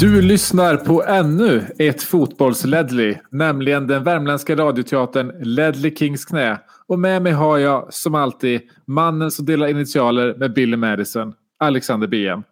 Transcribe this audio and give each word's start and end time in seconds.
Du 0.00 0.22
lyssnar 0.22 0.76
på 0.76 1.04
ännu 1.04 1.64
ett 1.78 2.02
fotbolls-Ledley, 2.02 3.18
nämligen 3.30 3.86
den 3.86 4.04
värmländska 4.04 4.56
radioteatern 4.56 5.32
Ledley 5.40 5.96
Kings 5.96 6.24
knä. 6.24 6.58
Och 6.86 6.98
med 6.98 7.22
mig 7.22 7.32
har 7.32 7.58
jag 7.58 7.94
som 7.94 8.14
alltid 8.14 8.60
mannen 8.84 9.30
som 9.30 9.46
delar 9.46 9.68
initialer 9.68 10.34
med 10.34 10.52
Billy 10.52 10.76
Madison, 10.76 11.34
Alexander 11.58 12.06
BM. 12.06 12.42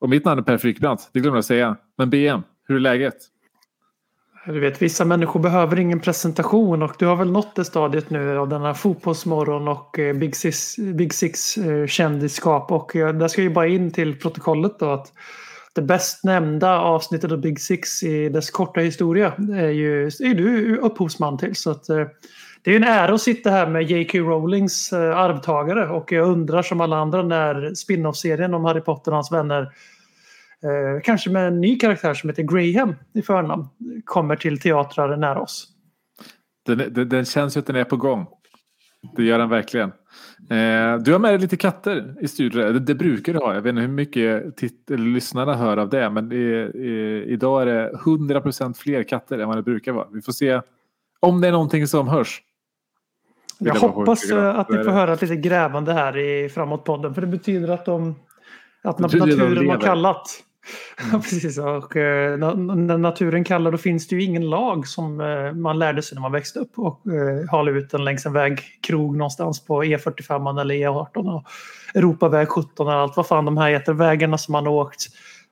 Och 0.00 0.08
mitt 0.08 0.24
namn 0.24 0.38
är 0.38 0.42
Per 0.42 0.58
Frykbrant, 0.58 1.10
det 1.12 1.20
glömde 1.20 1.36
jag 1.36 1.44
säga. 1.44 1.76
Men 1.98 2.10
BM, 2.10 2.42
hur 2.68 2.76
är 2.76 2.80
läget? 2.80 3.16
Du 4.46 4.60
vet, 4.60 4.82
vissa 4.82 5.04
människor 5.04 5.40
behöver 5.40 5.78
ingen 5.78 6.00
presentation 6.00 6.82
och 6.82 6.92
du 6.98 7.06
har 7.06 7.16
väl 7.16 7.30
nått 7.30 7.56
det 7.56 7.64
stadiet 7.64 8.10
nu 8.10 8.38
av 8.38 8.48
denna 8.48 8.74
fotbollsmorgon 8.74 9.68
och 9.68 9.98
eh, 9.98 10.16
Big 10.16 10.36
Six, 10.36 10.76
Big 10.76 11.14
Six 11.14 11.58
eh, 11.58 11.86
kändisskap. 11.86 12.72
Och 12.72 12.96
eh, 12.96 13.14
där 13.14 13.28
ska 13.28 13.42
ju 13.42 13.50
bara 13.50 13.66
in 13.66 13.90
till 13.90 14.18
protokollet 14.18 14.78
då 14.78 14.90
att 14.90 15.12
det 15.74 15.82
bäst 15.82 16.24
nämnda 16.24 16.78
avsnittet 16.80 17.32
av 17.32 17.38
Big 17.38 17.60
Six 17.60 18.02
i 18.02 18.28
dess 18.28 18.50
korta 18.50 18.80
historia 18.80 19.32
är 19.52 19.68
ju 19.68 20.06
är 20.06 20.34
du 20.34 20.76
upphovsman 20.76 21.38
till. 21.38 21.56
Så 21.56 21.70
att, 21.70 21.88
eh, 21.88 22.06
det 22.62 22.70
är 22.70 22.72
ju 22.72 22.76
en 22.76 22.84
ära 22.84 23.14
att 23.14 23.22
sitta 23.22 23.50
här 23.50 23.66
med 23.66 23.90
J.K. 23.90 24.18
Rowlings 24.18 24.92
eh, 24.92 25.18
arvtagare 25.18 25.88
och 25.88 26.12
jag 26.12 26.28
undrar 26.28 26.62
som 26.62 26.80
alla 26.80 26.96
andra 26.96 27.22
när 27.22 27.74
spin-off-serien 27.74 28.54
om 28.54 28.64
Harry 28.64 28.80
Potter 28.80 29.10
och 29.10 29.16
hans 29.16 29.32
vänner 29.32 29.62
eh, 29.62 31.02
kanske 31.04 31.30
med 31.30 31.48
en 31.48 31.60
ny 31.60 31.78
karaktär 31.78 32.14
som 32.14 32.30
heter 32.30 32.42
Graham 32.42 32.94
i 33.14 33.22
förnamn 33.22 33.68
kommer 34.04 34.36
till 34.36 34.60
teatrar 34.60 35.16
nära 35.16 35.40
oss. 35.40 35.68
Den, 36.66 36.78
den, 36.78 37.08
den 37.08 37.24
känns 37.24 37.56
ju 37.56 37.58
att 37.58 37.66
den 37.66 37.76
är 37.76 37.84
på 37.84 37.96
gång. 37.96 38.26
Det 39.16 39.24
gör 39.24 39.38
den 39.38 39.48
verkligen. 39.48 39.92
Eh, 40.50 40.98
du 40.98 41.12
har 41.12 41.18
med 41.18 41.30
dig 41.32 41.38
lite 41.38 41.56
katter 41.56 42.14
i 42.20 42.28
studion. 42.28 42.62
Det, 42.72 42.78
det 42.80 42.94
brukar 42.94 43.32
du 43.32 43.38
ha. 43.38 43.54
Jag 43.54 43.60
vet 43.62 43.70
inte 43.70 43.80
hur 43.80 43.88
mycket 43.88 44.56
titt- 44.56 44.90
lyssnarna 44.90 45.54
hör 45.54 45.76
av 45.76 45.88
det. 45.88 46.10
Men 46.10 46.32
i, 46.32 47.24
idag 47.28 47.62
är 47.62 47.66
det 47.66 47.90
100% 47.92 48.74
fler 48.76 49.02
katter 49.02 49.38
än 49.38 49.48
vad 49.48 49.56
det 49.58 49.62
brukar 49.62 49.92
vara. 49.92 50.06
Vi 50.12 50.22
får 50.22 50.32
se 50.32 50.60
om 51.20 51.40
det 51.40 51.48
är 51.48 51.52
någonting 51.52 51.86
som 51.86 52.08
hörs. 52.08 52.42
Jag 53.58 53.74
Det 53.74 53.80
hoppas 53.80 54.30
eh, 54.30 54.58
att 54.58 54.68
ni 54.70 54.76
får 54.76 54.84
det. 54.84 54.92
höra 54.92 55.14
lite 55.20 55.36
grävande 55.36 55.92
här 55.92 56.16
i 56.16 56.48
framåt-podden 56.48 57.14
för 57.14 57.20
det 57.20 57.26
betyder 57.26 57.68
att 57.68 57.84
de 57.84 58.14
att 58.82 58.96
Det 58.96 59.02
betyder 59.02 59.24
att 59.24 59.30
de 59.30 59.36
naturen 59.36 59.56
har 59.56 59.64
lever. 59.64 59.86
Mm. 61.04 61.20
precis. 61.20 61.58
Och 61.58 61.96
eh, 61.96 62.38
när 62.38 62.98
naturen 62.98 63.44
kallar 63.44 63.70
då 63.72 63.78
finns 63.78 64.08
det 64.08 64.16
ju 64.16 64.22
ingen 64.22 64.50
lag 64.50 64.86
som 64.86 65.20
eh, 65.20 65.52
man 65.52 65.78
lärde 65.78 66.02
sig 66.02 66.16
när 66.16 66.22
man 66.22 66.32
växte 66.32 66.58
upp 66.58 66.78
och 66.78 67.06
eh, 67.06 67.50
hala 67.50 67.70
ut 67.70 67.90
den 67.90 68.04
längs 68.04 68.26
en 68.26 68.32
vägkrog 68.32 69.16
någonstans 69.16 69.64
på 69.64 69.82
E45 69.84 70.60
eller 70.60 70.74
E18 70.74 71.34
och 71.34 71.44
Europaväg 71.94 72.48
17 72.48 72.86
och 72.86 72.92
allt 72.92 73.16
vad 73.16 73.26
fan 73.26 73.44
de 73.44 73.56
här 73.56 73.70
heter. 73.70 73.92
Vägarna 73.92 74.38
som 74.38 74.52
man 74.52 74.66
har 74.66 74.72
åkt. 74.72 75.06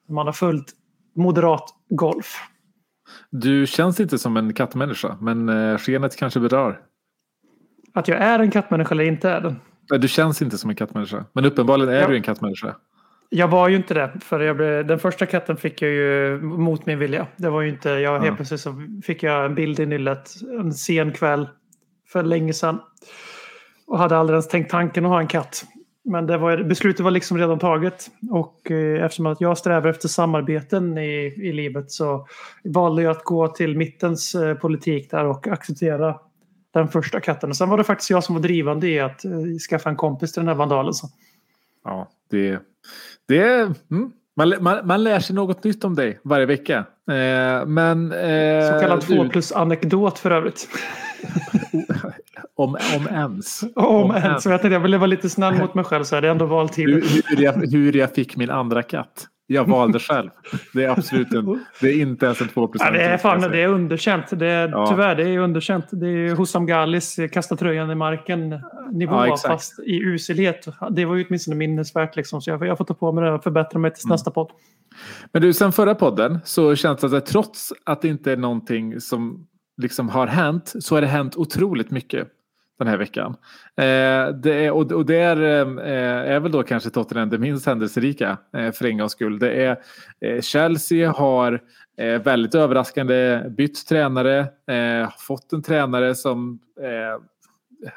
Man 0.08 0.26
har 0.26 0.32
följt 0.32 0.66
moderat 1.16 1.64
golf. 1.88 2.36
Du 3.30 3.66
känns 3.66 4.00
inte 4.00 4.18
som 4.18 4.36
en 4.36 4.54
kattmänniska. 4.54 5.16
Men 5.20 5.48
eh, 5.48 5.78
skenet 5.78 6.16
kanske 6.16 6.40
bedrar. 6.40 6.80
Att 7.94 8.08
jag 8.08 8.18
är 8.18 8.38
en 8.38 8.50
kattmänniska 8.50 8.94
eller 8.94 9.04
inte 9.04 9.30
är 9.30 9.40
den. 9.40 9.60
Du 10.00 10.08
känns 10.08 10.42
inte 10.42 10.58
som 10.58 10.70
en 10.70 10.76
kattmänniska. 10.76 11.24
Men 11.32 11.44
uppenbarligen 11.44 11.94
är 11.94 12.00
Ja. 12.00 12.08
du 12.08 12.16
en 12.16 12.22
kattmänniska. 12.22 12.76
Jag 13.28 13.48
var 13.48 13.68
ju 13.68 13.76
inte 13.76 13.94
det. 13.94 14.12
För 14.20 14.40
jag 14.40 14.56
blev, 14.56 14.86
den 14.86 14.98
första 14.98 15.26
katten 15.26 15.56
fick 15.56 15.82
jag 15.82 15.90
ju 15.90 16.40
mot 16.42 16.86
min 16.86 16.98
vilja. 16.98 17.26
Det 17.36 17.50
var 17.50 17.60
ju 17.62 17.68
inte, 17.68 17.88
jag, 17.90 18.14
Ja. 18.14 18.18
helt 18.18 18.36
plötsligt 18.36 18.60
så 18.60 18.74
fick 19.04 19.22
jag 19.22 19.44
en 19.44 19.54
bild 19.54 19.80
i 19.80 19.86
nyllet 19.86 20.30
en 20.60 20.72
sen 20.72 21.12
kväll 21.12 21.48
för 22.12 22.22
länge 22.22 22.52
sedan. 22.52 22.80
Och 23.86 23.98
hade 23.98 24.16
aldrig 24.16 24.34
ens 24.34 24.48
tänkt 24.48 24.70
tanken 24.70 25.04
att 25.04 25.10
ha 25.10 25.20
en 25.20 25.26
katt. 25.26 25.64
Men 26.04 26.26
det 26.26 26.38
var, 26.38 26.62
beslutet 26.62 27.00
var 27.00 27.10
liksom 27.10 27.38
redan 27.38 27.58
taget. 27.58 28.06
Och 28.30 28.70
eh, 28.70 29.04
eftersom 29.04 29.26
att 29.26 29.40
jag 29.40 29.58
strävar 29.58 29.90
efter 29.90 30.08
samarbeten 30.08 30.98
i, 30.98 31.34
i 31.36 31.52
livet 31.52 31.90
så 31.90 32.26
valde 32.64 33.02
jag 33.02 33.10
att 33.10 33.24
gå 33.24 33.48
till 33.48 33.76
mittens 33.76 34.34
eh, 34.34 34.54
politik 34.54 35.10
där 35.10 35.24
och 35.24 35.46
acceptera 35.48 36.16
den 36.74 36.88
första 36.88 37.20
katten. 37.20 37.50
Och 37.50 37.56
sen 37.56 37.68
var 37.68 37.78
det 37.78 37.84
faktiskt 37.84 38.10
jag 38.10 38.24
som 38.24 38.34
var 38.34 38.42
drivande 38.42 38.88
i 38.88 39.00
att 39.00 39.24
eh, 39.24 39.30
skaffa 39.70 39.90
en 39.90 39.96
kompis 39.96 40.32
till 40.32 40.40
den 40.40 40.48
här 40.48 40.54
vandalen. 40.54 40.92
Så. 40.94 41.08
Ja, 41.84 42.08
det, 42.30 42.58
det 43.28 43.38
är... 43.38 43.62
Mm. 43.62 44.10
Man, 44.36 44.54
man, 44.60 44.86
man 44.86 45.04
lär 45.04 45.20
sig 45.20 45.36
något 45.36 45.64
nytt 45.64 45.84
om 45.84 45.94
dig 45.94 46.20
varje 46.22 46.46
vecka. 46.46 46.76
Eh, 47.10 47.66
men... 47.66 48.12
Eh, 48.12 48.72
Så 48.72 48.80
kallad 48.80 49.00
två 49.00 49.28
plus 49.28 49.52
anekdot 49.52 50.18
för 50.18 50.30
övrigt. 50.30 50.68
Om, 52.58 52.76
om 52.96 53.06
ens. 53.10 53.64
Om 53.74 54.10
en. 54.10 54.40
Så 54.40 54.50
jag 54.50 54.60
tänkte 54.60 54.74
jag 54.74 54.80
ville 54.80 54.98
vara 54.98 55.06
lite 55.06 55.30
snäll 55.30 55.54
mot 55.58 55.74
mig 55.74 55.84
själv 55.84 56.04
så 56.04 56.14
hade 56.14 56.26
jag 56.26 56.32
ändå 56.34 56.46
valt 56.46 56.78
Hur, 56.78 57.00
till. 57.00 57.22
hur, 57.26 57.44
jag, 57.44 57.52
hur 57.52 57.96
jag 57.96 58.14
fick 58.14 58.36
min 58.36 58.50
andra 58.50 58.82
katt. 58.82 59.26
Jag 59.48 59.64
valde 59.64 59.98
själv. 59.98 60.30
Det 60.72 60.84
är 60.84 60.88
absolut 60.88 61.32
en, 61.32 61.60
Det 61.80 61.88
är 61.88 62.00
inte 62.00 62.26
ens 62.26 62.40
en 62.40 62.48
2 62.48 62.70
Ja, 62.78 62.90
det 62.90 63.02
är 63.02 63.18
fan 63.18 63.40
det 63.40 63.60
är 63.62 63.68
underkänt. 63.68 64.24
Det 64.38 64.46
är, 64.46 64.68
Ja. 64.68 64.86
Tyvärr, 64.86 65.14
det 65.14 65.28
är 65.28 65.38
underkänt. 65.38 65.86
Det 65.90 66.08
är 66.08 66.34
Hussam 66.34 66.66
Ghalis 66.66 67.18
eh, 67.18 67.28
kasta 67.28 67.56
tröjan 67.56 67.90
i 67.90 67.94
marken 67.94 68.48
nivå 68.92 69.26
Ja, 69.26 69.36
fast 69.36 69.78
i 69.78 69.96
uselhet. 69.98 70.66
Det 70.90 71.04
var 71.04 71.14
ju 71.14 71.24
åtminstone 71.28 71.56
minnesvärt 71.56 72.16
liksom. 72.16 72.42
Så 72.42 72.50
jag, 72.50 72.66
jag 72.66 72.78
får 72.78 72.84
ta 72.84 72.94
på 72.94 73.12
mig 73.12 73.24
det 73.24 73.32
och 73.32 73.42
förbättra 73.42 73.78
mig 73.78 73.88
Mm. 73.88 73.94
till 73.96 74.08
nästa 74.08 74.30
podd. 74.30 74.50
Men 75.32 75.42
du, 75.42 75.52
sen 75.52 75.72
förra 75.72 75.94
podden 75.94 76.38
så 76.44 76.74
känns 76.76 77.00
det 77.00 77.16
att 77.16 77.26
trots 77.26 77.72
att 77.84 78.02
det 78.02 78.08
inte 78.08 78.32
är 78.32 78.36
någonting 78.36 79.00
som 79.00 79.46
liksom 79.82 80.08
har 80.08 80.26
hänt 80.26 80.72
så 80.80 80.94
har 80.96 81.00
det 81.00 81.06
hänt 81.06 81.36
otroligt 81.36 81.90
mycket 81.90 82.28
den 82.78 82.88
här 82.88 82.96
veckan. 82.96 83.36
Eh, 83.76 84.34
det 84.34 84.64
är, 84.64 84.70
och, 84.70 84.92
och 84.92 85.06
det 85.06 85.16
är, 85.16 85.42
eh, 85.42 86.34
är 86.34 86.40
väl 86.40 86.52
då 86.52 86.62
kanske 86.62 86.90
Tottenham 86.90 87.30
det 87.30 87.38
minst 87.38 87.66
händelserika 87.66 88.38
eh, 88.56 88.72
för 88.72 88.86
en 88.86 88.98
gångs 88.98 89.12
skull. 89.12 89.38
Det 89.38 89.50
är, 89.50 89.76
eh, 90.20 90.40
Chelsea 90.40 91.10
har 91.10 91.62
eh, 91.98 92.22
väldigt 92.22 92.54
överraskande 92.54 93.42
bytt 93.50 93.86
tränare, 93.86 94.38
eh, 94.70 95.10
fått 95.18 95.52
en 95.52 95.62
tränare 95.62 96.14
som 96.14 96.58
eh, 96.80 97.22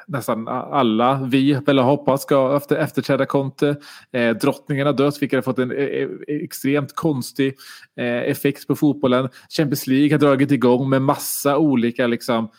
nästan 0.06 0.48
alla 0.48 1.28
vi 1.30 1.52
väl 1.52 1.78
hoppas 1.78 2.22
ska 2.22 2.56
efter, 2.56 2.76
efterträda 2.76 3.26
Conte. 3.26 3.76
Eh, 4.12 4.36
drottningen 4.36 4.86
har 4.86 4.94
dött, 4.94 5.22
vilket 5.22 5.36
har 5.36 5.42
fått 5.42 5.58
en 5.58 5.72
eh, 5.72 5.84
eh, 5.84 6.08
extremt 6.26 6.94
konstig 6.94 7.54
eh, 7.96 8.06
effekt 8.06 8.66
på 8.66 8.76
fotbollen. 8.76 9.28
Champions 9.48 9.86
League 9.86 10.12
har 10.12 10.18
dragit 10.18 10.50
igång 10.50 10.90
med 10.90 11.02
massa 11.02 11.58
olika 11.58 12.06
liksom, 12.06 12.50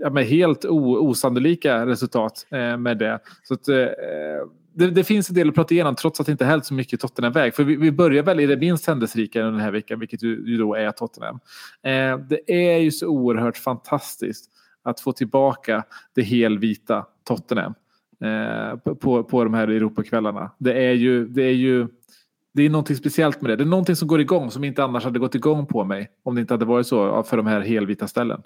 ja, 0.00 0.10
men 0.10 0.24
helt 0.24 0.64
o, 0.64 0.96
osannolika 0.96 1.86
resultat 1.86 2.46
eh, 2.50 2.76
med 2.76 2.98
det. 2.98 3.18
Så 3.42 3.54
att, 3.54 3.68
eh, 3.68 3.76
det, 4.74 4.90
det 4.90 5.04
finns 5.04 5.28
en 5.28 5.34
del 5.34 5.48
att 5.48 5.54
prata 5.54 5.74
igenom 5.74 5.94
trots 5.94 6.20
att 6.20 6.26
det 6.26 6.32
inte 6.32 6.44
hänt 6.44 6.66
så 6.66 6.74
mycket 6.74 7.00
Tottenham 7.00 7.32
väg. 7.32 7.54
För 7.54 7.64
vi, 7.64 7.76
vi 7.76 7.92
börjar 7.92 8.22
väl 8.22 8.40
i 8.40 8.46
det 8.46 8.56
minst 8.56 8.86
händelserika 8.86 9.42
den 9.44 9.60
här 9.60 9.70
veckan, 9.70 10.00
vilket 10.00 10.22
ju, 10.22 10.42
ju 10.46 10.56
då 10.58 10.74
är 10.74 10.90
Tottenham. 10.90 11.38
Eh, 11.82 12.18
det 12.28 12.52
är 12.74 12.78
ju 12.78 12.90
så 12.90 13.06
oerhört 13.08 13.56
fantastiskt 13.56 14.50
att 14.82 15.00
få 15.00 15.12
tillbaka 15.12 15.84
det 16.14 16.22
helvita 16.22 17.06
Tottenham 17.24 17.74
eh, 18.24 18.76
på- 18.78 18.94
på, 18.94 19.24
på 19.24 19.44
de 19.44 19.54
här 19.54 19.68
Europakvällarna. 19.68 20.50
Det 20.58 20.72
är 20.86 20.92
ju, 20.92 21.26
det 21.28 21.42
är 21.42 21.54
ju 21.54 21.88
det 22.52 22.62
är 22.62 22.70
någonting 22.70 22.96
speciellt 22.96 23.40
med 23.40 23.50
det. 23.50 23.56
Det 23.56 23.62
är 23.64 23.66
någonting 23.66 23.96
som 23.96 24.08
går 24.08 24.20
igång 24.20 24.50
som 24.50 24.64
inte 24.64 24.84
annars 24.84 25.04
hade 25.04 25.18
gått 25.18 25.34
igång 25.34 25.66
på 25.66 25.84
mig 25.84 26.10
om 26.22 26.34
det 26.34 26.40
inte 26.40 26.54
hade 26.54 26.64
varit 26.64 26.86
så 26.86 27.22
för 27.22 27.36
de 27.36 27.46
här 27.46 27.60
helvita 27.60 28.08
ställen. 28.08 28.42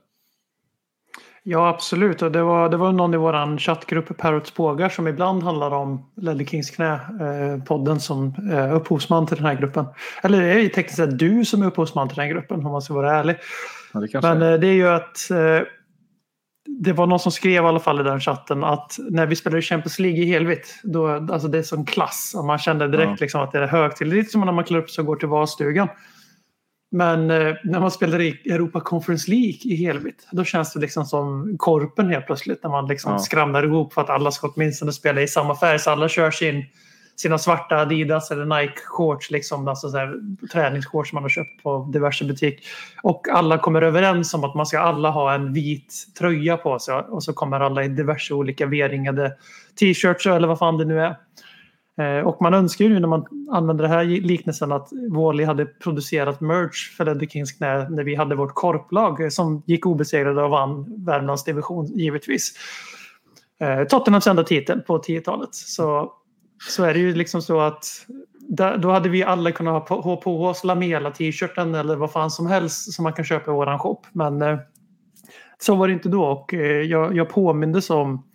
Ja, 1.43 1.69
absolut. 1.69 2.23
Och 2.23 2.33
det 2.33 2.43
var, 2.43 2.69
det 2.69 2.77
var 2.77 2.93
någon 2.93 3.15
i 3.15 3.17
vår 3.17 3.59
chattgrupp 3.59 4.19
Parrots 4.19 4.51
Pågar 4.51 4.89
som 4.89 5.09
ibland 5.09 5.43
handlar 5.43 5.71
om 5.71 6.11
Ledley 6.17 6.47
Kings 6.47 6.71
knä, 6.71 6.93
eh, 6.93 7.97
som 7.99 8.35
eh, 8.53 8.75
upphovsman 8.77 9.27
till 9.27 9.37
den 9.37 9.47
här 9.47 9.55
gruppen. 9.55 9.87
Eller 10.23 10.41
det 10.41 10.53
är 10.53 10.59
ju 10.59 10.69
tekniskt 10.69 10.97
sett 10.97 11.19
du 11.19 11.45
som 11.45 11.63
är 11.63 11.67
upphovsman 11.67 12.09
till 12.09 12.17
den 12.17 12.27
här 12.27 12.33
gruppen 12.33 12.67
om 12.67 12.73
man 12.73 12.83
ska 12.83 12.95
vara 12.95 13.13
ärlig. 13.17 13.37
Ja, 13.95 14.01
det 14.01 14.23
Men 14.23 14.43
är. 14.43 14.53
eh, 14.53 14.59
det 14.61 14.67
är 14.67 14.73
ju 14.73 14.89
att 14.89 15.31
eh, 15.31 15.67
det 16.83 16.93
var 16.93 17.07
någon 17.07 17.19
som 17.19 17.33
skrev 17.33 17.65
i 17.65 17.67
alla 17.67 17.81
fall 17.81 18.01
i 18.01 18.03
den 18.03 18.21
chatten 18.21 18.65
att 18.65 18.97
när 19.11 19.27
vi 19.27 19.37
spelade 19.37 19.63
Champions 19.63 19.99
League 19.99 20.19
i 20.21 20.25
helvitt, 20.25 20.81
då, 20.83 21.09
alltså 21.09 21.49
det 21.49 21.59
är 21.59 21.63
sån 21.63 21.85
klass. 21.87 22.33
Och 22.39 22.45
man 22.45 22.59
kände 22.59 22.89
direkt 22.89 23.11
Ja. 23.11 23.17
liksom 23.21 23.41
att 23.41 23.53
det 23.53 23.59
är 23.59 23.67
högtid. 23.67 24.09
Lite 24.09 24.31
som 24.31 24.41
när 24.41 24.53
man 24.53 24.65
klär 24.65 24.79
upp 24.79 24.91
sig 24.91 25.03
och 25.03 25.07
går 25.07 25.17
till 25.17 25.29
valstugan. 25.29 25.89
Men 26.93 27.31
eh, 27.31 27.55
när 27.65 27.81
man 27.81 27.91
spelar 27.91 28.21
i 28.21 28.31
Europa 28.51 28.81
Conference 28.81 29.31
League 29.31 29.59
i 29.65 29.77
helvitt, 29.77 30.29
då 30.33 30.45
känns 30.45 30.73
det 30.73 30.81
liksom 30.81 31.05
som 31.05 31.55
korpen 31.59 32.09
helt 32.09 32.27
plötsligt. 32.27 32.63
När 32.63 32.71
man 32.71 32.87
liksom 32.87 33.13
Ja. 33.13 33.19
skramlar 33.19 33.63
ihop 33.65 33.93
för 33.93 34.01
att 34.01 34.11
alla 34.11 34.31
ska 34.31 34.49
åtminstone 34.49 34.93
spela 34.93 35.21
i 35.23 35.29
samma 35.29 35.57
färg. 35.57 35.79
Så 35.79 35.91
alla 35.91 36.09
kör 36.09 36.31
sin, 36.31 36.65
sina 37.17 37.39
svarta 37.39 37.77
Adidas 37.77 38.31
eller 38.31 38.45
Nike-shorts, 38.45 39.31
liksom, 39.33 39.69
alltså 39.69 39.91
så 39.91 39.97
här, 39.97 40.15
träningsshorts 40.53 41.13
man 41.13 41.23
har 41.23 41.31
köpt 41.31 41.63
på 41.63 41.91
diverse 41.93 42.25
butik. 42.25 42.67
Och 43.03 43.29
alla 43.29 43.59
kommer 43.59 43.83
överens 43.83 44.35
om 44.35 44.45
att 44.45 44.55
man 44.55 44.67
ska 44.67 44.79
alla 44.81 45.11
ha 45.11 45.35
en 45.35 45.53
vit 45.53 45.95
tröja 46.19 46.57
på 46.57 46.79
sig. 46.79 46.95
Och 46.95 47.23
så 47.23 47.33
kommer 47.33 47.61
alla 47.61 47.85
i 47.85 47.89
diverse 47.89 48.35
olika 48.35 48.67
V-ringade 48.67 49.33
t-shirts 49.81 50.27
eller 50.27 50.49
vad 50.49 50.59
fan 50.59 50.79
det 50.79 50.85
nu 50.85 51.01
är. 51.01 51.17
Eh, 52.01 52.27
Och 52.27 52.43
man 52.43 52.55
önskar 52.55 52.85
ju 52.85 52.95
nu 52.95 53.01
när 53.01 53.09
man 53.09 53.27
använder 53.51 53.83
den 53.85 53.93
här 53.93 54.05
liknelsen 54.05 54.73
att 54.73 54.89
Wally 55.11 55.45
hade 55.45 55.67
producerat 55.67 56.41
merch 56.41 56.97
för 56.97 57.05
Ledder 57.05 57.27
Kings 57.27 57.53
knä 57.53 57.89
när 57.89 58.05
vi 58.05 58.15
hade 58.15 58.35
vårt 58.35 58.55
korplag 58.55 59.21
eh, 59.21 59.29
som 59.29 59.63
gick 59.67 59.87
obesegrade 59.87 60.43
och 60.43 60.51
vann 60.51 61.05
Värmlands 61.05 61.45
division 61.45 61.87
givetvis. 61.87 62.53
Eh, 63.61 63.85
Tottenhams 63.85 64.27
enda 64.27 64.45
titel 64.45 64.81
på 64.81 64.99
10-talet. 64.99 65.55
Så, 65.55 66.13
så 66.69 66.85
är 66.85 66.95
det 66.95 67.01
ju 67.01 67.15
liksom 67.15 67.43
så 67.43 67.61
att 67.61 67.85
där, 68.49 68.77
då 68.79 68.91
hade 68.91 69.09
vi 69.09 69.25
alla 69.25 69.53
kunnat 69.53 69.73
ha 69.73 69.81
på, 69.81 70.01
ha 70.01 70.17
på 70.17 70.47
oss 70.47 70.65
Lamela-t-shirten 70.65 71.75
eller 71.75 71.97
vad 71.97 72.13
fan 72.13 72.31
som 72.31 72.47
helst 72.47 72.93
som 72.93 73.03
man 73.03 73.13
kan 73.13 73.25
köpa 73.25 73.51
i 73.51 73.55
våran 73.55 73.79
shop. 73.79 74.01
Men 74.13 74.43
eh, 74.43 74.59
så 75.59 75.75
var 75.75 75.89
det 75.89 75.93
inte 75.95 76.09
då 76.09 76.25
och 76.25 76.55
eh, 76.55 76.83
jag, 76.83 77.17
jag 77.17 77.29
påmindes 77.29 77.91
om 77.91 78.27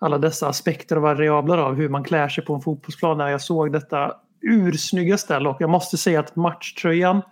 alla 0.00 0.18
dessa 0.18 0.48
aspekter 0.48 0.96
och 0.96 1.02
variabler 1.02 1.58
av 1.58 1.74
hur 1.74 1.88
man 1.88 2.04
klär 2.04 2.28
sig 2.28 2.44
på 2.44 2.54
en 2.54 2.60
fotbollsplan 2.60 3.18
när 3.18 3.28
jag 3.28 3.40
såg 3.40 3.72
detta 3.72 4.12
ursnygga 4.42 5.18
ställ. 5.18 5.46
Och 5.46 5.56
jag 5.60 5.70
måste 5.70 5.96
säga 5.96 6.20
att 6.20 6.36
matchtröjan 6.36 7.22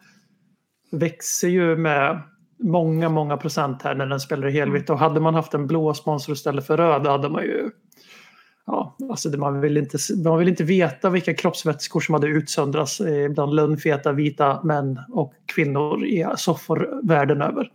växer 0.90 1.48
ju 1.48 1.76
med 1.76 2.22
många, 2.58 3.08
många 3.08 3.36
procent 3.36 3.82
här 3.82 3.94
när 3.94 4.06
den 4.06 4.20
spelar 4.20 4.48
i 4.48 4.52
helvitt. 4.52 4.90
Och 4.90 4.98
hade 4.98 5.20
man 5.20 5.34
haft 5.34 5.54
en 5.54 5.66
blå 5.66 5.94
sponsor 5.94 6.32
istället 6.32 6.66
för 6.66 6.76
röd 6.76 7.06
hade 7.06 7.28
man 7.28 7.42
ju... 7.42 7.70
Ja, 8.66 8.96
alltså 9.10 9.28
det, 9.28 9.38
man, 9.38 9.60
vill 9.60 9.76
inte, 9.76 9.98
man 10.24 10.38
vill 10.38 10.48
inte 10.48 10.64
veta 10.64 11.10
vilka 11.10 11.34
kroppsvätskor 11.34 12.00
som 12.00 12.12
hade 12.12 12.26
utsöndrats 12.26 13.00
eh, 13.00 13.28
bland 13.28 13.54
lönnfeta 13.54 14.12
vita 14.12 14.62
män 14.62 15.00
och 15.12 15.32
kvinnor 15.54 16.04
i 16.04 16.26
soffor 16.36 17.00
världen 17.02 17.42
över. 17.42 17.70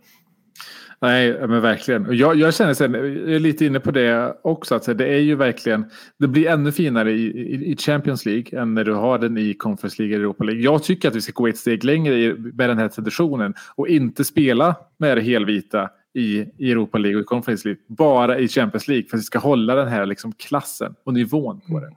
Nej, 1.00 1.48
men 1.48 1.60
verkligen. 1.60 2.06
Jag, 2.16 2.36
jag 2.36 2.54
känner 2.54 2.74
sen, 2.74 2.94
jag 2.94 3.32
är 3.34 3.38
lite 3.38 3.64
inne 3.64 3.80
på 3.80 3.90
det 3.90 4.36
också, 4.42 4.74
att 4.74 4.98
det 4.98 5.06
är 5.06 5.18
ju 5.18 5.34
verkligen, 5.34 5.84
det 6.18 6.28
blir 6.28 6.46
ännu 6.46 6.72
finare 6.72 7.12
i, 7.12 7.24
i, 7.24 7.72
i 7.72 7.76
Champions 7.76 8.26
League 8.26 8.60
än 8.60 8.74
när 8.74 8.84
du 8.84 8.92
har 8.92 9.18
den 9.18 9.38
i 9.38 9.54
Conference 9.54 10.02
League 10.02 10.16
och 10.16 10.20
Europa 10.20 10.44
League. 10.44 10.62
Jag 10.62 10.82
tycker 10.82 11.08
att 11.08 11.14
vi 11.14 11.20
ska 11.20 11.32
gå 11.32 11.48
ett 11.48 11.58
steg 11.58 11.84
längre 11.84 12.14
i, 12.14 12.34
med 12.34 12.70
den 12.70 12.78
här 12.78 12.88
traditionen 12.88 13.54
och 13.74 13.88
inte 13.88 14.24
spela 14.24 14.76
med 14.98 15.16
det 15.16 15.22
helvita 15.22 15.90
i, 16.14 16.44
i 16.58 16.72
Europa 16.72 16.98
League 16.98 17.16
och 17.16 17.22
i 17.22 17.24
Conference 17.24 17.68
League, 17.68 17.82
bara 17.86 18.38
i 18.38 18.48
Champions 18.48 18.88
League 18.88 19.08
för 19.08 19.16
att 19.16 19.20
vi 19.20 19.24
ska 19.24 19.38
hålla 19.38 19.74
den 19.74 19.88
här 19.88 20.06
liksom 20.06 20.32
klassen 20.32 20.94
och 21.04 21.14
nivån 21.14 21.60
på 21.60 21.80
det. 21.80 21.90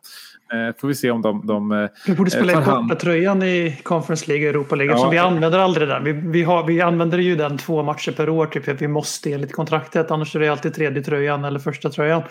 Eh, 0.53 0.75
får 0.81 0.88
vi 0.88 0.95
se 0.95 1.11
om 1.11 1.21
de... 1.21 1.47
de 1.47 1.71
eh, 1.71 1.89
Vi 2.07 2.15
borde 2.15 2.31
spela 2.31 2.51
i 2.51 2.55
tar 2.55 2.61
hand- 2.61 2.88
bortatröjan 2.88 3.44
i 3.44 3.79
Conference 3.83 4.27
League 4.27 4.45
och 4.47 4.49
Europa 4.49 4.75
League. 4.75 4.95
Ja. 4.97 5.09
vi 5.09 5.17
använder 5.17 5.59
aldrig 5.59 5.88
den. 5.88 6.03
Vi, 6.03 6.11
vi, 6.11 6.44
har, 6.44 6.67
vi 6.67 6.81
använder 6.81 7.17
ju 7.17 7.35
den 7.35 7.57
två 7.57 7.83
matcher 7.83 8.11
per 8.11 8.29
år. 8.29 8.45
Typ, 8.45 8.81
vi 8.81 8.88
måste 8.88 9.33
enligt 9.33 9.53
kontraktet. 9.53 10.11
Annars 10.11 10.35
är 10.35 10.39
det 10.39 10.47
alltid 10.47 10.73
tredje 10.73 11.03
tröjan 11.03 11.44
eller 11.45 11.59
första 11.59 11.89
tröjan. 11.89 12.21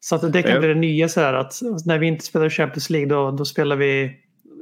Så 0.00 0.14
att 0.14 0.32
det 0.32 0.42
kan 0.42 0.52
Eh. 0.52 0.58
bli 0.58 0.68
det 0.68 0.74
nya. 0.74 1.08
Så 1.08 1.20
här, 1.20 1.34
att 1.34 1.52
när 1.86 1.98
vi 1.98 2.06
inte 2.06 2.24
spelar 2.24 2.48
Champions 2.48 2.90
League 2.90 3.08
då, 3.08 3.30
då 3.30 3.44
spelar 3.44 3.76
vi 3.76 4.16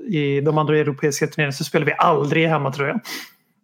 i 0.08 0.40
de 0.40 0.58
andra 0.58 0.78
europeiska 0.78 1.26
turneringarna 1.26 1.52
så 1.52 1.64
spelar 1.64 1.86
vi 1.86 1.92
aldrig 1.98 2.42
i 2.42 2.46
hemmatröjan. 2.46 3.00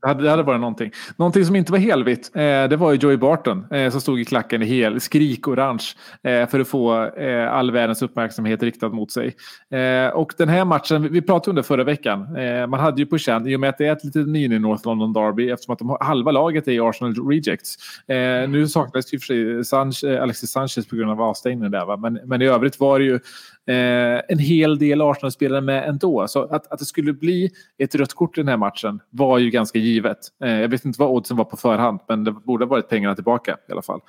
Det 0.02 0.08
hade, 0.08 0.22
det 0.22 0.31
hade 0.31 0.43
varit 0.43 0.60
någonting. 0.60 0.90
Någonting 1.16 1.44
som 1.44 1.56
inte 1.56 1.72
var 1.72 1.78
helvitt, 1.78 2.31
eh, 2.34 2.40
det 2.40 2.76
var 2.76 2.93
ju 2.93 2.98
Joey 2.98 3.16
Barton 3.16 3.66
eh, 3.70 3.90
som 3.90 4.00
stod 4.00 4.20
i 4.20 4.25
klacken 4.25 4.62
i 4.62 4.66
hel 4.66 5.00
skrikorange 5.00 5.84
eh, 6.22 6.48
för 6.48 6.60
att 6.60 6.69
få 6.69 7.04
eh, 7.04 7.52
all 7.52 7.70
världens 7.70 8.02
uppmärksamhet 8.02 8.62
riktad 8.62 8.88
mot 8.88 9.12
sig. 9.12 9.34
Eh, 9.70 10.08
och 10.08 10.32
den 10.38 10.48
här 10.48 10.64
matchen, 10.64 11.12
vi- 11.12 11.22
pratade 11.22 11.50
om 11.50 11.56
det 11.56 11.62
förra 11.62 11.84
veckan, 11.84 12.37
eh, 12.37 12.66
man 12.66 12.81
hade 12.81 13.00
ju 13.02 13.06
på 13.06 13.19
känn, 13.19 13.46
i 13.48 13.56
och 13.56 13.60
med 13.60 13.70
att 13.70 13.78
det 13.78 13.87
är 13.87 13.93
ett 13.93 14.04
litet 14.04 14.28
mini 14.28 14.58
North 14.58 14.87
London 14.87 15.12
Derby, 15.12 15.50
eftersom 15.50 15.72
att 15.72 15.78
de 15.78 15.88
har, 15.88 15.98
halva 16.04 16.31
laget 16.31 16.69
är 16.69 16.72
i 16.72 16.81
Arsenal 16.81 17.14
Rejects. 17.28 17.76
Eh, 18.08 18.48
nu 18.48 18.69
saknades 18.69 19.14
ju 19.14 19.19
för 19.19 19.26
sig 19.26 19.64
Sanch, 19.64 20.04
eh, 20.04 20.22
Alexis 20.22 20.50
Sanchez 20.50 20.88
på 20.88 20.96
grund 20.96 21.10
av 21.10 21.22
avstängningen 21.22 21.70
där, 21.72 21.84
va? 21.87 21.96
Men, 21.96 22.20
men 22.25 22.43
i 22.43 22.46
övrigt 22.46 22.81
var 22.81 22.98
det 22.98 23.04
ju 23.04 23.19
eh, 23.66 24.22
en 24.28 24.38
hel 24.38 24.78
del 24.78 25.00
Arsenal-spelare 25.00 25.60
med 25.60 25.88
ändå. 25.88 26.28
Så 26.28 26.42
att, 26.42 26.72
att 26.72 26.78
det 26.78 26.84
skulle 26.84 27.12
bli 27.12 27.50
ett 27.78 27.94
rött 27.94 28.14
kort 28.14 28.38
i 28.38 28.40
den 28.40 28.48
här 28.48 28.56
matchen 28.56 29.00
var 29.10 29.38
ju 29.38 29.50
ganska 29.50 29.78
givet. 29.78 30.18
Eh, 30.44 30.60
jag 30.60 30.68
vet 30.68 30.84
inte 30.84 31.00
vad 31.00 31.10
oddsen 31.10 31.36
var 31.36 31.44
på 31.44 31.56
förhand, 31.56 32.00
men 32.08 32.24
det 32.24 32.32
borde 32.32 32.64
ha 32.64 32.70
varit 32.70 32.88
pengarna 32.88 33.14
tillbaka 33.14 33.56
i 33.68 33.72
alla 33.72 33.82
fall. 33.82 34.00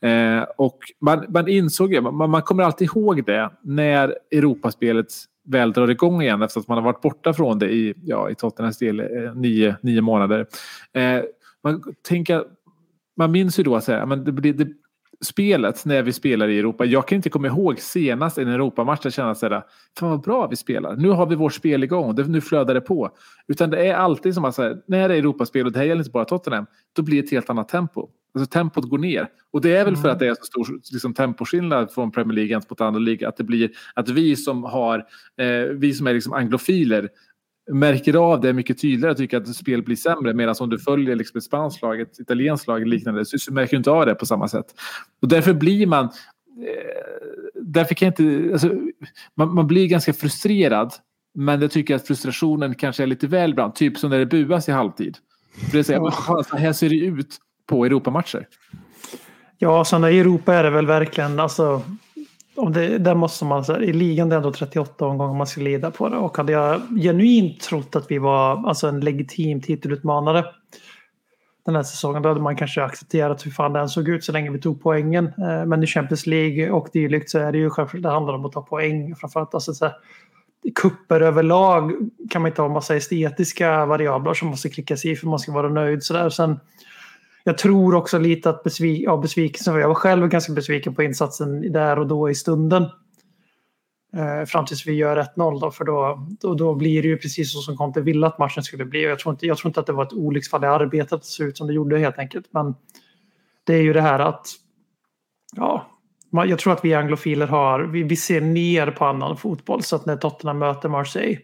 Eh, 0.00 0.42
och 0.56 0.78
man, 1.00 1.24
man 1.28 1.48
insåg 1.48 1.92
ju, 1.92 2.00
man, 2.00 2.30
man 2.30 2.42
kommer 2.42 2.62
alltid 2.62 2.86
ihåg 2.86 3.24
det 3.24 3.50
när 3.62 4.14
Europaspelet 4.30 5.06
väl 5.46 5.72
drar 5.72 5.90
igång 5.90 6.22
igen 6.22 6.42
efter 6.42 6.60
att 6.60 6.68
man 6.68 6.78
har 6.78 6.84
varit 6.84 7.00
borta 7.00 7.32
från 7.32 7.58
det 7.58 7.70
i, 7.70 7.94
ja, 8.02 8.30
i 8.30 8.34
Tottenhams 8.34 8.78
del 8.78 9.00
eh, 9.00 9.34
nio, 9.34 9.76
nio 9.82 10.00
månader. 10.00 10.46
Eh, 10.92 11.22
man, 11.62 11.82
tänker, 12.08 12.44
man 13.16 13.30
minns 13.30 13.58
ju 13.58 13.62
då 13.62 13.76
att 13.76 13.84
säga, 13.84 14.06
men 14.06 14.24
det, 14.24 14.52
det, 14.52 14.68
spelet 15.20 15.84
när 15.84 16.02
vi 16.02 16.12
spelar 16.12 16.48
i 16.48 16.58
Europa. 16.58 16.84
Jag 16.84 17.08
kan 17.08 17.16
inte 17.16 17.30
komma 17.30 17.46
ihåg 17.46 17.80
senast 17.80 18.38
en 18.38 18.48
Europamatch 18.48 19.02
där 19.02 19.06
jag 19.06 19.14
kände 19.14 19.34
sådär, 19.34 19.62
fan 19.98 20.10
vad 20.10 20.20
bra 20.20 20.46
vi 20.46 20.56
spelar. 20.56 20.96
Nu 20.96 21.08
har 21.08 21.26
vi 21.26 21.34
vårt 21.34 21.54
spel 21.54 21.84
igång, 21.84 22.14
det, 22.14 22.28
nu 22.28 22.40
flödar 22.40 22.74
det 22.74 22.80
på. 22.80 23.10
Utan 23.48 23.70
det 23.70 23.86
är 23.86 23.94
alltid 23.94 24.34
som 24.34 24.44
att 24.44 24.54
säga, 24.54 24.76
när 24.86 25.08
det 25.08 25.14
är 25.14 25.18
Europaspel, 25.18 25.66
och 25.66 25.72
det 25.72 25.78
här 25.78 25.86
gäller 25.86 26.00
inte 26.00 26.10
bara 26.10 26.24
Tottenham, 26.24 26.66
då 26.96 27.02
blir 27.02 27.22
det 27.22 27.26
ett 27.26 27.32
helt 27.32 27.50
annat 27.50 27.68
tempo. 27.68 28.08
Alltså 28.34 28.50
tempot 28.50 28.88
går 28.88 28.98
ner. 28.98 29.28
Och 29.52 29.60
det 29.60 29.76
är 29.76 29.84
väl 29.84 29.96
för 29.96 30.08
att 30.08 30.18
det 30.18 30.26
är 30.26 30.34
så 30.34 30.44
stor 30.44 30.80
liksom, 30.92 31.14
temposkillnad 31.14 31.90
från 31.90 32.12
Premier 32.12 32.34
League 32.34 32.60
mot 32.70 32.80
andra 32.80 33.00
ligor. 33.00 33.28
Att 33.28 33.36
det 33.36 33.44
blir 33.44 33.70
att 33.94 34.08
vi 34.08 34.36
som 34.36 34.64
har, 34.64 34.98
eh, 35.38 35.68
vi 35.72 35.92
som 35.92 36.06
är 36.06 36.14
liksom 36.14 36.32
anglofiler 36.32 37.08
märker 37.72 38.14
av 38.14 38.40
det 38.40 38.52
mycket 38.52 38.80
tydligare 38.80 39.10
och 39.10 39.16
tycker 39.16 39.36
att 39.36 39.56
spel 39.56 39.82
blir 39.82 39.96
sämre. 39.96 40.34
Medan 40.34 40.54
om 40.60 40.70
du 40.70 40.78
följer 40.78 41.16
liksom 41.16 41.38
ett 41.38 41.44
spanskt 41.44 41.82
lag, 41.82 42.00
ett 42.00 42.18
italienskt 42.18 42.66
lag 42.66 42.86
liknande 42.88 43.24
så, 43.24 43.38
så 43.38 43.52
märker 43.52 43.70
du 43.70 43.76
inte 43.76 43.90
av 43.90 44.06
det 44.06 44.14
på 44.14 44.26
samma 44.26 44.48
sätt. 44.48 44.66
Och 45.22 45.28
därför 45.28 45.54
blir 45.54 45.86
man 45.86 46.04
eh, 46.04 46.10
därför 47.54 47.94
kan 47.94 48.08
inte, 48.08 48.48
alltså, 48.52 48.70
man, 49.34 49.54
man 49.54 49.66
blir 49.66 49.86
ganska 49.86 50.12
frustrerad. 50.12 50.92
Men 51.34 51.62
jag 51.62 51.70
tycker 51.70 51.94
att 51.94 52.06
frustrationen 52.06 52.74
kanske 52.74 53.02
är 53.02 53.06
lite 53.06 53.26
väl 53.26 53.50
ibland. 53.50 53.74
Typ 53.74 53.98
som 53.98 54.10
när 54.10 54.18
det 54.18 54.26
buas 54.26 54.68
i 54.68 54.72
halvtid. 54.72 55.16
För 55.70 55.76
det 55.78 55.88
här, 55.88 56.10
"Fan, 56.10 56.44
så 56.44 56.56
här 56.56 56.72
ser 56.72 56.88
det 56.88 56.96
ut 56.96 57.36
på 57.66 57.84
Europamatcher. 57.84 58.48
Ja, 59.58 59.84
sådana 59.84 60.10
i 60.10 60.18
Europa 60.18 60.54
är 60.54 60.62
det 60.62 60.70
väl 60.70 60.86
verkligen 60.86 61.40
alltså. 61.40 61.82
Om 62.56 62.72
det, 62.72 62.98
där 62.98 63.14
måste 63.14 63.44
man, 63.44 63.64
så 63.64 63.72
här, 63.72 63.82
I 63.82 63.92
ligan 63.92 64.28
det 64.28 64.34
är 64.34 64.36
ändå 64.36 64.52
38 64.52 65.06
omgångar 65.06 65.34
man 65.34 65.46
ska 65.46 65.60
lida 65.60 65.90
på 65.90 66.08
det. 66.08 66.16
Och 66.16 66.36
hade 66.36 66.52
jag 66.52 66.80
genuint 67.02 67.60
trott 67.60 67.96
att 67.96 68.10
vi 68.10 68.18
var 68.18 68.68
alltså, 68.68 68.88
en 68.88 69.00
legitim 69.00 69.60
titelutmanare 69.60 70.44
den 71.66 71.76
här 71.76 71.82
säsongen 71.82 72.22
då 72.22 72.28
hade 72.28 72.40
man 72.40 72.56
kanske 72.56 72.82
accepterat 72.82 73.46
hur 73.46 73.50
fan 73.50 73.72
den 73.72 73.88
såg 73.88 74.08
ut 74.08 74.24
så 74.24 74.32
länge 74.32 74.50
vi 74.50 74.60
tog 74.60 74.82
poängen. 74.82 75.26
Eh, 75.26 75.66
men 75.66 75.82
i 75.82 75.86
Champions 75.86 76.26
League 76.26 76.70
och 76.70 76.88
dylikt 76.92 77.30
så 77.30 77.38
är 77.38 77.52
det 77.52 77.58
ju 77.58 77.70
självklart 77.70 78.02
det 78.02 78.10
handlar 78.10 78.34
om 78.34 78.44
att 78.44 78.52
ta 78.52 78.62
poäng. 78.62 79.16
Framförallt 79.16 79.54
alltså, 79.54 79.74
så 79.74 79.84
här, 79.84 79.94
kupper 80.74 81.20
överlag 81.20 81.92
kan 82.30 82.42
man 82.42 82.50
inte 82.50 82.62
ha 82.62 82.68
massa 82.68 82.96
estetiska 82.96 83.86
variabler 83.86 84.34
som 84.34 84.48
måste 84.48 84.68
klickas 84.68 85.04
i 85.04 85.16
för 85.16 85.26
man 85.26 85.38
ska 85.38 85.52
vara 85.52 85.68
nöjd. 85.68 86.02
Så 86.02 86.14
där. 86.14 86.30
Sen, 86.30 86.60
jag 87.46 87.58
tror 87.58 87.94
också 87.94 88.18
lite 88.18 88.50
att 88.50 88.62
besvik 88.62 89.02
ja, 89.06 89.16
besvikelsen, 89.16 89.74
jag 89.74 89.88
var 89.88 89.94
själv 89.94 90.28
ganska 90.28 90.52
besviken 90.52 90.94
på 90.94 91.02
insatsen 91.02 91.72
där 91.72 91.98
och 91.98 92.06
då 92.06 92.30
i 92.30 92.34
stunden. 92.34 92.82
Eh, 94.16 94.44
fram 94.46 94.66
tills 94.66 94.86
vi 94.86 94.92
gör 94.92 95.16
1-0 95.16 95.60
då, 95.60 95.70
för 95.70 95.84
då, 95.84 96.26
då, 96.40 96.54
då 96.54 96.74
blir 96.74 97.02
det 97.02 97.08
ju 97.08 97.16
precis 97.16 97.52
så 97.52 97.58
som 97.58 97.76
Conte 97.76 98.00
ville 98.00 98.26
att 98.26 98.38
matchen 98.38 98.62
skulle 98.62 98.84
bli. 98.84 99.06
Och 99.06 99.10
jag, 99.10 99.18
tror 99.18 99.34
inte, 99.34 99.46
jag 99.46 99.58
tror 99.58 99.70
inte 99.70 99.80
att 99.80 99.86
det 99.86 99.92
var 99.92 100.04
ett 100.04 100.12
olycksfall 100.12 100.64
i 100.64 100.66
arbetet 100.66 101.12
att 101.12 101.22
det 101.22 101.26
såg 101.26 101.46
ut 101.46 101.56
som 101.56 101.66
det 101.66 101.72
gjorde 101.72 101.98
helt 101.98 102.18
enkelt. 102.18 102.46
Men 102.50 102.74
det 103.64 103.74
är 103.74 103.82
ju 103.82 103.92
det 103.92 104.00
här 104.00 104.18
att 104.18 104.46
ja, 105.56 105.86
jag 106.30 106.58
tror 106.58 106.72
att 106.72 106.84
vi 106.84 106.94
anglofiler 106.94 107.46
har, 107.46 107.80
vi, 107.80 108.02
vi 108.02 108.16
ser 108.16 108.40
ner 108.40 108.90
på 108.90 109.04
annan 109.04 109.36
fotboll. 109.36 109.82
Så 109.82 109.96
att 109.96 110.06
när 110.06 110.16
Tottenham 110.16 110.58
möter 110.58 110.88
Marseille 110.88 111.38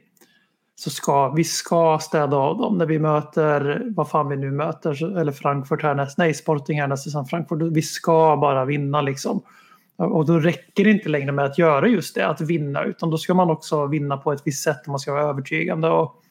så 0.82 0.90
ska 0.90 1.28
vi 1.28 1.44
ska 1.44 1.98
städa 2.02 2.36
av 2.36 2.58
dem. 2.58 2.78
När 2.78 2.86
vi 2.86 2.98
möter, 2.98 3.82
vad 3.96 4.08
fan 4.08 4.28
vi 4.28 4.36
nu 4.36 4.50
möter, 4.50 5.18
eller 5.18 5.32
Frankfurt 5.32 5.82
härnäst, 5.82 6.18
nej 6.18 6.34
Sporting 6.34 6.80
härnäst, 6.80 7.12
sen 7.12 7.24
Frankfurt. 7.24 7.62
Vi 7.62 7.82
ska 7.82 8.36
bara 8.36 8.64
vinna 8.64 9.00
liksom. 9.00 9.42
Och 9.96 10.26
då 10.26 10.38
räcker 10.38 10.84
det 10.84 10.90
inte 10.90 11.08
längre 11.08 11.32
med 11.32 11.44
att 11.44 11.58
göra 11.58 11.88
just 11.88 12.14
det, 12.14 12.26
att 12.26 12.40
vinna, 12.40 12.84
utan 12.84 13.10
då 13.10 13.18
ska 13.18 13.34
man 13.34 13.50
också 13.50 13.86
vinna 13.86 14.16
på 14.16 14.32
ett 14.32 14.42
visst 14.44 14.64
sätt 14.64 14.82
och 14.82 14.88
man 14.88 14.98
ska 14.98 15.12
vara 15.12 15.28
övertygande. 15.28 15.88
Och 15.88 16.22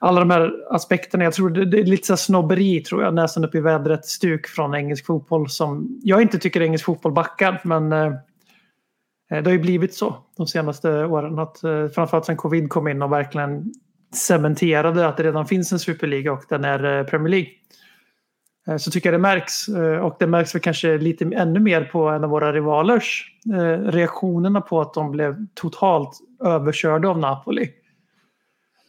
alla 0.00 0.20
de 0.20 0.30
här 0.30 0.52
aspekterna, 0.70 1.24
jag 1.24 1.32
tror 1.32 1.50
det, 1.50 1.64
det 1.64 1.80
är 1.80 1.84
lite 1.84 2.06
så 2.06 2.16
snobberi 2.16 2.80
tror 2.80 3.02
jag, 3.02 3.14
nästan 3.14 3.44
upp 3.44 3.54
i 3.54 3.60
vädret 3.60 4.06
stuk 4.06 4.46
från 4.46 4.74
engelsk 4.74 5.06
fotboll 5.06 5.50
som 5.50 6.00
jag 6.02 6.22
inte 6.22 6.38
tycker 6.38 6.62
engelsk 6.62 6.84
fotboll 6.84 7.12
backar, 7.12 7.60
men 7.64 7.92
eh, 7.92 8.12
Eh, 9.34 9.42
det 9.42 9.50
har 9.50 9.52
ju 9.52 9.62
blivit 9.62 9.94
så 9.94 10.16
de 10.36 10.46
senaste 10.46 11.04
åren. 11.04 11.38
Att, 11.38 11.64
eh, 11.64 11.88
framförallt 11.88 12.24
sen 12.24 12.36
covid 12.36 12.68
kom 12.68 12.88
in 12.88 13.02
och 13.02 13.12
verkligen 13.12 13.72
cementerade 14.14 15.08
att 15.08 15.16
det 15.16 15.22
redan 15.22 15.46
finns 15.46 15.72
en 15.72 15.78
superliga 15.78 16.32
och 16.32 16.44
den 16.48 16.64
är 16.64 16.98
eh, 16.98 17.04
Premier 17.04 17.28
League. 17.28 17.48
Så 18.78 18.90
tycker 18.90 19.08
jag 19.12 19.14
det 19.14 19.22
märks. 19.22 19.68
Och 20.02 20.16
det 20.18 20.26
märks 20.26 20.54
väl 20.54 20.62
kanske 20.62 20.98
lite 20.98 21.24
ännu 21.24 21.60
mer 21.60 21.84
på 21.84 22.08
en 22.08 22.24
av 22.24 22.30
våra 22.30 22.52
rivalers 22.52 23.26
reaktionerna 23.84 24.60
på 24.60 24.80
att 24.80 24.94
de 24.94 25.10
blev 25.10 25.46
totalt 25.54 26.10
överkörda 26.44 27.08
av 27.08 27.18
Napoli. 27.18 27.70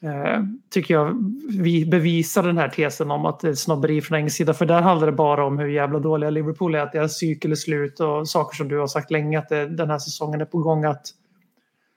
Eh, 0.05 0.43
Tycker 0.69 0.93
jag 0.93 1.33
vi 1.59 1.85
bevisar 1.85 2.43
den 2.43 2.57
här 2.57 2.69
tesen 2.69 3.11
om 3.11 3.25
att 3.25 3.39
det 3.39 3.49
är 3.49 3.53
snobberi 3.53 4.01
från 4.01 4.17
engelsk 4.17 4.37
sida. 4.37 4.53
För 4.53 4.65
där 4.65 4.81
handlar 4.81 5.07
det 5.07 5.13
bara 5.13 5.45
om 5.45 5.59
hur 5.59 5.67
jävla 5.67 5.99
dåliga 5.99 6.29
Liverpool 6.29 6.75
är. 6.75 6.79
Att 6.79 6.91
deras 6.91 7.17
cykel 7.19 7.51
är 7.51 7.55
slut 7.55 7.99
och 7.99 8.29
saker 8.29 8.55
som 8.55 8.67
du 8.67 8.79
har 8.79 8.87
sagt 8.87 9.11
länge 9.11 9.39
att 9.39 9.49
det, 9.49 9.67
den 9.67 9.89
här 9.89 9.99
säsongen 9.99 10.41
är 10.41 10.45
på 10.45 10.57
gång 10.57 10.83
att, 10.83 11.07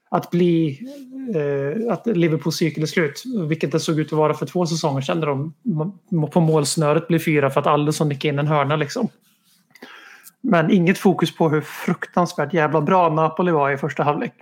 att 0.09 0.31
bli 0.31 0.79
eh, 1.35 1.93
att 1.93 2.07
Liverpools 2.07 2.55
cykel 2.55 2.83
är 2.83 2.87
slut. 2.87 3.23
Vilket 3.49 3.71
det 3.71 3.79
såg 3.79 3.99
ut 3.99 4.13
att 4.13 4.17
vara 4.17 4.33
för 4.33 4.45
två 4.45 4.65
säsonger 4.65 5.01
sedan. 5.01 5.19
när 5.19 5.27
de 5.27 6.29
på 6.31 6.39
målsnöret 6.39 7.07
blev 7.07 7.19
fyra 7.19 7.49
för 7.49 7.61
att 7.61 7.67
Allison 7.67 8.09
nickade 8.09 8.33
in 8.33 8.39
en 8.39 8.47
hörna 8.47 8.75
liksom. 8.75 9.07
Men 10.41 10.71
inget 10.71 10.97
fokus 10.97 11.35
på 11.35 11.49
hur 11.49 11.61
fruktansvärt 11.61 12.53
jävla 12.53 12.81
bra 12.81 13.09
Napoli 13.09 13.51
var 13.51 13.71
i 13.71 13.77
första 13.77 14.03
halvlek. 14.03 14.33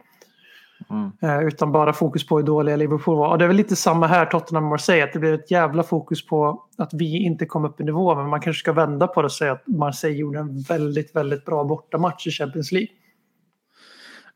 Eh, 1.21 1.47
Utan 1.47 1.71
bara 1.71 1.93
fokus 1.93 2.27
på 2.27 2.37
hur 2.37 2.45
dåliga 2.45 2.75
Liverpool 2.75 3.17
var. 3.17 3.29
Och 3.29 3.37
det 3.37 3.45
är 3.45 3.47
väl 3.47 3.57
lite 3.57 3.75
samma 3.75 4.07
här 4.07 4.25
Tottenham 4.25 4.63
och 4.63 4.69
Marseille. 4.69 5.03
Att 5.03 5.13
det 5.13 5.19
blev 5.19 5.33
ett 5.33 5.51
jävla 5.51 5.83
fokus 5.83 6.25
på 6.25 6.63
att 6.77 6.93
vi 6.93 7.17
inte 7.17 7.45
kom 7.45 7.65
upp 7.65 7.81
i 7.81 7.83
nivå. 7.83 8.15
Men 8.15 8.29
man 8.29 8.41
kanske 8.41 8.59
ska 8.59 8.73
vända 8.73 9.07
på 9.07 9.21
det 9.21 9.25
och 9.25 9.31
säga 9.31 9.51
att 9.51 9.67
Marseille 9.67 10.17
gjorde 10.17 10.39
en 10.39 10.61
väldigt, 10.61 11.15
väldigt 11.15 11.45
bra 11.45 11.63
bortamatch 11.63 12.27
i 12.27 12.31
Champions 12.31 12.71
League. 12.71 12.89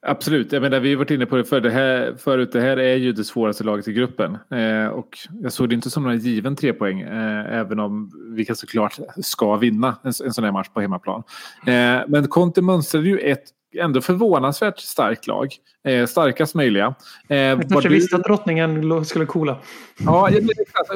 Absolut, 0.03 0.51
jag 0.51 0.61
menar, 0.61 0.79
vi 0.79 0.89
har 0.89 0.97
varit 0.97 1.11
inne 1.11 1.25
på 1.25 1.35
det, 1.35 1.43
för 1.45 1.61
det 1.61 1.69
här 1.69 2.15
förut. 2.17 2.51
Det 2.51 2.61
här 2.61 2.77
är 2.77 2.95
ju 2.95 3.11
det 3.13 3.23
svåraste 3.23 3.63
laget 3.63 3.87
i 3.87 3.93
gruppen. 3.93 4.37
Eh, 4.49 4.87
och 4.87 5.17
jag 5.41 5.53
såg 5.53 5.69
det 5.69 5.75
inte 5.75 5.89
som 5.89 6.03
någon 6.03 6.17
given 6.17 6.55
tre 6.55 6.73
poäng. 6.73 7.01
Eh, 7.01 7.59
även 7.59 7.79
om 7.79 8.11
vi 8.35 8.45
kan 8.45 8.55
såklart 8.55 8.99
ska 9.17 9.55
vinna 9.55 9.97
en, 10.03 10.13
en 10.25 10.33
sån 10.33 10.43
här 10.43 10.51
match 10.51 10.69
på 10.73 10.81
hemmaplan. 10.81 11.23
Eh, 11.67 11.99
men 12.07 12.27
Conte 12.27 12.61
mönstrade 12.61 13.07
ju 13.09 13.19
ett 13.19 13.43
ändå 13.77 14.01
förvånansvärt 14.01 14.79
starkt 14.79 15.27
lag. 15.27 15.53
Eh, 15.83 16.05
starkast 16.05 16.55
möjliga. 16.55 16.95
Eh, 17.29 17.37
Jag 17.37 17.69
kanske 17.69 17.89
du- 17.89 17.95
visste 17.95 18.15
att 18.15 18.23
drottningen 18.23 19.05
skulle 19.05 19.25
coola. 19.25 19.59
Ja, 19.99 20.29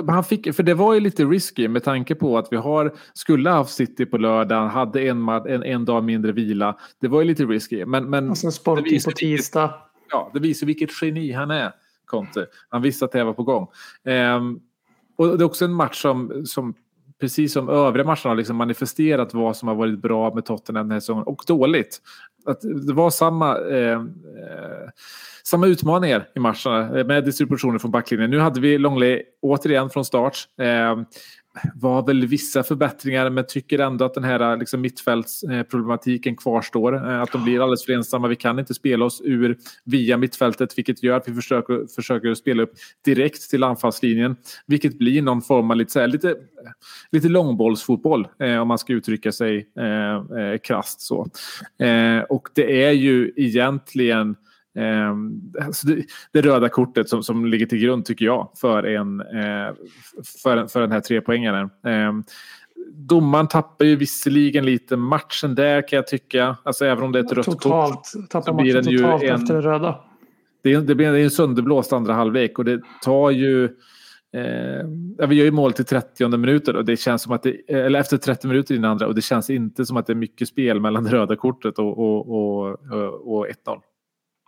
han 0.07 0.23
fick, 0.23 0.55
för 0.55 0.63
det 0.63 0.73
var 0.73 0.93
ju 0.93 0.99
lite 0.99 1.25
risky 1.25 1.67
med 1.67 1.83
tanke 1.83 2.15
på 2.15 2.37
att 2.37 2.47
vi 2.51 2.57
har, 2.57 2.93
skulle 3.13 3.49
ha 3.49 3.57
haft 3.57 3.73
City 3.73 4.05
på 4.05 4.17
lördagen, 4.17 4.69
hade 4.69 5.01
en, 5.07 5.29
en, 5.29 5.63
en 5.63 5.85
dag 5.85 6.03
mindre 6.03 6.31
vila. 6.31 6.77
Det 7.01 7.07
var 7.07 7.21
ju 7.21 7.27
lite 7.27 7.43
risky. 7.45 7.85
Men, 7.85 8.09
men 8.09 8.29
Och 8.29 8.37
sen 8.37 8.51
sporting 8.51 8.99
på 9.05 9.11
tisdag. 9.11 9.73
ja, 10.11 10.31
det 10.33 10.39
visar 10.39 10.67
vilket 10.67 10.89
geni 11.01 11.31
han 11.31 11.51
är, 11.51 11.71
Conte. 12.05 12.45
Han 12.69 12.81
visste 12.81 13.05
att 13.05 13.11
det 13.11 13.23
var 13.23 13.33
på 13.33 13.43
gång. 13.43 13.67
Ehm, 14.05 14.59
och 15.17 15.37
det 15.37 15.43
är 15.43 15.45
också 15.45 15.65
en 15.65 15.73
match 15.73 16.01
som, 16.01 16.45
som 16.45 16.73
precis 17.19 17.53
som 17.53 17.69
övriga 17.69 18.05
matcherna 18.05 18.29
har 18.29 18.35
liksom 18.35 18.55
manifesterat 18.55 19.33
vad 19.33 19.57
som 19.57 19.67
har 19.67 19.75
varit 19.75 20.01
bra 20.01 20.33
med 20.33 20.45
Tottenham 20.45 20.87
den 20.87 20.91
här 20.91 20.99
säsongen 20.99 21.23
och 21.23 21.43
dåligt. 21.47 22.01
Att 22.45 22.61
det 22.61 22.93
var 22.93 23.09
samma, 23.09 23.57
eh, 23.57 23.93
eh 23.93 23.99
samma 25.43 25.67
utmaningar 25.67 26.27
i 26.35 26.39
matcherna 26.39 26.99
eh, 26.99 27.05
med 27.05 27.25
distributionen 27.25 27.79
från 27.79 27.91
backlinjen. 27.91 28.29
Nu 28.29 28.39
hade 28.39 28.61
vi 28.61 28.77
Longley 28.77 29.23
återigen 29.41 29.89
från 29.89 30.05
start. 30.05 30.37
Eh, 30.61 30.95
var 31.75 32.07
väl 32.07 32.25
vissa 32.25 32.63
förbättringar 32.63 33.29
men 33.29 33.47
tycker 33.47 33.79
ändå 33.79 34.05
att 34.05 34.13
den 34.13 34.23
här 34.23 34.57
liksom, 34.57 34.81
mittfältsproblematiken 34.81 36.35
kvarstår. 36.35 36.95
Eh, 36.95 37.21
att 37.21 37.31
de 37.31 37.43
blir 37.43 37.61
alldeles 37.61 37.85
för 37.85 37.93
ensamma. 37.93 38.27
Vi 38.27 38.35
kan 38.35 38.59
inte 38.59 38.73
spela 38.73 39.05
oss 39.05 39.21
ur 39.25 39.57
via 39.83 40.17
mittfältet 40.17 40.77
vilket 40.77 41.03
gör 41.03 41.17
att 41.17 41.27
vi 41.27 41.33
försöker, 41.33 41.95
försöker 41.95 42.33
spela 42.33 42.63
upp 42.63 42.73
direkt 43.05 43.49
till 43.49 43.63
anfallslinjen. 43.63 44.35
Vilket 44.65 44.97
blir 44.97 45.21
någon 45.21 45.41
form 45.41 45.71
av 45.71 45.77
lite, 45.77 45.91
så 45.91 45.99
här, 45.99 46.07
lite, 46.07 46.35
lite 47.11 47.29
långbollsfotboll 47.29 48.27
eh, 48.39 48.57
om 48.57 48.67
man 48.67 48.77
ska 48.77 48.93
uttrycka 48.93 49.31
sig 49.31 49.69
eh, 49.79 50.39
eh, 50.39 50.57
krasst 50.63 51.01
så. 51.01 51.27
Eh, 51.79 52.19
och 52.29 52.47
det 52.53 52.83
är 52.83 52.91
ju 52.91 53.33
egentligen 53.35 54.29
Eh, 54.29 54.35
alltså 55.61 55.87
det, 55.87 56.05
det 56.31 56.41
röda 56.41 56.69
kortet 56.69 57.09
som, 57.09 57.23
som 57.23 57.45
ligger 57.45 57.65
till 57.65 57.77
grund 57.79 58.05
tycker 58.05 58.25
jag 58.25 58.49
för, 58.61 58.83
en, 58.83 59.19
eh, 59.21 59.73
för, 60.43 60.67
för 60.67 60.81
den 60.81 60.91
här 60.91 60.99
trepoängaren. 61.01 61.69
Eh, 61.85 62.13
domaren 62.93 63.47
tappar 63.47 63.85
ju 63.85 63.95
visserligen 63.95 64.65
lite 64.65 64.97
matchen 64.97 65.55
där 65.55 65.87
kan 65.87 65.97
jag 65.97 66.07
tycka. 66.07 66.57
Alltså 66.63 66.85
även 66.85 67.03
om 67.03 67.11
det 67.11 67.19
är 67.19 67.23
ett 67.23 67.31
rött 67.31 67.45
kort. 67.45 67.61
Totalt. 67.61 68.11
Tappar 68.29 68.51
så 68.51 68.53
blir 68.53 68.73
matchen 68.73 68.83
den 68.83 68.93
ju 68.93 68.97
totalt 68.97 69.23
en- 69.23 69.35
efter 69.35 69.53
det 69.53 69.61
röda. 69.61 69.99
Det 70.63 70.75
det 70.75 70.95
blir 70.95 71.13
en 71.13 71.31
sönderblåst 71.31 71.93
andra 71.93 72.13
halvlek 72.13 72.59
och 72.59 72.65
det 72.65 72.81
tar 73.01 73.31
ju 73.31 73.69
Eh, 74.35 75.27
vi 75.27 75.35
gör 75.35 75.45
ju 75.45 75.51
mål 75.51 75.73
till 75.73 75.85
30 75.85 76.37
minuter 76.37 76.75
och 76.75 76.85
det 76.85 76.97
känns 76.97 77.21
som 77.21 77.31
att 77.31 77.43
det, 77.43 77.71
eller 77.71 77.99
efter 77.99 78.17
30 78.17 78.47
minuter 78.47 78.73
i 78.73 78.77
den 78.77 78.85
andra 78.85 79.07
och 79.07 79.15
det 79.15 79.21
känns 79.21 79.49
inte 79.49 79.85
som 79.85 79.97
att 79.97 80.07
det 80.07 80.13
är 80.13 80.15
mycket 80.15 80.47
spel 80.47 80.79
mellan 80.79 81.03
det 81.03 81.09
röda 81.09 81.35
kortet 81.35 81.79
och, 81.79 81.99
och, 81.99 82.29
och, 82.29 82.67
och, 82.91 83.37
och 83.37 83.47
1-0. 83.47 83.53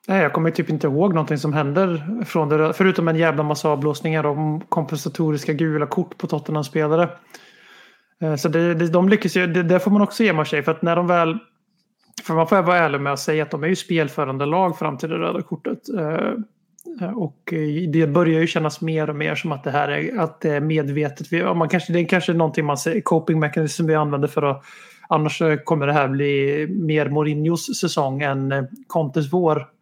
Nej, 0.09 0.21
jag 0.21 0.33
kommer 0.33 0.51
typ 0.51 0.69
inte 0.69 0.87
ihåg 0.87 1.13
någonting 1.13 1.37
som 1.37 1.53
händer 1.53 2.23
från 2.25 2.49
det. 2.49 2.73
Förutom 2.73 3.07
en 3.07 3.15
jävla 3.15 3.43
massa 3.43 3.69
avblåsningar 3.69 4.25
och 4.25 4.69
kompensatoriska 4.69 5.53
gula 5.53 5.85
kort 5.85 6.17
på 6.17 6.27
Tottenham-spelare. 6.27 7.09
Eh, 8.21 8.35
så 8.35 8.49
det, 8.49 8.73
det, 8.73 8.87
de 8.87 9.09
lyckas 9.09 9.37
ju, 9.37 9.47
det, 9.47 9.63
det 9.63 9.79
får 9.79 9.91
man 9.91 10.01
också 10.01 10.23
ge 10.23 10.45
sig. 10.45 10.63
För 10.63 10.71
att 10.71 10.81
när 10.81 10.95
de 10.95 11.07
väl... 11.07 11.37
För 12.23 12.33
man 12.33 12.47
får 12.47 12.61
vara 12.61 12.77
ärlig 12.77 13.01
med 13.01 13.13
att 13.13 13.19
säga 13.19 13.43
att 13.43 13.51
de 13.51 13.63
är 13.63 13.67
ju 13.67 13.75
spelförande 13.75 14.45
lag 14.45 14.79
fram 14.79 14.97
till 14.97 15.09
det 15.09 15.15
röda 15.15 15.41
kortet. 15.41 15.79
Eh, 15.97 16.31
eh, 17.01 17.17
och 17.17 17.53
det 17.93 18.07
börjar 18.07 18.39
ju 18.39 18.47
kännas 18.47 18.81
mer 18.81 19.09
och 19.09 19.15
mer 19.15 19.35
som 19.35 19.51
att 19.51 19.63
det 19.63 19.71
här 19.71 19.89
är, 19.89 20.19
att 20.19 20.41
det 20.41 20.49
är 20.49 20.61
medvetet. 20.61 21.55
Man 21.55 21.69
kanske, 21.69 21.93
det 21.93 21.99
är 21.99 22.05
kanske 22.05 22.33
någonting 22.33 22.65
man 22.65 22.77
säger, 22.77 23.01
coping 23.01 23.39
mechanism 23.39 23.85
vi 23.85 23.95
använder 23.95 24.27
för 24.27 24.43
att 24.43 24.63
annars 25.09 25.41
kommer 25.63 25.87
det 25.87 25.93
här 25.93 26.07
bli 26.07 26.67
mer 26.69 27.09
Mourinhos 27.09 27.79
säsong 27.79 28.21
än 28.21 28.67
Contes 28.87 29.33
vår. 29.33 29.76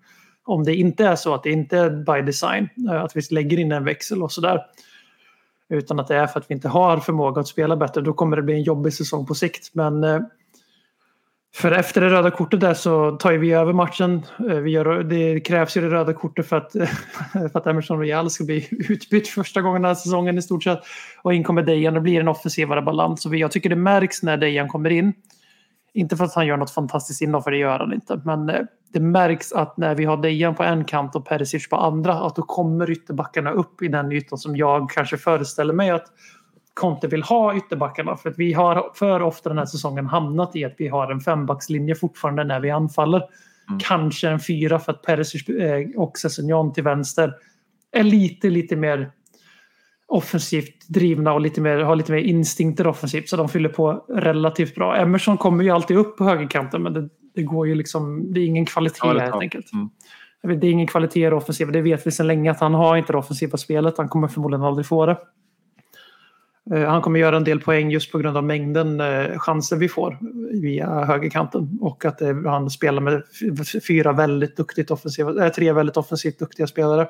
Om 0.46 0.64
det 0.64 0.76
inte 0.76 1.06
är 1.06 1.16
så 1.16 1.34
att 1.34 1.44
det 1.44 1.52
inte 1.52 1.78
är 1.78 1.90
by 1.90 2.26
design, 2.26 2.70
eh, 2.90 3.04
att 3.04 3.16
vi 3.16 3.22
lägger 3.32 3.60
in 3.60 3.72
en 3.72 3.84
växel 3.84 4.24
och 4.24 4.32
sådär. 4.32 4.62
Utan 5.70 6.00
att 6.00 6.08
det 6.08 6.16
är 6.16 6.28
för 6.28 6.40
att 6.40 6.50
vi 6.50 6.54
inte 6.54 6.68
har 6.68 6.98
förmåga 6.98 7.42
att 7.42 7.48
spela 7.48 7.76
bättre. 7.76 8.02
Då 8.02 8.14
kommer 8.14 8.38
det 8.38 8.44
bli 8.44 8.54
en 8.54 8.64
jobbig 8.64 8.94
säsong 8.94 9.26
på 9.26 9.36
sikt. 9.36 9.70
Men 9.74 10.04
eh, 10.04 10.20
för 11.56 11.72
efter 11.72 12.02
det 12.02 12.10
röda 12.10 12.32
kortet 12.32 12.60
där 12.60 12.74
så 12.74 13.12
tar 13.12 13.34
vi 13.34 13.52
över 13.52 13.74
matchen. 13.74 14.22
Eh, 14.40 14.56
vi 14.56 14.72
gör, 14.72 15.04
det 15.04 15.40
krävs 15.40 15.78
ju 15.78 15.82
det 15.82 15.90
röda 15.90 16.14
kortet 16.14 16.48
för 16.48 16.56
att, 16.56 16.72
för 17.52 17.58
att 17.58 17.68
Emerson 17.68 18.00
Royal 18.00 18.30
ska 18.30 18.44
bli 18.44 18.68
utbytt 18.90 19.28
första 19.28 19.62
gången 19.62 19.82
den 19.82 19.90
här 19.90 19.96
säsongen 19.96 20.38
i 20.38 20.42
stort 20.42 20.64
sett. 20.64 20.80
Och 21.22 21.34
in 21.34 21.44
kommer 21.44 21.62
Dejan. 21.64 21.94
Det 21.94 22.02
blir 22.02 22.20
en 22.20 22.28
offensivare 22.28 22.82
balans. 22.82 23.22
Så 23.22 23.36
jag 23.36 23.52
tycker 23.52 23.70
det 23.70 23.76
märks 23.76 24.24
när 24.24 24.38
Dejan 24.38 24.68
kommer 24.68 24.90
in. 24.90 25.14
Inte 25.96 26.18
för 26.18 26.26
att 26.26 26.34
han 26.34 26.48
gör 26.48 26.58
något 26.58 26.72
fantastiskt 26.72 27.22
inhopp, 27.22 27.44
för 27.44 27.52
det 27.52 27.58
gör 27.58 27.80
han 27.80 27.94
inte. 27.94 28.22
Men 28.26 28.50
eh, 28.50 28.62
det 28.94 29.00
märks 29.00 29.52
att 29.52 29.78
när 29.78 29.96
vi 29.96 30.06
har 30.06 30.18
Dejan 30.18 30.56
på 30.56 30.64
en 30.64 30.86
kant 30.86 31.16
och 31.16 31.26
Perisic 31.26 31.70
på 31.70 31.76
andra, 31.76 32.14
att 32.14 32.36
då 32.36 32.42
kommer 32.42 32.92
ytterbackarna 32.92 33.52
upp 33.52 33.82
i 33.82 33.88
den 33.88 34.12
ytan 34.12 34.38
som 34.38 34.56
jag 34.56 34.90
kanske 34.90 35.18
föreställer 35.18 35.74
mig 35.74 35.90
att 35.90 36.06
Conte 36.74 37.08
vill 37.08 37.24
ha 37.24 37.56
ytterbackarna. 37.56 38.16
För 38.16 38.30
att 38.30 38.40
vi 38.40 38.54
har 38.54 38.92
för 38.94 39.22
ofta 39.22 39.50
den 39.50 39.58
här 39.58 39.66
säsongen 39.66 40.06
hamnat 40.06 40.56
i 40.56 40.66
att 40.66 40.76
vi 40.78 40.88
har 40.88 41.12
en 41.12 41.20
fembackslinje 41.20 41.96
fortfarande 41.96 42.44
när 42.44 42.60
vi 42.60 42.72
anfaller. 42.72 43.24
Kanske 43.80 44.30
en 44.30 44.40
fyra 44.40 44.80
för 44.80 44.92
att 44.92 45.02
Perisic 45.02 45.50
eh, 45.50 45.88
och 45.96 46.18
Sessignon 46.18 46.74
till 46.74 46.84
vänster 46.84 47.34
är 47.92 48.04
lite, 48.04 48.50
lite 48.50 48.76
mer 48.76 49.12
offensivt 50.08 50.88
drivna 50.88 51.34
och 51.34 51.42
lite 51.42 51.62
mer, 51.62 51.78
har 51.78 51.96
lite 51.96 52.12
mer 52.12 52.20
instinkter 52.20 52.88
offensivt. 52.88 53.30
Så 53.30 53.38
de 53.38 53.50
fyller 53.50 53.70
på 53.70 54.06
relativt 54.10 54.76
bra. 54.76 54.98
Emerson 54.98 55.38
kommer 55.38 55.64
ju 55.64 55.70
alltid 55.70 55.98
upp 55.98 56.18
på 56.18 56.24
högerkanten 56.24 56.84
men 56.84 56.94
det, 56.94 57.10
det 57.36 57.44
går 57.44 57.68
ju 57.68 57.76
liksom, 57.76 58.34
det 58.34 58.40
är 58.40 58.46
ingen 58.46 58.66
kvalitet 58.66 59.00
Ja, 59.04 59.14
det 59.14 59.22
helt 59.22 59.36
enkelt. 59.36 59.74
Mm. 59.74 59.90
Vet, 60.44 60.62
Det 60.62 60.68
är 60.68 60.72
ingen 60.72 60.88
kvalitet 60.88 61.28
i 61.28 61.30
det 61.30 61.36
offensiva. 61.36 61.72
Det 61.72 61.82
vet 61.82 62.08
vi 62.08 62.12
sedan 62.12 62.28
länge 62.28 62.52
att 62.52 62.60
han 62.60 62.74
har 62.74 62.98
inte 62.98 63.14
det 63.14 63.18
offensiva 63.18 63.58
spelet. 63.58 63.98
Han 63.98 64.10
kommer 64.10 64.28
förmodligen 64.28 64.64
aldrig 64.64 64.86
få 64.86 65.06
det. 65.06 65.18
Eh, 66.74 66.90
Han 66.90 67.02
kommer 67.02 67.20
göra 67.20 67.38
en 67.38 67.44
del 67.44 67.60
poäng 67.60 67.92
just 67.92 68.12
på 68.12 68.18
grund 68.18 68.38
av 68.38 68.44
mängden 68.44 69.02
eh, 69.02 69.38
chanser 69.38 69.76
vi 69.76 69.90
får 69.90 70.18
via 70.62 71.06
högerkanten. 71.06 71.78
Och 71.82 72.06
att 72.06 72.22
eh, 72.22 72.36
han 72.46 72.70
spelar 72.70 73.02
med 73.02 73.24
fyra 73.88 74.14
väldigt 74.14 74.58
duktigt 74.58 74.92
offensiva, 74.92 75.50
tre 75.50 75.74
väldigt 75.74 75.98
offensivt 75.98 76.40
duktiga 76.40 76.68
spelare. 76.68 77.08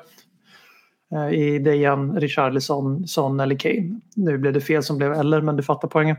Eh, 1.12 1.28
I 1.34 1.58
Dejan, 1.58 2.20
Richarlison, 2.20 3.06
Son 3.06 3.40
eller 3.40 3.58
Kane. 3.58 4.00
Nu 4.16 4.38
blev 4.38 4.52
det 4.52 4.60
fel 4.60 4.82
som 4.82 4.98
blev 4.98 5.12
eller, 5.12 5.40
men 5.40 5.56
du 5.56 5.62
fattar 5.62 5.88
poängen. 5.88 6.16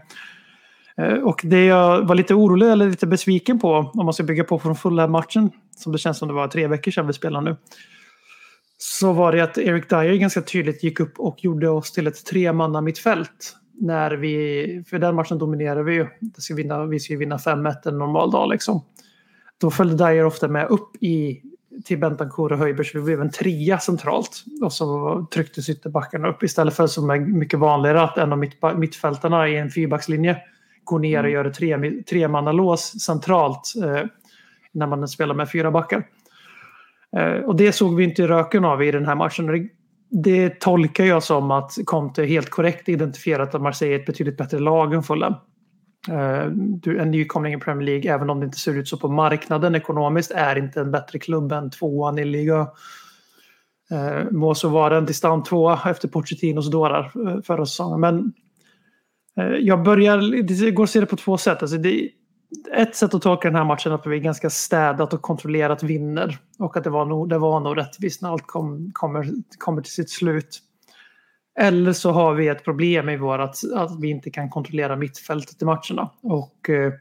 Eh, 0.97 1.13
och 1.13 1.41
det 1.43 1.65
jag 1.65 2.07
var 2.07 2.15
lite 2.15 2.33
orolig 2.33 2.67
eller 2.67 2.89
lite 2.89 3.07
besviken 3.07 3.59
på, 3.59 3.91
om 3.93 4.05
man 4.05 4.13
ska 4.13 4.23
bygga 4.23 4.43
på 4.43 4.59
från 4.59 4.75
fulla 4.75 5.07
matchen 5.07 5.49
som 5.75 5.91
det 5.91 5.97
känns 5.97 6.17
som 6.17 6.27
det 6.27 6.33
var 6.33 6.47
tre 6.47 6.67
veckor 6.67 6.91
sedan 6.91 7.07
vi 7.07 7.13
spelade 7.13 7.49
nu. 7.49 7.55
Så 8.77 9.13
var 9.13 9.31
det 9.31 9.43
att 9.43 9.57
Eric 9.57 9.89
Dyer 9.89 10.15
ganska 10.15 10.41
tydligt 10.41 10.83
gick 10.83 10.99
upp 10.99 11.19
och 11.19 11.43
gjorde 11.43 11.69
oss 11.69 11.91
till 11.91 12.07
ett 12.07 12.25
tremanna 12.25 12.81
mittfält. 12.81 13.55
När 13.79 14.11
vi, 14.11 14.83
för 14.89 14.99
den 14.99 15.15
matchen 15.15 15.37
dominerade 15.37 15.83
vi 15.83 15.93
ju. 15.93 16.07
Det 16.19 16.41
ska 16.41 16.55
vinna, 16.55 16.85
vi 16.85 16.99
ska 16.99 17.13
ju 17.13 17.19
vinna 17.19 17.37
5-1 17.37 17.73
en 17.85 17.97
normal 17.97 18.31
dag 18.31 18.49
liksom. 18.49 18.83
Då 19.57 19.71
följde 19.71 20.07
Dyer 20.07 20.25
ofta 20.25 20.47
med 20.47 20.67
upp 20.67 21.03
i 21.03 21.41
till 21.85 21.99
Bentancourt 21.99 22.51
och 22.51 22.57
Höjberg 22.57 22.85
så 22.85 22.97
vi 22.97 23.03
blev 23.03 23.21
en 23.21 23.31
trea 23.31 23.79
centralt. 23.79 24.43
Och 24.61 24.73
så 24.73 25.27
trycktes 25.33 25.69
ytterbackarna 25.69 26.27
upp 26.27 26.43
istället 26.43 26.73
för 26.73 26.87
som 26.87 27.09
är 27.09 27.19
mycket 27.19 27.59
vanligare 27.59 28.01
att 28.01 28.17
en 28.17 28.31
av 28.31 28.37
mitt, 28.37 28.57
mittfältarna 28.77 29.47
i 29.47 29.57
en 29.57 29.69
fyrbackslinje 29.69 30.37
går 30.83 30.99
ner 30.99 31.23
och 31.23 31.29
gör 31.29 31.45
ett 31.45 31.53
tre, 31.53 31.91
tremannalås 32.09 33.01
centralt 33.01 33.73
eh, 33.83 34.07
när 34.71 34.87
man 34.87 35.07
spelar 35.07 35.35
med 35.35 35.51
fyra 35.51 35.71
backar. 35.71 36.03
Eh, 37.17 37.43
och 37.43 37.55
det 37.55 37.71
såg 37.71 37.95
vi 37.95 38.03
inte 38.03 38.27
röken 38.27 38.65
av 38.65 38.83
i 38.83 38.91
den 38.91 39.05
här 39.05 39.15
matchen. 39.15 39.69
Det 40.09 40.59
tolkar 40.59 41.03
jag 41.03 41.23
som 41.23 41.51
att 41.51 41.71
Conte 41.85 42.23
helt 42.23 42.49
korrekt 42.49 42.89
identifierat 42.89 43.55
att 43.55 43.61
Marseille 43.61 43.95
är 43.95 43.99
ett 43.99 44.05
betydligt 44.05 44.37
bättre 44.37 44.59
lag 44.59 44.93
än 44.93 45.03
Fulham. 45.03 45.33
Eh, 46.09 46.45
du, 46.51 46.99
en 46.99 47.11
nykomling 47.11 47.53
i 47.53 47.59
Premier 47.59 47.85
League, 47.85 48.13
även 48.13 48.29
om 48.29 48.39
det 48.39 48.45
inte 48.45 48.57
ser 48.57 48.77
ut 48.77 48.87
så 48.87 48.97
på 48.97 49.07
marknaden 49.07 49.75
ekonomiskt, 49.75 50.31
är 50.31 50.57
inte 50.57 50.79
en 50.79 50.91
bättre 50.91 51.19
klubb 51.19 51.51
än 51.51 51.71
tvåan 51.71 52.19
i 52.19 52.25
liga. 52.25 52.67
Eh, 53.91 54.31
må 54.31 54.55
så 54.55 54.69
vara 54.69 54.97
en 54.97 55.05
distant 55.05 55.45
tvåa 55.45 55.79
efter 55.85 56.07
Pochettinos 56.07 56.71
dårar 56.71 57.11
eh, 57.27 57.41
förra 57.41 57.65
säsongen. 57.65 57.99
Men 57.99 58.33
jag 59.59 59.83
börjar, 59.83 60.43
det 60.43 60.71
går 60.71 60.83
att 60.83 60.89
se 60.89 60.99
det 60.99 61.05
på 61.05 61.15
två 61.15 61.37
sätt. 61.37 61.61
Alltså 61.61 61.77
det, 61.77 62.09
ett 62.73 62.95
sätt 62.95 63.13
att 63.13 63.21
tolka 63.21 63.47
den 63.47 63.55
här 63.55 63.63
matchen 63.63 63.91
är 63.91 63.95
att 63.95 64.07
vi 64.07 64.19
ganska 64.19 64.49
städat 64.49 65.13
och 65.13 65.21
kontrollerat 65.21 65.83
vinner. 65.83 66.37
Och 66.59 66.77
att 66.77 66.83
det 66.83 66.89
var 66.89 67.05
nog, 67.05 67.29
det 67.29 67.37
var 67.37 67.59
nog 67.59 67.77
rättvist 67.77 68.21
när 68.21 68.29
allt 68.29 68.47
kom, 68.47 68.91
kommer, 68.93 69.27
kommer 69.57 69.81
till 69.81 69.93
sitt 69.93 70.09
slut. 70.09 70.59
Eller 71.59 71.93
så 71.93 72.11
har 72.11 72.33
vi 72.33 72.47
ett 72.47 72.63
problem 72.63 73.09
i 73.09 73.17
vår 73.17 73.39
att, 73.39 73.57
att 73.75 74.01
vi 74.01 74.09
inte 74.09 74.29
kan 74.29 74.49
kontrollera 74.49 74.95
mittfältet 74.95 75.61
i 75.61 75.65
matcherna. 75.65 76.09
Och 76.21 76.69
eh, 76.69 76.85
eh, 76.85 76.91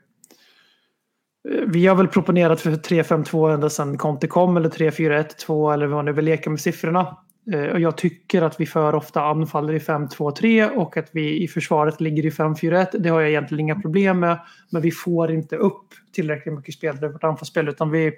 vi 1.67 1.87
har 1.87 1.97
väl 1.97 2.09
proponerat 2.09 2.61
för 2.61 2.71
3-5-2 2.71 3.55
ända 3.55 3.71
sedan 3.71 3.99
Conte 3.99 4.27
kom 4.27 4.57
eller 4.57 4.69
3-4-1-2 4.69 5.73
eller 5.73 5.87
vad 5.87 5.97
man 5.97 6.05
nu 6.05 6.13
vill 6.13 6.25
leka 6.25 6.51
med 6.51 6.61
siffrorna. 6.61 7.17
Eh, 7.53 7.65
och 7.65 7.81
jag 7.81 7.97
tycker 7.97 8.43
att 8.43 8.61
vi 8.61 8.67
för 8.67 8.95
ofta 8.95 9.23
anfaller 9.23 9.73
i 9.73 9.79
5-2-3 9.79 10.71
och 10.71 10.97
att 10.97 11.09
vi 11.13 11.43
i 11.43 11.49
försvaret 11.49 12.01
ligger 12.01 12.27
i 12.27 12.31
5-4-1. 12.31 12.99
Det 12.99 13.09
har 13.09 13.21
jag 13.21 13.31
egentligen 13.31 13.61
inga 13.61 13.81
problem 13.81 14.21
med. 14.21 14.39
Men 14.71 14.83
vi 14.83 14.91
får 14.91 15.31
inte 15.31 15.57
upp 15.57 15.87
tillräckligt 16.13 16.55
mycket 16.55 16.75
spelare 16.75 17.07
i 17.07 17.13
vårt 17.13 17.25
anfallsspel 17.25 17.69
utan 17.69 17.91
vi, 17.91 18.13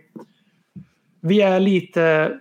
vi 1.20 1.40
är 1.40 1.60
lite 1.60 2.32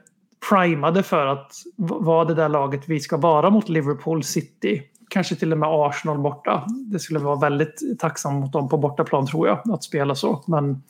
primade 0.50 1.04
för 1.04 1.26
att 1.26 1.52
vara 1.78 2.26
det 2.26 2.34
där 2.34 2.50
laget 2.50 2.82
vi 2.88 3.00
ska 3.00 3.18
vara 3.18 3.50
mot 3.50 3.70
Liverpool 3.70 4.24
City. 4.24 4.84
Kanske 5.10 5.36
till 5.36 5.52
och 5.52 5.58
med 5.58 5.70
Arsenal 5.70 6.20
borta. 6.20 6.66
Det 6.92 7.00
skulle 7.00 7.20
vara 7.20 7.36
väldigt 7.36 8.00
tacksamt 8.00 8.40
mot 8.40 8.54
dem 8.54 8.70
på 8.70 8.78
bortaplan 8.78 9.28
tror 9.28 9.48
jag, 9.48 9.72
att 9.72 9.84
spela 9.84 10.16
så. 10.16 10.44
Men 10.48 10.84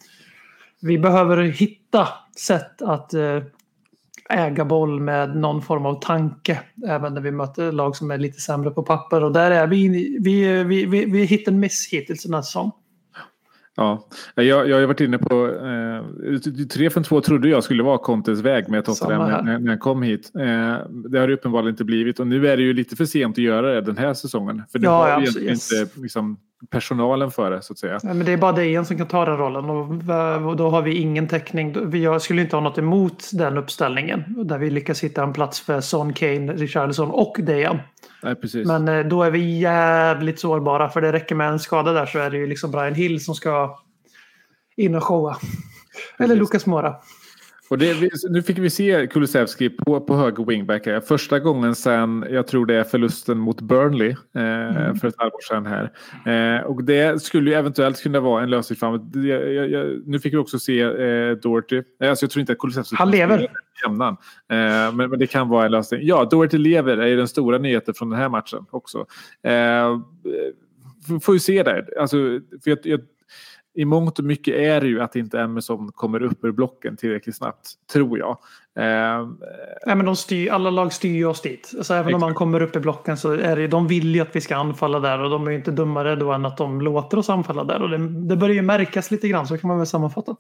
vi 0.82 0.98
behöver 0.98 1.44
hitta 1.44 2.08
sätt 2.48 2.82
att 2.82 3.14
eh, 3.14 3.40
äga 4.30 4.66
boll 4.66 5.00
med 5.00 5.38
någon 5.38 5.62
form 5.62 5.86
av 5.86 6.00
tanke. 6.00 6.60
Även 6.88 7.14
när 7.14 7.22
vi 7.22 7.32
möter 7.32 7.72
lag 7.72 7.96
som 7.96 8.12
är 8.12 8.18
lite 8.18 8.42
sämre 8.42 8.72
på 8.72 8.84
papper. 8.84 9.24
Och 9.24 9.32
där 9.32 9.52
är 9.52 9.68
vi, 9.68 9.88
vi, 10.20 10.64
vi, 10.64 10.86
vi, 10.86 11.06
vi 11.06 11.26
hit 11.26 11.48
and 11.48 11.60
miss 11.60 11.90
hittills 11.92 12.24
den 12.24 12.34
här 12.34 12.42
säsongen. 12.42 12.72
Ja, 13.80 14.08
jag, 14.36 14.70
jag 14.70 14.80
har 14.80 14.86
varit 14.86 15.02
inne 15.02 15.18
på 15.18 15.48
eh, 15.48 16.66
3 16.74 16.90
från 16.90 17.04
2 17.04 17.22
trodde 17.22 17.50
jag 17.50 17.64
skulle 17.64 17.84
vara 17.84 17.98
Contes 17.98 18.40
väg 18.40 18.70
med 18.70 18.86
Tottenham 18.86 19.46
när, 19.46 19.60
när, 19.60 19.72
jag 19.72 19.80
kom 19.80 20.02
hit. 20.02 20.32
Eh, 20.36 20.44
det 20.90 21.20
har 21.20 21.28
det 21.28 21.34
uppenbarligen 21.34 21.74
inte 21.74 21.84
blivit 21.84 22.20
och 22.20 22.28
nu 22.28 22.48
är 22.48 22.58
det 22.58 22.64
ju 22.64 22.74
lite 22.74 22.96
för 22.96 23.06
sent 23.06 23.38
att 23.38 23.44
göra 23.44 23.74
det 23.74 23.82
den 23.82 23.98
här 23.98 24.14
säsongen. 24.14 24.64
För 24.72 24.80
nu 24.80 24.88
har 24.88 25.10
ja, 25.10 25.20
vi 25.20 25.46
yes. 25.46 25.72
inte 25.72 26.02
liksom, 26.02 26.38
personalen 26.70 27.32
för 27.32 27.52
det 27.52 27.62
så 27.62 27.74
att 27.74 27.80
säga. 27.80 28.00
Nej, 28.04 28.14
men 28.14 28.26
det 28.26 28.32
är 28.32 28.38
bara 28.38 28.52
Dejan 28.52 28.86
som 28.86 28.98
kan 28.98 29.08
ta 29.08 29.26
den 29.26 29.38
rollen 29.38 29.70
och, 29.70 30.50
och 30.50 30.58
då 30.58 30.70
har 30.70 30.82
vi 30.82 30.98
ingen 30.98 31.28
täckning. 31.28 31.90
Vi 31.90 32.04
jag 32.04 32.22
skulle 32.22 32.42
inte 32.42 32.56
ha 32.56 32.64
något 32.64 32.78
emot 32.78 33.30
den 33.34 33.58
uppställningen 33.58 34.24
där 34.46 34.58
vi 34.58 34.70
lyckas 34.70 35.04
hitta 35.04 35.24
en 35.24 35.34
plats 35.34 35.60
för 35.60 35.82
Son, 35.82 36.14
Kane, 36.14 36.54
Richarlison 36.54 37.12
och 37.12 37.38
Dejan. 37.40 37.80
Nej, 38.28 38.36
precis. 38.36 38.68
Men 38.68 38.88
eh, 38.88 39.06
då 39.06 39.24
är 39.24 39.32
vi 39.32 39.60
jävligt 39.60 40.40
sårbara 40.40 40.90
för 40.90 41.02
det 41.02 41.12
räcker 41.12 41.36
med 41.36 41.50
en 41.50 41.60
skada 41.60 41.94
där 41.94 42.06
så 42.06 42.20
är 42.20 42.30
det 42.30 42.38
ju 42.38 42.48
liksom 42.48 42.72
Brian 42.72 42.94
Hill 42.94 43.24
som 43.24 43.36
ska 43.36 43.80
in 44.78 44.96
och 44.96 45.04
showa. 45.04 45.38
Eller. 46.20 46.36
Lucas 46.36 46.66
Mora. 46.66 46.96
Och 47.70 47.78
det, 47.78 48.12
nu 48.30 48.42
fick 48.42 48.58
vi 48.58 48.70
se 48.70 49.08
Kulusevski 49.08 49.70
på, 49.70 50.02
på 50.02 50.16
höger 50.16 50.46
wingback. 50.46 50.88
Första 51.08 51.40
gången 51.40 51.76
sedan, 51.76 52.26
jag 52.30 52.48
tror 52.48 52.66
det 52.66 52.76
är 52.76 52.84
förlusten 52.84 53.38
mot 53.38 53.62
Burnley 53.62 54.10
eh, 54.10 54.96
för 54.96 55.06
ett 55.08 55.16
halvår 55.18 55.48
sedan 55.50 55.66
här. 55.66 55.92
Eh, 56.58 56.62
och 56.64 56.84
det 56.84 57.22
skulle 57.22 57.50
ju 57.50 57.56
eventuellt 57.56 58.04
kunna 58.04 58.20
vara 58.20 58.44
en 58.44 58.50
lösning 58.50 58.78
framåt. 58.78 59.02
Nu 60.06 60.20
fick 60.24 60.34
vi 60.34 60.38
också 60.38 60.60
se 60.60 60.82
eh, 60.82 61.32
Doherty. 61.32 61.82
Eh, 62.02 62.10
Alltså 62.10 62.24
jag 62.26 62.32
tror 62.32 62.40
inte 62.42 62.52
att 62.54 62.60
Kulusevski 62.60 62.96
Han 63.00 63.12
lever. 63.12 63.48
jämnan. 63.86 64.18
Eh, 64.50 64.58
men, 64.96 65.10
men 65.10 65.20
det 65.20 65.28
kan 65.28 65.50
vara 65.50 65.66
en 65.66 65.72
lösning. 65.72 66.00
Ja, 66.04 66.26
Doherty 66.26 66.58
lever 66.58 66.98
är 66.98 67.08
ju 67.08 67.16
den 67.16 67.28
stora 67.28 67.58
nyheten 67.58 67.94
från 67.94 68.10
den 68.10 68.20
här 68.20 68.30
matchen 68.30 68.66
också. 68.70 69.06
Eh, 69.44 70.00
får 71.22 71.36
ju 71.36 71.40
se 71.40 71.64
där. 71.64 72.00
Alltså, 72.00 72.18
för 72.64 72.70
jag, 72.70 72.80
jag, 72.84 73.00
i 73.78 73.86
mångt 73.86 74.20
och 74.20 74.26
mycket 74.26 74.56
är 74.56 74.82
det 74.82 74.88
ju 74.88 75.02
att 75.02 75.16
inte 75.16 75.40
Emerson 75.40 75.92
kommer 75.92 76.24
upp 76.24 76.44
ur 76.46 76.52
blocken 76.52 76.98
tillräckligt 76.98 77.36
snabbt, 77.36 77.70
tror 77.94 78.20
jag. 78.20 78.30
Eh, 78.76 79.28
Nej, 79.86 79.96
men 79.96 80.06
de 80.06 80.16
styr, 80.16 80.52
alla 80.52 80.70
lag 80.70 80.94
styr 80.94 81.16
ju 81.16 81.26
oss 81.26 81.42
dit. 81.42 81.74
Alltså, 81.78 81.94
även 81.94 82.14
om 82.14 82.20
man 82.20 82.30
Exakt. 82.30 82.38
kommer 82.38 82.62
upp 82.62 82.76
i 82.76 82.80
blocken 82.80 83.18
så 83.18 83.32
är 83.32 83.56
det 83.56 83.68
de 83.68 83.88
vill 83.88 84.16
ju 84.16 84.22
att 84.22 84.36
vi 84.36 84.42
ska 84.42 84.56
anfalla 84.56 85.00
där 85.00 85.24
och 85.24 85.30
de 85.30 85.48
är 85.48 85.52
ju 85.52 85.58
inte 85.58 85.72
dummare 85.72 86.16
då 86.16 86.32
än 86.32 86.46
att 86.46 86.58
de 86.58 86.82
låter 86.82 87.18
oss 87.18 87.30
anfalla 87.30 87.64
där. 87.64 87.82
Och 87.82 87.90
det, 87.90 87.98
det 88.08 88.38
börjar 88.38 88.56
ju 88.56 88.62
märkas 88.62 89.12
lite 89.12 89.28
grann, 89.28 89.48
så 89.48 89.58
kan 89.58 89.68
man 89.68 89.78
väl 89.78 89.88
sammanfatta. 89.88 90.36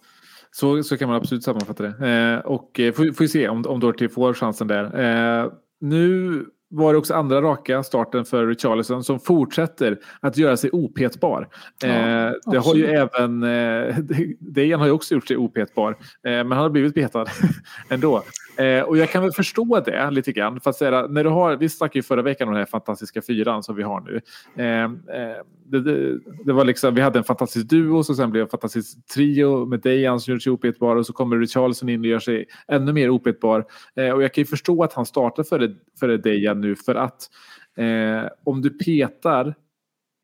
så, 0.52 0.84
så 0.84 0.98
kan 0.98 1.08
man 1.10 1.18
absolut 1.18 1.44
sammanfatta 1.44 1.84
det. 1.84 2.08
Eh, 2.10 2.52
och 2.52 2.72
får, 2.76 3.14
får 3.14 3.24
vi 3.24 3.28
se 3.28 3.50
om, 3.50 3.66
om 3.68 3.80
Doherty 3.80 4.10
får 4.10 4.34
chansen 4.34 4.68
där. 4.68 4.84
Eh, 4.84 5.52
nu 5.80 6.46
var 6.70 6.94
det 6.94 7.00
också 7.00 7.14
andra 7.14 7.42
raka 7.42 7.84
starten 7.84 8.26
för 8.26 8.48
Richarlison 8.48 9.04
som 9.04 9.20
fortsätter 9.20 10.00
att 10.20 10.38
göra 10.38 10.58
sig 10.58 10.70
opetbar. 10.74 11.48
Ja, 11.82 11.88
eh, 11.88 12.32
det 12.52 12.58
har 12.58 12.76
ju 12.76 12.86
även 12.86 13.44
eh, 13.44 13.96
Dejan 14.40 14.80
har 14.80 14.88
ju 14.88 14.94
också 14.94 15.14
gjort 15.14 15.28
sig 15.28 15.38
opetbar, 15.38 15.92
eh, 15.92 15.98
men 16.24 16.52
han 16.52 16.58
har 16.58 16.70
blivit 16.70 16.96
petad 16.96 17.26
ändå. 17.90 18.24
Eh, 18.58 18.82
och 18.82 18.98
jag 18.98 19.10
kan 19.10 19.24
väl 19.24 19.32
förstå 19.32 19.80
det 19.80 20.12
lite 20.12 20.32
grann. 20.32 20.60
Fast 20.60 20.80
säga, 20.80 21.08
när 21.08 21.24
du 21.24 21.30
har, 21.30 21.56
vi 21.56 21.70
snackade 21.70 21.98
ju 21.98 22.04
förra 22.04 22.22
veckan 22.22 22.48
om 22.48 22.54
den 22.54 22.62
här 22.62 22.66
fantastiska 22.66 23.22
fyran 23.22 23.64
som 23.64 23.76
vi 23.76 23.84
har 23.84 24.02
nu. 24.02 24.22
Eh, 24.64 24.84
eh, 24.84 25.38
det, 25.66 25.82
det, 25.82 26.20
det 26.46 26.54
var 26.54 26.66
liksom, 26.66 26.96
vi 26.96 27.02
hade 27.02 27.20
en 27.20 27.24
fantastisk 27.24 27.68
duo 27.68 27.98
och 27.98 28.06
sen 28.06 28.32
blev 28.32 28.44
en 28.44 28.50
fantastisk 28.50 29.08
trio 29.14 29.66
med 29.66 29.80
Dejan 29.80 30.20
som 30.20 30.32
gjorde 30.32 30.42
sig 30.42 30.52
opetbar 30.52 30.96
och 30.96 31.06
så 31.06 31.14
kommer 31.14 31.38
Richarlison 31.38 31.90
in 31.90 32.00
och 32.00 32.06
gör 32.06 32.20
sig 32.20 32.46
ännu 32.68 32.94
mer 32.94 33.10
opetbar. 33.10 33.66
Eh, 33.96 34.10
och 34.10 34.24
jag 34.24 34.34
kan 34.34 34.42
ju 34.42 34.46
förstå 34.46 34.84
att 34.84 34.94
han 34.94 35.06
startar 35.06 35.44
före, 35.44 35.76
före 36.00 36.18
Dejan 36.18 36.62
nu 36.62 36.76
för 36.76 36.96
att 36.96 37.30
eh, 37.78 38.30
om 38.44 38.62
du 38.62 38.70
petar 38.70 39.56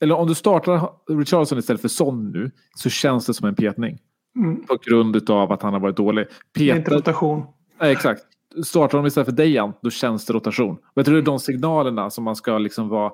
eller 0.01 0.15
om 0.15 0.27
du 0.27 0.35
startar 0.35 0.89
Richarlison 1.19 1.57
istället 1.57 1.81
för 1.81 1.87
Son 1.87 2.31
nu 2.31 2.51
så 2.75 2.89
känns 2.89 3.25
det 3.25 3.33
som 3.33 3.47
en 3.47 3.55
petning. 3.55 3.99
Mm. 4.35 4.65
På 4.65 4.77
grund 4.85 5.29
av 5.29 5.51
att 5.51 5.61
han 5.61 5.73
har 5.73 5.79
varit 5.79 5.97
dålig. 5.97 6.25
Det 6.51 6.69
är 6.69 6.75
inte 6.75 6.83
Petar, 6.83 6.95
rotation. 6.95 7.43
Nej, 7.79 7.91
exakt. 7.91 8.23
Startar 8.65 8.97
de 8.97 9.07
istället 9.07 9.27
för 9.27 9.35
Dejan, 9.35 9.73
då 9.81 9.89
känns 9.89 10.25
det 10.25 10.33
rotation. 10.33 10.75
Och 10.75 10.91
jag 10.93 11.05
tror 11.05 11.15
det 11.15 11.21
är 11.21 11.25
de 11.25 11.39
signalerna 11.39 12.09
som 12.09 12.23
man 12.23 12.35
ska 12.35 12.57
liksom 12.57 12.89
vara, 12.89 13.11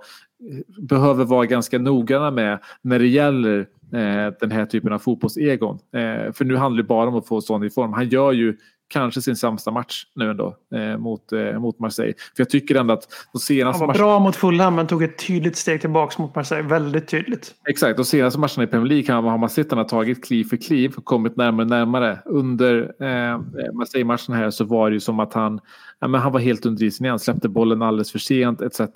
behöver 0.77 1.25
vara 1.25 1.45
ganska 1.45 1.79
noggranna 1.79 2.31
med 2.31 2.59
när 2.81 2.99
det 2.99 3.07
gäller 3.07 3.59
eh, 3.93 4.33
den 4.39 4.51
här 4.51 4.65
typen 4.65 4.93
av 4.93 4.99
fotbollsegon. 4.99 5.79
Eh, 5.93 6.33
för 6.33 6.45
nu 6.45 6.55
handlar 6.55 6.83
det 6.83 6.87
bara 6.87 7.09
om 7.09 7.15
att 7.15 7.27
få 7.27 7.41
Son 7.41 7.63
i 7.63 7.69
form. 7.69 7.93
Han 7.93 8.09
gör 8.09 8.31
ju 8.31 8.57
kanske 8.89 9.21
sin 9.21 9.35
sämsta 9.35 9.71
match 9.71 10.03
nu 10.15 10.29
ändå 10.29 10.55
eh, 10.75 10.97
mot, 10.97 11.31
eh, 11.31 11.59
mot 11.59 11.79
Marseille. 11.79 12.13
För 12.35 12.41
jag 12.41 12.49
tycker 12.49 12.75
ändå 12.75 12.93
att 12.93 13.01
de 13.01 13.15
Han 13.33 13.39
senaste 13.39 13.79
var 13.79 13.87
matcherna... 13.87 14.03
bra 14.03 14.19
mot 14.19 14.35
Fulham 14.35 14.75
men 14.75 14.87
tog 14.87 15.03
ett 15.03 15.27
tydligt 15.27 15.55
steg 15.55 15.81
tillbaka 15.81 16.21
mot 16.21 16.35
Marseille. 16.35 16.69
Väldigt 16.69 17.07
tydligt. 17.07 17.53
Exakt, 17.69 17.97
de 17.97 18.05
senaste 18.05 18.39
matcherna 18.39 18.63
i 18.63 18.67
Premier 18.67 18.87
League 18.87 19.15
har 19.15 19.37
man, 19.37 19.49
sett 19.49 19.65
att 19.65 19.71
han 19.71 19.79
har 19.79 19.85
tagit 19.85 20.25
kliv 20.25 20.43
för 20.43 20.57
kliv 20.57 20.93
och 20.97 21.05
kommit 21.05 21.35
närmare 21.37 21.63
och 21.63 21.69
närmare. 21.69 22.19
Under 22.25 22.81
eh, 22.99 23.39
Marseille-matchen 23.73 24.35
här 24.35 24.49
så 24.49 24.63
var 24.63 24.89
det 24.89 24.93
ju 24.93 24.99
som 24.99 25.19
att 25.19 25.33
han, 25.33 25.59
ja, 25.99 26.07
men 26.07 26.21
han 26.21 26.31
var 26.31 26.39
helt 26.39 26.65
under 26.65 26.83
isen 26.83 27.05
igen, 27.05 27.19
släppte 27.19 27.49
bollen 27.49 27.81
alldeles 27.81 28.11
för 28.11 28.19
sent 28.19 28.61
etc. 28.61 28.79
Eh, 28.79 28.87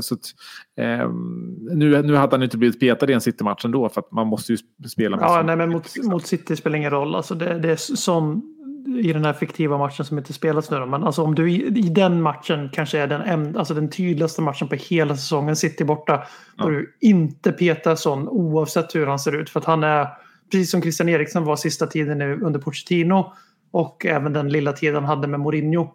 så 0.00 0.14
att, 0.14 0.20
eh, 0.80 1.10
nu, 1.70 2.02
nu 2.02 2.14
hade 2.14 2.36
han 2.36 2.42
inte 2.42 2.58
blivit 2.58 2.80
petad 2.80 3.10
i 3.10 3.12
en 3.12 3.20
City-match 3.20 3.64
ändå 3.64 3.88
för 3.88 4.00
att 4.00 4.12
man 4.12 4.26
måste 4.26 4.52
ju 4.52 4.58
spela 4.88 5.18
Ja, 5.20 5.42
nej, 5.46 5.56
men 5.56 5.70
mot, 5.70 6.04
mot 6.04 6.26
City 6.26 6.56
spelar 6.56 6.76
ingen 6.76 6.90
roll. 6.90 7.14
Alltså 7.14 7.34
det, 7.34 7.58
det 7.58 7.70
är 7.70 7.76
sån 7.76 8.55
i 8.86 9.12
den 9.12 9.24
här 9.24 9.32
fiktiva 9.32 9.78
matchen 9.78 10.04
som 10.04 10.18
inte 10.18 10.32
spelas 10.32 10.70
nu. 10.70 10.78
Då. 10.78 10.86
Men 10.86 11.04
alltså 11.04 11.22
om 11.22 11.34
du 11.34 11.50
i, 11.50 11.66
i 11.66 11.88
den 11.88 12.22
matchen 12.22 12.68
kanske 12.72 12.98
är 12.98 13.06
den, 13.06 13.20
en- 13.20 13.56
alltså 13.56 13.74
den 13.74 13.90
tydligaste 13.90 14.42
matchen 14.42 14.68
på 14.68 14.74
hela 14.74 15.16
säsongen, 15.16 15.56
City 15.56 15.84
borta, 15.84 16.22
då 16.58 16.68
du 16.68 16.96
inte 17.00 17.52
petar 17.52 17.94
sån 17.94 18.28
oavsett 18.28 18.94
hur 18.94 19.06
han 19.06 19.18
ser 19.18 19.36
ut. 19.40 19.50
För 19.50 19.60
att 19.60 19.66
han 19.66 19.84
är, 19.84 20.08
precis 20.52 20.70
som 20.70 20.82
Christian 20.82 21.08
Eriksen 21.08 21.44
var 21.44 21.56
sista 21.56 21.86
tiden 21.86 22.18
nu 22.18 22.40
under 22.42 22.60
Pochettino 22.60 23.32
och 23.72 24.06
även 24.06 24.32
den 24.32 24.48
lilla 24.48 24.72
tiden 24.72 24.94
han 24.94 25.04
hade 25.04 25.28
med 25.28 25.40
Mourinho. 25.40 25.88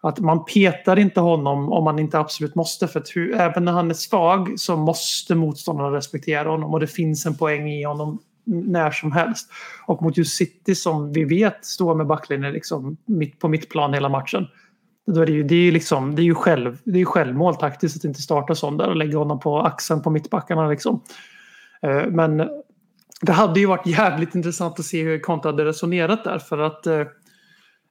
Att 0.00 0.18
man 0.18 0.44
petar 0.44 0.98
inte 0.98 1.20
honom 1.20 1.72
om 1.72 1.84
man 1.84 1.98
inte 1.98 2.18
absolut 2.18 2.54
måste. 2.54 2.88
För 2.88 3.00
att 3.00 3.08
hur, 3.14 3.34
även 3.34 3.64
när 3.64 3.72
han 3.72 3.90
är 3.90 3.94
svag 3.94 4.54
så 4.56 4.76
måste 4.76 5.34
motståndarna 5.34 5.96
respektera 5.96 6.48
honom. 6.50 6.74
Och 6.74 6.80
det 6.80 6.86
finns 6.86 7.26
en 7.26 7.36
poäng 7.36 7.68
i 7.70 7.82
honom 7.84 8.18
när 8.46 8.90
som 8.90 9.12
helst. 9.12 9.50
Och 9.86 10.02
mot 10.02 10.16
just 10.16 10.36
City 10.36 10.74
som 10.74 11.12
vi 11.12 11.24
vet 11.24 11.64
står 11.64 11.94
med 11.94 12.06
backlinjen 12.06 12.52
liksom 12.52 12.96
mitt 13.04 13.38
på 13.38 13.48
mitt 13.48 13.68
plan 13.68 13.94
hela 13.94 14.08
matchen. 14.08 14.46
Då 15.06 15.20
är 15.20 15.26
det, 15.26 15.32
ju, 15.32 15.42
det, 15.42 15.54
är 15.54 15.60
ju 15.60 15.70
liksom, 15.70 16.14
det, 16.14 16.22
är 16.22 16.24
ju 16.24 16.34
själv, 16.34 16.78
det 16.84 17.00
är 17.00 17.04
självmål 17.04 17.56
taktiskt 17.56 17.96
att 17.96 18.04
inte 18.04 18.22
starta 18.22 18.54
sån 18.54 18.76
där 18.76 18.88
och 18.88 18.96
lägga 18.96 19.18
honom 19.18 19.40
på 19.40 19.60
axeln 19.60 20.02
på 20.02 20.10
mittbackarna. 20.10 20.68
Liksom. 20.68 21.00
Eh, 21.82 22.06
men 22.06 22.48
det 23.20 23.32
hade 23.32 23.60
ju 23.60 23.66
varit 23.66 23.86
jävligt 23.86 24.34
intressant 24.34 24.78
att 24.78 24.84
se 24.84 25.02
hur 25.02 25.18
Konta 25.18 25.48
hade 25.48 25.64
resonerat 25.64 26.24
där. 26.24 26.38
För 26.38 26.58
att 26.58 26.86
eh, 26.86 27.02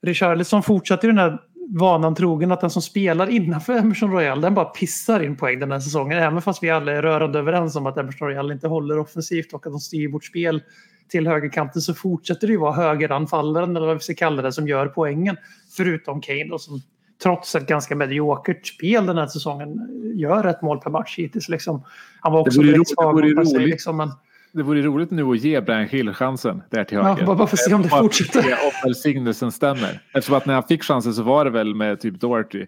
Richarlison 0.02 0.64
fortsatte 0.64 1.08
ju 1.08 1.14
den 1.14 1.20
här 1.20 1.40
vanan 1.70 2.16
trogen 2.16 2.52
att 2.52 2.62
den 2.62 2.70
som 2.70 2.82
spelar 2.82 3.30
innanför 3.30 3.74
Emerson 3.78 4.12
Royal 4.12 4.42
den 4.42 4.54
bara 4.54 4.66
pissar 4.66 5.24
in 5.24 5.36
poäng 5.36 5.60
den 5.60 5.72
här 5.72 5.80
säsongen. 5.80 6.18
Även 6.18 6.42
fast 6.42 6.64
vi 6.64 6.70
alla 6.70 6.92
är 6.92 7.02
rörande 7.02 7.40
överens 7.40 7.76
om 7.76 7.86
att 7.86 7.98
Emerson 7.98 8.28
Royal 8.28 8.52
inte 8.52 8.68
håller 8.68 9.00
offensivt 9.00 9.54
och 9.54 9.68
att 9.68 9.74
de 9.74 9.80
styr 9.80 10.12
vårt 10.12 10.26
spel 10.26 10.64
till 11.10 11.28
högerkanten 11.28 11.82
så 11.82 11.94
fortsätter 11.94 12.48
det 12.48 12.54
ju 12.54 12.60
vara 12.60 12.74
högeranfallaren 12.74 13.76
eller 13.76 13.88
vad 13.88 13.96
vi 13.96 14.02
ska 14.02 14.14
kalla 14.14 14.42
det 14.42 14.52
som 14.52 14.68
gör 14.68 14.88
poängen. 14.88 15.38
Förutom 15.78 16.22
Kane 16.22 16.48
då, 16.50 16.60
som 16.60 16.82
trots 17.24 17.56
ett 17.56 17.68
ganska 17.68 17.96
mediokert 17.96 18.68
spel 18.68 19.06
den 19.06 19.18
här 19.18 19.28
säsongen 19.28 19.80
gör 20.16 20.46
ett 20.48 20.62
mål 20.62 20.80
per 20.80 20.90
match 20.90 21.18
hittills. 21.18 21.50
Liksom. 21.50 21.84
Han 22.22 22.34
var 22.34 22.40
också 22.40 22.52
Det 22.52 22.58
vore 22.58 22.72
väldigt 22.72 22.90
svag 22.90 23.16
det 23.16 23.34
vore 23.34 23.44
roligt. 23.44 23.70
liksom, 23.70 23.98
men 23.98 24.12
Det 24.56 24.64
vore 24.64 24.82
roligt 24.82 25.12
nu 25.12 25.24
att 25.24 25.38
ge 25.40 25.62
Brian 25.62 25.88
Hill 25.88 26.14
chansen 26.14 26.64
där 26.72 26.84
till 26.84 26.98
Ja, 26.98 27.04
höger. 27.04 27.26
bara- 27.26 27.36
bara 27.36 27.48
för 27.48 27.56
att 27.56 27.60
se 27.64 27.74
om 27.74 27.82
det 27.82 27.88
att 27.94 28.00
fortsätter. 28.00 28.42
se 28.42 28.52
Om 28.54 28.72
välsignelsen 28.84 29.52
stämmer. 29.52 30.00
Eftersom 30.14 30.36
att 30.38 30.46
när 30.46 30.54
han 30.54 30.64
fick 30.64 30.84
chansen 30.84 31.14
så 31.14 31.24
var 31.24 31.46
det 31.46 31.52
väl 31.52 31.76
med 31.76 32.00
typ 32.00 32.20
Doherty. 32.20 32.62
Eh, 32.62 32.66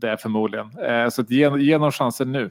det 0.00 0.08
är 0.10 0.16
förmodligen. 0.16 0.66
Eh, 0.66 1.08
så 1.08 1.20
att 1.22 1.30
ge, 1.30 1.50
ge 1.58 1.74
honom 1.74 1.92
chansen 1.92 2.32
nu. 2.32 2.50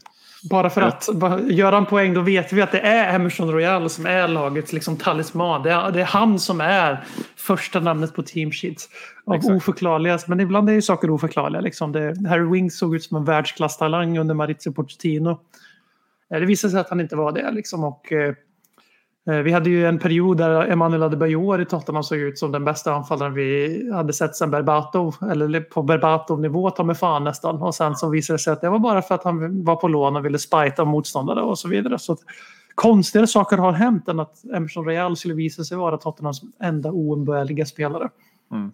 Bara 0.50 0.70
för 0.70 0.82
att 0.82 1.10
bara, 1.14 1.40
gör 1.42 1.72
han 1.72 1.86
poäng 1.86 2.14
då 2.14 2.22
vet 2.22 2.54
vi 2.54 2.62
att 2.62 2.72
det 2.72 2.80
är 2.80 3.16
Emerson 3.16 3.52
Royal 3.52 3.90
som 3.90 4.06
är 4.06 4.28
lagets 4.28 4.74
liksom, 4.74 4.98
talisman. 4.98 5.64
Det 5.64 5.72
är, 5.72 5.92
det 5.92 6.02
är 6.02 6.06
han 6.06 6.40
som 6.40 6.62
är 6.62 7.04
första 7.36 7.80
namnet 7.80 8.16
på 8.16 8.24
team 8.24 8.52
sheets. 8.52 8.90
Av 9.26 9.34
Exakt. 9.36 9.56
oförklarliga, 9.56 10.20
men 10.28 10.40
ibland 10.40 10.70
är 10.70 10.74
ju 10.74 10.82
saker 10.82 11.10
oförklarliga. 11.10 11.62
Liksom. 11.62 11.92
Det, 11.92 12.16
Harry 12.30 12.52
Winks 12.52 12.78
såg 12.78 12.96
ut 12.96 13.04
som 13.04 13.18
en 13.18 13.26
världsklasstalang 13.26 14.18
under 14.18 14.36
Maurizio 14.36 14.72
Pochettino. 14.72 15.40
Eh, 16.34 16.40
det 16.40 16.46
visade 16.46 16.72
sig 16.72 16.80
att 16.80 16.90
han 16.90 17.02
inte 17.02 17.16
var 17.16 17.32
det. 17.32 17.52
Liksom, 17.52 17.84
och, 17.84 18.12
eh, 18.12 18.34
eh 19.30 19.44
vi 19.44 19.52
hade 19.52 19.70
ju 19.70 19.88
en 19.88 20.00
period 20.00 20.38
där 20.38 20.72
Emanuel 20.72 21.04
Adebayor 21.04 21.62
i 21.62 21.66
Tottenham 21.66 22.04
såg 22.04 22.18
ut 22.18 22.40
som 22.40 22.52
den 22.52 22.66
bästa 22.66 22.94
anfallaren 22.94 23.34
vi 23.34 23.92
hade 23.94 24.14
sett 24.14 24.36
sedan 24.36 24.52
Berbatov. 24.52 25.16
Eller 25.32 25.62
på 25.62 25.84
Berbatov-nivå 25.84 26.70
ta 26.70 26.84
med 26.84 26.98
fan 26.98 27.24
nästan. 27.24 27.62
Och 27.62 27.76
sen 27.76 27.96
så 27.96 28.10
visade 28.10 28.38
det 28.38 28.42
sig 28.42 28.54
att 28.54 28.62
det 28.62 28.70
var 28.70 28.80
bara 28.80 29.02
för 29.02 29.16
att 29.16 29.24
han 29.24 29.64
var 29.64 29.76
på 29.76 29.88
lån 29.88 30.16
och 30.16 30.26
ville 30.26 30.40
spajta 30.40 30.86
motståndare 30.86 31.42
och 31.42 31.60
så 31.60 31.68
vidare. 31.68 32.00
Så 32.00 32.14
att, 32.14 32.20
konstigare 32.78 33.28
saker 33.28 33.58
har 33.58 33.72
hänt 33.72 34.08
än 34.08 34.20
att 34.20 34.44
Emerson-Real 34.44 35.16
skulle 35.16 35.34
visa 35.34 35.64
sig 35.64 35.78
vara 35.78 35.98
Tottenhams 35.98 36.42
enda 36.64 36.92
oumbärliga 36.92 37.66
spelare. 37.66 38.10
Mm. 38.52 38.72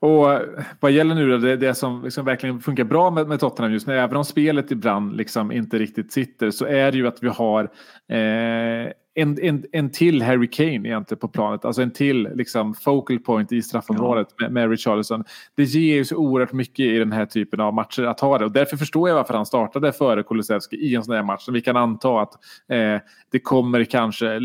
Och 0.00 0.32
eh, 0.32 0.40
vad 0.80 0.92
gäller 0.92 1.14
nu 1.14 1.38
det, 1.38 1.56
det 1.56 1.74
som 1.74 2.04
liksom 2.04 2.24
verkligen 2.24 2.60
funkar 2.60 2.84
bra 2.84 3.10
med, 3.10 3.28
med 3.28 3.40
Tottenham 3.40 3.72
just 3.72 3.86
nu, 3.86 3.98
även 3.98 4.16
om 4.16 4.24
spelet 4.24 4.70
ibland 4.70 5.16
liksom 5.16 5.52
inte 5.52 5.78
riktigt 5.78 6.12
sitter, 6.12 6.50
så 6.50 6.66
är 6.66 6.92
det 6.92 6.98
ju 6.98 7.06
att 7.06 7.22
vi 7.22 7.28
har 7.28 7.64
eh, 8.08 8.92
en, 9.18 9.38
en, 9.42 9.64
en 9.72 9.90
till 9.90 10.22
Harry 10.22 10.50
Kane 10.50 10.88
egentligen 10.88 11.18
på 11.18 11.28
planet. 11.28 11.64
Alltså 11.64 11.82
en 11.82 11.90
till 11.90 12.28
liksom, 12.34 12.74
focal 12.74 13.18
point 13.18 13.52
i 13.52 13.62
straffområdet 13.62 14.28
med, 14.40 14.52
med 14.52 14.70
Richarlison. 14.70 15.24
Det 15.54 15.64
ger 15.64 15.94
ju 15.94 16.04
så 16.04 16.16
oerhört 16.16 16.52
mycket 16.52 16.86
i 16.86 16.98
den 16.98 17.12
här 17.12 17.26
typen 17.26 17.60
av 17.60 17.74
matcher 17.74 18.02
att 18.02 18.20
ha 18.20 18.38
det. 18.38 18.44
Och 18.44 18.52
därför 18.52 18.76
förstår 18.76 19.08
jag 19.08 19.16
varför 19.16 19.34
han 19.34 19.46
startade 19.46 19.92
före 19.92 20.22
Kulusevski 20.22 20.76
i 20.76 20.94
en 20.94 21.04
sån 21.04 21.14
här 21.14 21.22
match. 21.22 21.42
Så 21.42 21.52
vi 21.52 21.60
kan 21.60 21.76
anta 21.76 22.20
att 22.20 22.32
eh, 22.68 23.00
det 23.32 23.38
kommer 23.38 23.84
kanske 23.84 24.40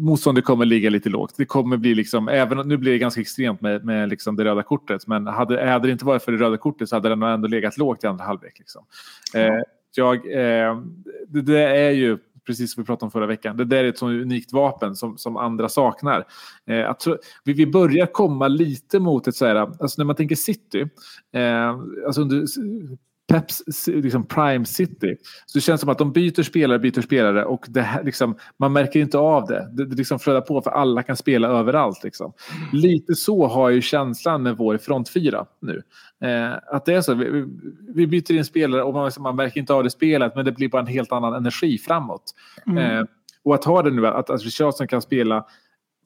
motståndet 0.00 0.44
kommer 0.44 0.64
ligga 0.64 0.90
lite 0.90 1.08
lågt. 1.08 1.34
Det 1.36 1.44
kommer 1.44 1.76
bli 1.76 1.94
liksom, 1.94 2.28
även 2.28 2.68
nu 2.68 2.76
blir 2.76 2.92
det 2.92 2.98
ganska 2.98 3.20
extremt 3.20 3.60
med, 3.60 3.84
med 3.84 4.08
liksom 4.08 4.36
det 4.36 4.44
röda 4.44 4.62
kortet, 4.62 5.06
men 5.06 5.26
hade, 5.26 5.70
hade 5.70 5.88
det 5.88 5.92
inte 5.92 6.04
varit 6.04 6.22
för 6.22 6.32
det 6.32 6.38
röda 6.38 6.56
kortet 6.56 6.88
så 6.88 6.96
hade 6.96 7.08
den 7.08 7.22
ändå 7.22 7.48
legat 7.48 7.78
lågt 7.78 8.04
i 8.04 8.06
andra 8.06 8.24
halvlek. 8.24 8.58
Liksom. 8.58 8.84
Eh, 9.34 9.58
jag, 9.94 10.16
eh, 10.16 10.80
det, 11.28 11.42
det 11.42 11.62
är 11.62 11.90
ju 11.90 12.18
precis 12.46 12.74
som 12.74 12.82
vi 12.82 12.86
pratade 12.86 13.04
om 13.04 13.10
förra 13.10 13.26
veckan. 13.26 13.56
Det 13.56 13.64
där 13.64 13.84
är 13.84 13.88
ett 13.88 13.98
så 13.98 14.08
unikt 14.08 14.52
vapen 14.52 14.96
som, 14.96 15.18
som 15.18 15.36
andra 15.36 15.68
saknar. 15.68 16.24
Eh, 16.66 16.90
att 16.90 17.06
vi, 17.44 17.52
vi 17.52 17.66
börjar 17.66 18.06
komma 18.06 18.48
lite 18.48 19.00
mot 19.00 19.28
ett 19.28 19.36
så 19.36 19.46
här, 19.46 19.56
alltså 19.56 20.00
när 20.00 20.04
man 20.04 20.16
tänker 20.16 20.36
city, 20.36 20.80
eh, 21.32 21.76
alltså 22.06 22.20
under 22.20 22.44
Peps 23.28 23.86
liksom 23.86 24.26
prime 24.26 24.64
city. 24.64 25.16
Så 25.46 25.58
det 25.58 25.62
känns 25.62 25.80
som 25.80 25.90
att 25.90 25.98
de 25.98 26.12
byter 26.12 26.42
spelare, 26.42 26.78
byter 26.78 27.00
spelare 27.00 27.44
och 27.44 27.66
det 27.68 27.80
här, 27.80 28.04
liksom, 28.04 28.36
man 28.56 28.72
märker 28.72 29.00
inte 29.00 29.18
av 29.18 29.46
det. 29.46 29.68
Det, 29.72 29.86
det 29.86 29.96
liksom 29.96 30.18
flödar 30.18 30.40
på 30.40 30.62
för 30.62 30.70
alla 30.70 31.02
kan 31.02 31.16
spela 31.16 31.48
överallt. 31.48 32.04
Liksom. 32.04 32.32
Lite 32.72 33.14
så 33.14 33.46
har 33.46 33.70
jag 33.70 33.74
ju 33.74 33.82
känslan 33.82 34.42
med 34.42 34.56
vår 34.56 34.78
frontfyra 34.78 35.46
nu. 35.60 35.82
Eh, 36.28 36.52
att 36.66 36.84
det 36.84 36.94
är 36.94 37.00
så, 37.00 37.14
vi, 37.14 37.44
vi 37.94 38.06
byter 38.06 38.32
in 38.32 38.44
spelare 38.44 38.82
och 38.82 38.94
man, 38.94 39.10
man 39.18 39.36
märker 39.36 39.60
inte 39.60 39.74
av 39.74 39.84
det 39.84 39.90
spelet 39.90 40.36
men 40.36 40.44
det 40.44 40.52
blir 40.52 40.68
bara 40.68 40.82
en 40.82 40.86
helt 40.86 41.12
annan 41.12 41.34
energi 41.34 41.78
framåt. 41.78 42.22
Eh, 42.66 43.04
och 43.44 43.54
att 43.54 43.64
ha 43.64 43.82
det 43.82 43.90
nu, 43.90 44.06
att, 44.06 44.30
att 44.30 44.42
Richardson 44.42 44.88
kan 44.88 45.02
spela 45.02 45.46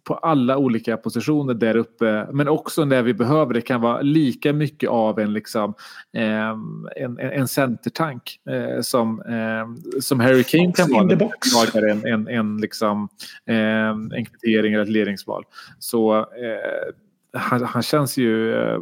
på 0.07 0.15
alla 0.15 0.59
olika 0.59 0.97
positioner 0.97 1.55
där 1.55 1.77
uppe. 1.77 2.29
Men 2.33 2.49
också 2.49 2.85
när 2.85 3.03
vi 3.03 3.15
behöver 3.15 3.55
det 3.55 3.61
kan 3.61 3.81
vara 3.81 4.01
lika 4.01 4.53
mycket 4.53 4.91
av 4.91 5.19
en, 5.19 5.33
liksom, 5.33 5.75
eh, 6.13 6.49
en, 6.51 6.89
en, 6.97 7.19
en 7.21 7.49
centertank 7.49 8.41
eh, 8.51 8.81
som, 8.81 9.23
eh, 9.23 10.01
som 10.01 10.21
Harry 10.21 10.45
Kane 10.45 10.73
kan 10.73 10.91
vara. 10.91 11.09
the 11.09 11.17
box. 11.17 11.75
En, 11.75 12.07
en, 12.07 12.29
en, 12.29 12.59
liksom, 12.59 13.09
eh, 13.47 13.57
en 13.89 14.25
kvittering 14.25 14.75
eller 14.75 14.83
ett 14.83 14.91
ledningsmål. 14.91 15.45
Så 15.79 16.19
eh, 16.19 16.93
han, 17.33 17.63
han 17.63 17.83
känns 17.83 18.17
ju... 18.17 18.55
Eh, 18.55 18.79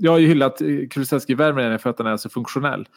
jag 0.00 0.12
har 0.12 0.18
ju 0.18 0.26
hyllat 0.26 0.58
Kulusevski 0.90 1.34
värmen 1.34 1.78
för 1.78 1.90
att 1.90 1.98
han 1.98 2.06
är 2.06 2.16
så 2.16 2.28
funktionell. 2.28 2.88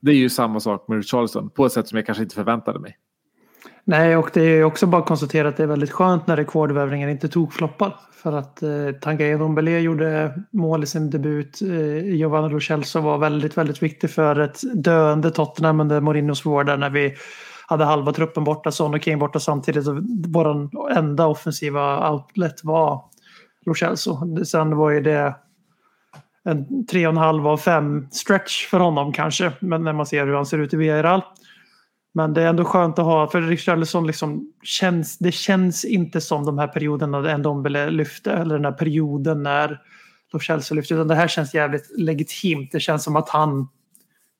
Det 0.00 0.10
är 0.10 0.16
ju 0.16 0.28
samma 0.28 0.60
sak 0.60 0.88
med 0.88 0.96
Richarlison 0.96 1.50
på 1.50 1.66
ett 1.66 1.72
sätt 1.72 1.88
som 1.88 1.96
jag 1.96 2.06
kanske 2.06 2.22
inte 2.22 2.34
förväntade 2.34 2.78
mig. 2.78 2.96
Nej, 3.84 4.16
och 4.16 4.30
det 4.34 4.42
är 4.42 4.64
också 4.64 4.86
bara 4.86 5.02
att 5.02 5.08
konstatera 5.08 5.48
att 5.48 5.56
det 5.56 5.62
är 5.62 5.66
väldigt 5.66 5.90
skönt 5.90 6.26
när 6.26 6.36
rekordvärvningen 6.36 7.10
inte 7.10 7.28
tog 7.28 7.52
floppar. 7.52 7.96
För 8.12 8.32
att 8.32 8.62
eh, 8.62 8.70
Tanguy 9.00 9.34
Ndombele 9.34 9.78
gjorde 9.78 10.34
mål 10.50 10.82
i 10.82 10.86
sin 10.86 11.10
debut. 11.10 11.62
Eh, 11.62 12.14
Giovanni 12.14 12.52
Lo 12.52 12.60
Celso 12.60 13.00
var 13.00 13.18
väldigt, 13.18 13.58
väldigt 13.58 13.82
viktig 13.82 14.10
för 14.10 14.40
ett 14.40 14.60
döende 14.74 15.30
Tottenham 15.30 15.80
under 15.80 16.00
Mourinhos 16.00 16.46
vård 16.46 16.66
där 16.66 16.76
när 16.76 16.90
vi 16.90 17.14
hade 17.66 17.84
halva 17.84 18.12
truppen 18.12 18.44
borta, 18.44 18.70
Son 18.70 18.94
och 18.94 19.02
Kane 19.02 19.16
borta 19.16 19.40
samtidigt. 19.40 19.88
Och 19.88 19.96
vår 20.28 20.68
enda 20.96 21.26
offensiva 21.26 22.10
outlet 22.12 22.64
var 22.64 23.04
Lo 23.66 23.74
Celso. 23.74 24.44
Sen 24.44 24.76
var 24.76 24.90
ju 24.90 25.00
det 25.00 25.34
en 26.44 26.86
tre 26.86 27.06
och 27.06 27.12
en 27.12 27.16
halv 27.16 27.48
av 27.48 27.56
fem 27.56 28.08
stretch 28.10 28.66
för 28.66 28.80
honom 28.80 29.12
kanske. 29.12 29.52
Men 29.60 29.84
när 29.84 29.92
man 29.92 30.06
ser 30.06 30.26
hur 30.26 30.34
han 30.34 30.46
ser 30.46 30.58
ut 30.58 30.74
i 30.74 30.76
Villarreal. 30.76 31.22
Men 32.14 32.34
det 32.34 32.42
är 32.42 32.46
ändå 32.46 32.64
skönt 32.64 32.98
att 32.98 33.04
ha, 33.04 33.28
för 33.28 33.40
Richarlison 33.40 34.06
liksom 34.06 34.52
känns, 34.62 35.18
det 35.18 35.32
känns 35.32 35.84
inte 35.84 36.20
som 36.20 36.44
de 36.44 36.58
här 36.58 36.66
perioderna 36.66 37.20
när 37.20 37.38
Ndombele 37.38 37.90
lyfte, 37.90 38.32
eller 38.32 38.54
den 38.54 38.64
här 38.64 38.72
perioden 38.72 39.42
när 39.42 39.80
Lo 40.32 40.40
Celso 40.40 40.74
lyfte, 40.74 40.94
utan 40.94 41.08
det 41.08 41.14
här 41.14 41.28
känns 41.28 41.54
jävligt 41.54 41.98
legitimt. 41.98 42.72
Det 42.72 42.80
känns 42.80 43.04
som 43.04 43.16
att 43.16 43.28
han, 43.28 43.68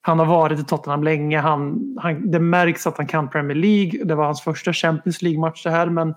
han 0.01 0.19
har 0.19 0.27
varit 0.27 0.61
i 0.61 0.65
Tottenham 0.65 1.05
länge. 1.05 1.39
Han, 1.39 1.97
han, 2.01 2.31
det 2.31 2.41
märks 2.41 2.87
att 2.87 2.97
han 2.97 3.07
kan 3.07 3.31
Premier 3.31 3.57
League. 3.57 4.05
Det 4.05 4.15
var 4.15 4.25
hans 4.25 4.43
första 4.43 4.73
Champions 4.73 5.23
League-match 5.23 5.63
det 5.63 5.71
här, 5.71 5.87
men 5.87 6.09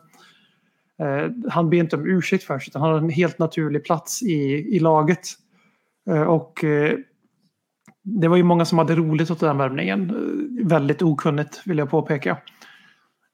eh, 0.99 1.31
han 1.49 1.69
ber 1.69 1.77
inte 1.77 1.95
om 1.95 2.05
ursäkt 2.05 2.43
för 2.43 2.59
sig, 2.59 2.71
utan 2.71 2.81
han 2.81 2.91
har 2.91 2.97
en 2.97 3.09
helt 3.09 3.39
naturlig 3.39 3.85
plats 3.85 4.23
i, 4.23 4.67
i 4.75 4.79
laget. 4.79 5.27
Eh, 6.09 6.21
och 6.21 6.63
eh, 6.63 6.93
det 8.05 8.27
var 8.27 8.37
ju 8.37 8.43
många 8.43 8.65
som 8.65 8.77
hade 8.77 8.95
roligt 8.95 9.31
åt 9.31 9.39
den 9.39 9.57
värvningen. 9.57 10.09
Eh, 10.09 10.67
Väldigt 10.67 11.01
okunnigt 11.01 11.61
vill 11.65 11.77
jag 11.77 11.89
påpeka. 11.89 12.37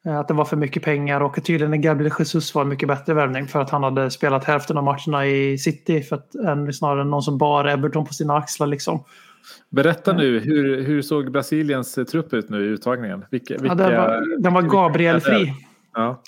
Eh, 0.05 0.19
Att 0.19 0.27
det 0.27 0.33
var 0.33 0.45
för 0.45 0.57
mycket 0.57 0.83
pengar 0.83 1.21
och 1.21 1.43
tydligen 1.43 1.81
Gabriel 1.81 2.13
Jesus 2.19 2.55
var 2.55 2.61
en 2.61 2.67
mycket 2.69 2.87
bättre 2.87 3.13
värvning 3.13 3.47
för 3.47 3.61
att 3.61 3.69
han 3.69 3.83
hade 3.83 4.11
spelat 4.11 4.43
hälften 4.43 4.77
av 4.77 4.83
matcherna 4.83 5.25
i 5.25 5.57
City 5.57 6.01
för 6.01 6.15
att 6.15 6.35
än 6.35 6.73
snarare 6.73 7.03
någon 7.03 7.21
som 7.21 7.37
bar 7.37 7.65
Everton 7.65 8.05
på 8.05 8.13
sina 8.13 8.37
axlar 8.37 8.67
liksom. 8.67 9.03
Berätta 9.69 10.13
nu, 10.13 10.39
hur, 10.39 10.81
hur 10.83 11.01
såg 11.01 11.31
Brasiliens 11.31 11.97
eh, 11.97 12.03
trupp 12.03 12.33
ut 12.33 12.49
nu 12.49 12.65
i 12.65 12.67
uttagningen? 12.67 13.25
Vilka, 13.31 13.53
vilka, 13.53 13.67
Ja, 13.67 13.75
den 13.75 13.97
var, 13.97 14.41
den 14.41 14.53
var 14.53 14.61
Gabriel-fri. 14.61 15.53
Ja. 15.93 16.21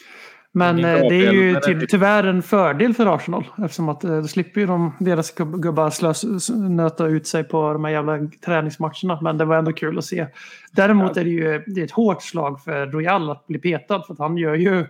Men 0.53 0.77
eh, 0.77 0.99
det 1.09 1.25
är 1.25 1.31
ju 1.31 1.59
ty 1.59 1.87
tyvärr 1.87 2.23
en 2.23 2.41
fördel 2.41 2.93
för 2.93 3.15
Arsenal 3.15 3.45
eftersom 3.57 3.89
att 3.89 4.03
eh, 4.03 4.17
då 4.17 4.27
slipper 4.27 4.61
ju 4.61 4.67
de, 4.67 4.93
deras 4.99 5.35
gubb- 5.35 5.59
gubbar 5.59 5.89
slös, 5.89 6.49
nöta 6.49 7.07
ut 7.07 7.27
sig 7.27 7.43
på 7.43 7.73
de 7.73 7.83
här 7.83 7.91
jävla 7.91 8.19
träningsmatcherna. 8.45 9.21
Men 9.21 9.37
det 9.37 9.45
var 9.45 9.57
ändå 9.57 9.73
kul 9.73 9.97
att 9.97 10.05
se. 10.05 10.27
Däremot 10.71 11.17
är 11.17 11.23
det 11.23 11.29
ju 11.29 11.63
det 11.67 11.81
är 11.81 11.85
ett 11.85 11.91
hårt 11.91 12.23
slag 12.23 12.63
för 12.63 12.85
Royal 12.85 13.29
att 13.29 13.47
bli 13.47 13.59
petad 13.59 14.03
för 14.07 14.13
att 14.13 14.19
han 14.19 14.37
gör 14.37 14.55
ju 14.55 14.85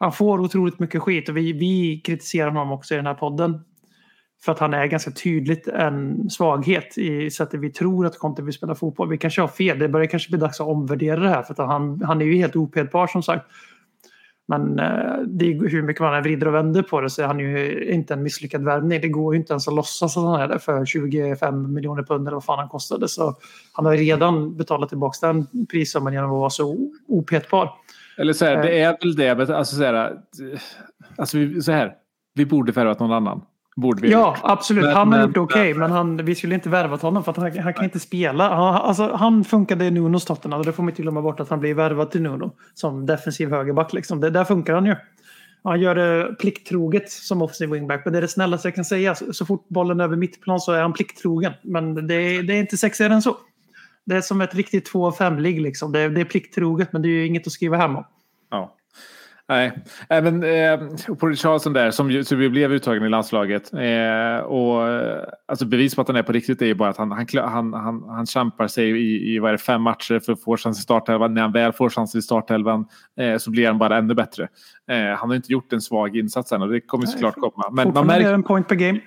han 0.00 0.12
får 0.12 0.40
otroligt 0.40 0.78
mycket 0.78 1.02
skit 1.02 1.28
och 1.28 1.36
vi, 1.36 1.52
vi 1.52 2.00
kritiserar 2.04 2.50
honom 2.50 2.72
också 2.72 2.94
i 2.94 2.96
den 2.96 3.06
här 3.06 3.14
podden. 3.14 3.60
För 4.44 4.52
att 4.52 4.58
han 4.58 4.74
är 4.74 4.86
ganska 4.86 5.10
tydligt 5.10 5.68
en 5.68 6.30
svaghet 6.30 6.98
i 6.98 7.30
sättet 7.30 7.60
vi 7.60 7.72
tror 7.72 8.06
att 8.06 8.18
Conte 8.18 8.42
vill 8.42 8.54
spela 8.54 8.74
fotboll. 8.74 9.08
Vi 9.08 9.18
kanske 9.18 9.40
har 9.40 9.48
fel. 9.48 9.78
Det 9.78 9.88
börjar 9.88 10.06
kanske 10.06 10.30
bli 10.30 10.38
dags 10.38 10.60
att 10.60 10.66
omvärdera 10.66 11.20
det 11.20 11.28
här 11.28 11.42
för 11.42 11.52
att 11.52 11.58
han, 11.58 12.02
han 12.02 12.20
är 12.20 12.24
ju 12.24 12.34
helt 12.34 12.56
opedbar 12.56 13.06
som 13.06 13.22
sagt. 13.22 13.46
Men 14.48 14.78
eh, 14.78 15.18
det 15.26 15.44
är, 15.44 15.68
hur 15.68 15.82
mycket 15.82 16.02
man 16.02 16.14
än 16.14 16.22
vrider 16.22 16.48
och 16.48 16.54
vänder 16.54 16.82
på 16.82 17.00
det 17.00 17.10
så 17.10 17.22
är 17.22 17.26
han 17.26 17.40
ju 17.40 17.84
inte 17.92 18.14
en 18.14 18.22
misslyckad 18.22 18.64
värvning. 18.64 19.00
Det 19.00 19.08
går 19.08 19.34
ju 19.34 19.40
inte 19.40 19.52
ens 19.52 19.68
att 19.68 19.74
låtsas 19.74 20.16
att 20.16 20.22
han 20.22 20.40
är 20.40 20.48
det 20.48 20.58
för 20.58 20.86
25 20.86 21.74
miljoner 21.74 22.02
pund 22.02 22.28
eller 22.28 22.34
vad 22.34 22.44
fan 22.44 22.58
han 22.58 22.68
kostade. 22.68 23.08
Så 23.08 23.34
han 23.72 23.86
har 23.86 23.96
redan 23.96 24.56
betalat 24.56 24.88
tillbaka 24.88 25.26
den 25.26 25.66
prissumman 25.66 26.12
genom 26.12 26.30
att 26.30 26.38
vara 26.38 26.50
så 26.50 26.90
opetbar. 27.08 27.70
Eller 28.18 28.32
så 28.32 28.44
här, 28.44 28.62
det 28.62 28.80
är 28.80 28.96
väl 29.00 29.16
det. 29.16 29.56
Alltså 29.56 29.76
så 29.76 29.82
här, 29.82 30.18
alltså 31.16 31.38
vi, 31.38 31.62
så 31.62 31.72
här, 31.72 31.94
vi 32.34 32.46
borde 32.46 32.72
värvat 32.72 33.00
någon 33.00 33.12
annan. 33.12 33.42
Borde 33.76 34.02
vi 34.02 34.10
Ja, 34.10 34.36
absolut. 34.42 34.84
Men- 34.84 34.94
han 34.96 35.12
har 35.12 35.26
gjort 35.26 35.36
okej, 35.36 35.74
men 35.74 35.90
han, 35.90 36.16
vi 36.24 36.34
skulle 36.34 36.54
inte 36.54 36.68
värvat 36.68 37.02
honom 37.02 37.24
för 37.24 37.30
att 37.30 37.36
han, 37.36 37.58
han 37.58 37.74
kan 37.74 37.84
inte 37.84 38.00
spela. 38.00 38.54
Han, 38.54 38.74
alltså, 38.74 39.12
han 39.14 39.44
funkade 39.44 39.84
i 39.84 39.90
Nunos 39.90 40.24
Tottenham 40.24 40.60
och 40.60 40.66
det 40.66 40.72
får 40.72 40.82
man 40.82 40.90
inte 40.90 41.02
glömma 41.02 41.22
bort 41.22 41.40
att 41.40 41.48
han 41.48 41.60
blir 41.60 41.74
värvad 41.74 42.10
till 42.10 42.22
Nuno 42.22 42.52
som 42.74 43.06
defensiv 43.06 43.50
högerback. 43.50 43.92
Liksom. 43.92 44.20
Det, 44.20 44.30
där 44.30 44.44
funkar 44.44 44.74
han 44.74 44.86
ju. 44.86 44.96
Han 45.64 45.80
gör 45.80 45.94
det 45.94 46.34
plikttroget 46.40 47.10
som 47.10 47.42
offensiv 47.42 47.70
wingback, 47.70 48.02
men 48.04 48.12
det 48.12 48.18
är 48.18 48.22
det 48.22 48.28
snällaste 48.28 48.68
jag 48.68 48.74
kan 48.74 48.84
säga. 48.84 49.14
Så, 49.14 49.32
så 49.32 49.46
fort 49.46 49.68
bollen 49.68 50.00
är 50.00 50.04
över 50.04 50.16
mittplan 50.16 50.60
så 50.60 50.72
är 50.72 50.82
han 50.82 50.92
plikttrogen. 50.92 51.52
Men 51.62 52.06
det, 52.06 52.14
är- 52.14 52.42
det 52.42 52.52
är 52.54 52.60
inte 52.60 52.76
sexigare 52.76 53.14
än 53.14 53.22
så. 53.22 53.36
Det 54.06 54.16
är 54.16 54.20
som 54.20 54.40
ett 54.40 54.54
riktigt 54.54 54.84
2 54.86 55.06
av 55.06 55.16
5-ligg. 55.16 55.60
Liksom. 55.60 55.92
Det, 55.92 56.00
är- 56.00 56.08
det 56.10 56.20
är 56.20 56.24
plikttroget, 56.24 56.92
men 56.92 57.02
det 57.02 57.08
är 57.08 57.10
ju 57.10 57.26
inget 57.26 57.46
att 57.46 57.52
skriva 57.52 57.76
hem 57.76 57.96
om. 57.96 58.04
Ja. 58.50 58.74
Nej, 59.48 59.78
även 60.08 60.42
eh, 60.42 60.80
på 61.20 61.26
Richarlison 61.26 61.72
där 61.72 61.90
som 61.90 62.10
ju, 62.10 62.24
som 62.24 62.42
ju 62.42 62.48
blev 62.48 62.72
uttagen 62.72 63.04
i 63.04 63.08
landslaget. 63.08 63.72
Eh, 63.72 64.44
och 64.44 64.82
alltså 65.46 65.66
bevis 65.66 65.94
på 65.94 66.00
att 66.00 66.08
han 66.08 66.16
är 66.16 66.22
på 66.22 66.32
riktigt 66.32 66.62
är 66.62 66.66
ju 66.66 66.74
bara 66.74 66.88
att 66.88 66.96
han, 66.96 67.10
han, 67.10 67.26
han, 67.34 67.72
han, 67.74 68.04
han 68.08 68.26
kämpar 68.26 68.68
sig 68.68 68.90
i, 68.90 69.34
i 69.34 69.38
vad 69.38 69.54
det, 69.54 69.58
fem 69.58 69.82
matcher 69.82 70.20
för 70.20 70.32
att 70.32 70.42
få 70.42 70.56
chans 70.56 70.78
i 70.78 70.82
startelvan. 70.82 71.34
När 71.34 71.42
han 71.42 71.52
väl 71.52 71.72
får 71.72 71.90
chans 71.90 72.14
i 72.14 72.22
startelvan 72.22 72.86
eh, 73.20 73.36
så 73.36 73.50
blir 73.50 73.66
han 73.66 73.78
bara 73.78 73.98
ännu 73.98 74.14
bättre. 74.14 74.48
Eh, 74.90 75.18
han 75.18 75.28
har 75.28 75.36
inte 75.36 75.52
gjort 75.52 75.72
en 75.72 75.80
svag 75.80 76.16
insats 76.16 76.52
än 76.52 76.62
och 76.62 76.68
det 76.68 76.80
kommer 76.80 77.06
såklart 77.06 77.34
komma. 77.34 77.70
Men 77.72 77.92
man 77.92 78.06
märker, 78.06 78.32
en 78.32 78.42
point 78.42 78.68
per 78.68 78.74
game. 78.74 79.00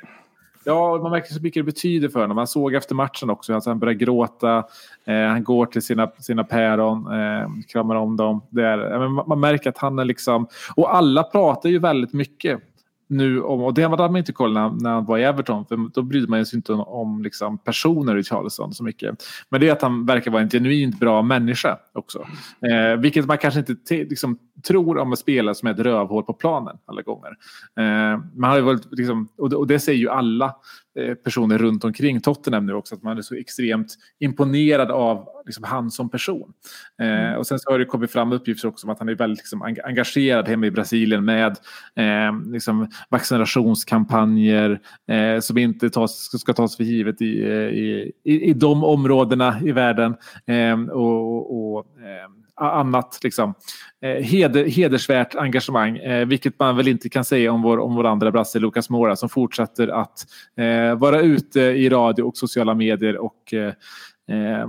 Ja, 0.68 1.00
man 1.02 1.12
märker 1.12 1.34
så 1.34 1.42
mycket 1.42 1.60
det 1.66 1.72
betyder 1.72 2.10
för 2.10 2.22
honom. 2.22 2.36
Man 2.36 2.48
såg 2.48 2.74
efter 2.74 2.96
matchen 2.96 3.30
också 3.30 3.54
alltså 3.54 3.70
han 3.70 3.80
börjar 3.80 3.94
gråta. 3.94 4.64
Eh, 5.06 5.28
han 5.28 5.44
går 5.44 5.66
till 5.66 5.82
sina, 5.82 6.12
sina 6.20 6.44
päron, 6.44 7.08
eh, 7.08 7.50
kramar 7.68 7.96
om 7.96 8.18
dem. 8.18 8.42
Det 8.50 8.66
är, 8.66 9.28
man 9.28 9.40
märker 9.40 9.70
att 9.70 9.78
han 9.78 10.00
är 10.00 10.06
liksom... 10.06 10.48
Och 10.76 10.96
alla 10.96 11.24
pratar 11.24 11.70
ju 11.70 11.80
väldigt 11.80 12.14
mycket 12.14 12.60
nu 13.08 13.42
om, 13.42 13.62
och 13.62 13.74
det 13.74 13.84
hade 13.84 14.04
man 14.04 14.18
inte 14.18 14.34
koll 14.34 14.54
när, 14.54 14.70
när 14.70 14.90
han 14.90 15.06
var 15.06 15.18
i 15.18 15.24
Everton, 15.24 15.66
för 15.66 15.90
då 15.94 16.02
brydde 16.02 16.28
man 16.28 16.46
sig 16.46 16.58
inte 16.58 16.74
om, 16.74 16.80
om 16.82 17.22
liksom 17.24 17.58
personer 17.58 18.18
i 18.18 18.24
Charleston 18.24 18.74
så 18.74 18.84
mycket. 18.84 19.24
Men 19.50 19.62
det 19.62 19.68
är 19.68 19.72
att 19.72 19.82
han 19.82 20.06
verkar 20.06 20.32
vara 20.32 20.42
en 20.42 20.50
genuint 20.50 21.00
bra 21.00 21.22
människa 21.22 21.78
också. 21.94 22.20
Eh, 22.72 23.00
vilket 23.00 23.26
man 23.26 23.38
kanske 23.38 23.60
inte 23.60 23.76
te, 23.76 24.04
liksom, 24.04 24.40
tror 24.68 24.98
om 24.98 25.12
en 25.12 25.18
spelare 25.18 25.56
som 25.56 25.68
är 25.68 25.74
ett 25.74 25.80
rövhål 25.80 26.24
på 26.24 26.34
planen 26.34 26.78
alla 26.86 27.02
gånger. 27.02 27.30
Eh, 27.80 28.20
man 28.36 28.50
har 28.50 28.56
ju 28.58 28.64
varit, 28.64 28.88
liksom, 28.92 29.28
och, 29.38 29.50
det, 29.50 29.56
och 29.56 29.68
det 29.68 29.80
säger 29.80 30.00
ju 30.00 30.10
alla 30.10 30.56
personer 31.24 31.58
runt 31.58 31.84
omkring 31.84 32.22
Tottenham 32.22 32.66
nu 32.66 32.74
också, 32.74 32.96
att 32.96 33.04
man 33.04 33.18
är 33.18 33.22
så 33.22 33.36
extremt 33.36 33.96
imponerad 34.20 34.92
av 34.92 35.28
liksom, 35.46 35.64
han 35.64 35.92
som 35.92 36.10
person. 36.10 36.54
Eh, 37.02 37.34
och 37.38 37.48
sen 37.48 37.60
så 37.60 37.72
har 37.72 37.80
det 37.80 37.86
kommit 37.86 38.12
fram 38.12 38.32
uppgifter 38.32 38.68
också 38.68 38.88
om 38.88 38.94
att 38.94 39.00
han 39.00 39.10
är 39.10 39.16
väldigt 39.16 39.38
liksom, 39.38 39.64
eng- 39.64 39.86
engagerad 39.86 40.48
hemma 40.48 40.66
i 40.66 40.72
Brasilien 40.72 41.26
med 41.26 41.58
eh, 41.96 42.52
liksom, 42.52 42.90
vaccinationskampanjer 43.10 44.80
eh, 45.08 45.40
som 45.40 45.58
inte 45.58 45.90
tas, 45.90 46.40
ska 46.40 46.54
tas 46.54 46.78
för 46.78 46.84
givet 46.84 47.22
i, 47.22 47.44
eh, 47.44 47.52
i, 47.52 48.12
i, 48.24 48.50
i 48.50 48.54
de 48.54 48.84
områdena 48.84 49.60
i 49.62 49.72
världen. 49.72 50.16
Eh, 50.46 50.82
och, 50.82 51.76
och 51.76 51.86
eh, 52.00 52.37
annat 52.58 53.20
liksom, 53.24 53.54
eh, 54.02 54.24
heder, 54.24 54.66
hedersvärt 54.66 55.36
engagemang, 55.36 55.98
eh, 55.98 56.26
vilket 56.26 56.60
man 56.60 56.78
väl 56.78 56.88
inte 56.88 57.10
kan 57.10 57.26
säga 57.26 57.52
om 57.52 57.62
vår, 57.62 57.78
om 57.78 57.96
vår 57.96 58.06
andra 58.06 58.32
brasse 58.32 58.60
Lucas 58.60 58.90
Moura 58.90 59.16
som 59.16 59.30
fortsätter 59.30 59.88
att 59.88 60.26
eh, 60.58 60.96
vara 61.00 61.22
ute 61.22 61.60
i 61.60 61.90
radio 61.90 62.24
och 62.24 62.38
sociala 62.38 62.74
medier 62.74 63.18
och 63.18 63.54
eh, 63.54 64.68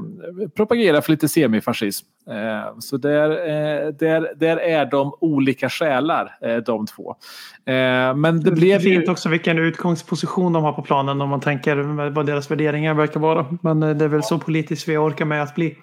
propagera 0.56 1.02
för 1.02 1.10
lite 1.10 1.28
semifascism. 1.28 2.06
Eh, 2.30 2.78
så 2.78 2.96
där, 2.96 3.30
eh, 3.30 3.88
där, 3.88 4.34
där 4.36 4.56
är 4.56 4.86
de 4.86 5.12
olika 5.20 5.70
själar, 5.70 6.60
de 6.66 6.86
två. 6.86 7.14
Men 8.16 8.22
det 8.22 8.38
Det 8.38 8.50
blev 8.50 8.80
ju... 8.80 8.94
fint 8.94 9.08
också 9.08 9.28
vilken 9.28 9.58
utgångsposition 9.58 10.52
de 10.52 10.62
har 10.62 10.72
på 10.72 10.82
planen 10.82 11.20
om 11.20 11.28
man 11.28 11.40
tänker 11.40 12.10
vad 12.10 12.26
deras 12.26 12.50
värderingar 12.50 12.94
verkar 12.94 13.20
vara. 13.20 13.46
Men 13.62 13.80
det 13.80 14.04
är 14.04 14.08
väl 14.08 14.22
så 14.22 14.38
politiskt 14.38 14.88
vi 14.88 14.96
orkar 14.96 15.24
med 15.24 15.42
att 15.42 15.54
bli. 15.54 15.76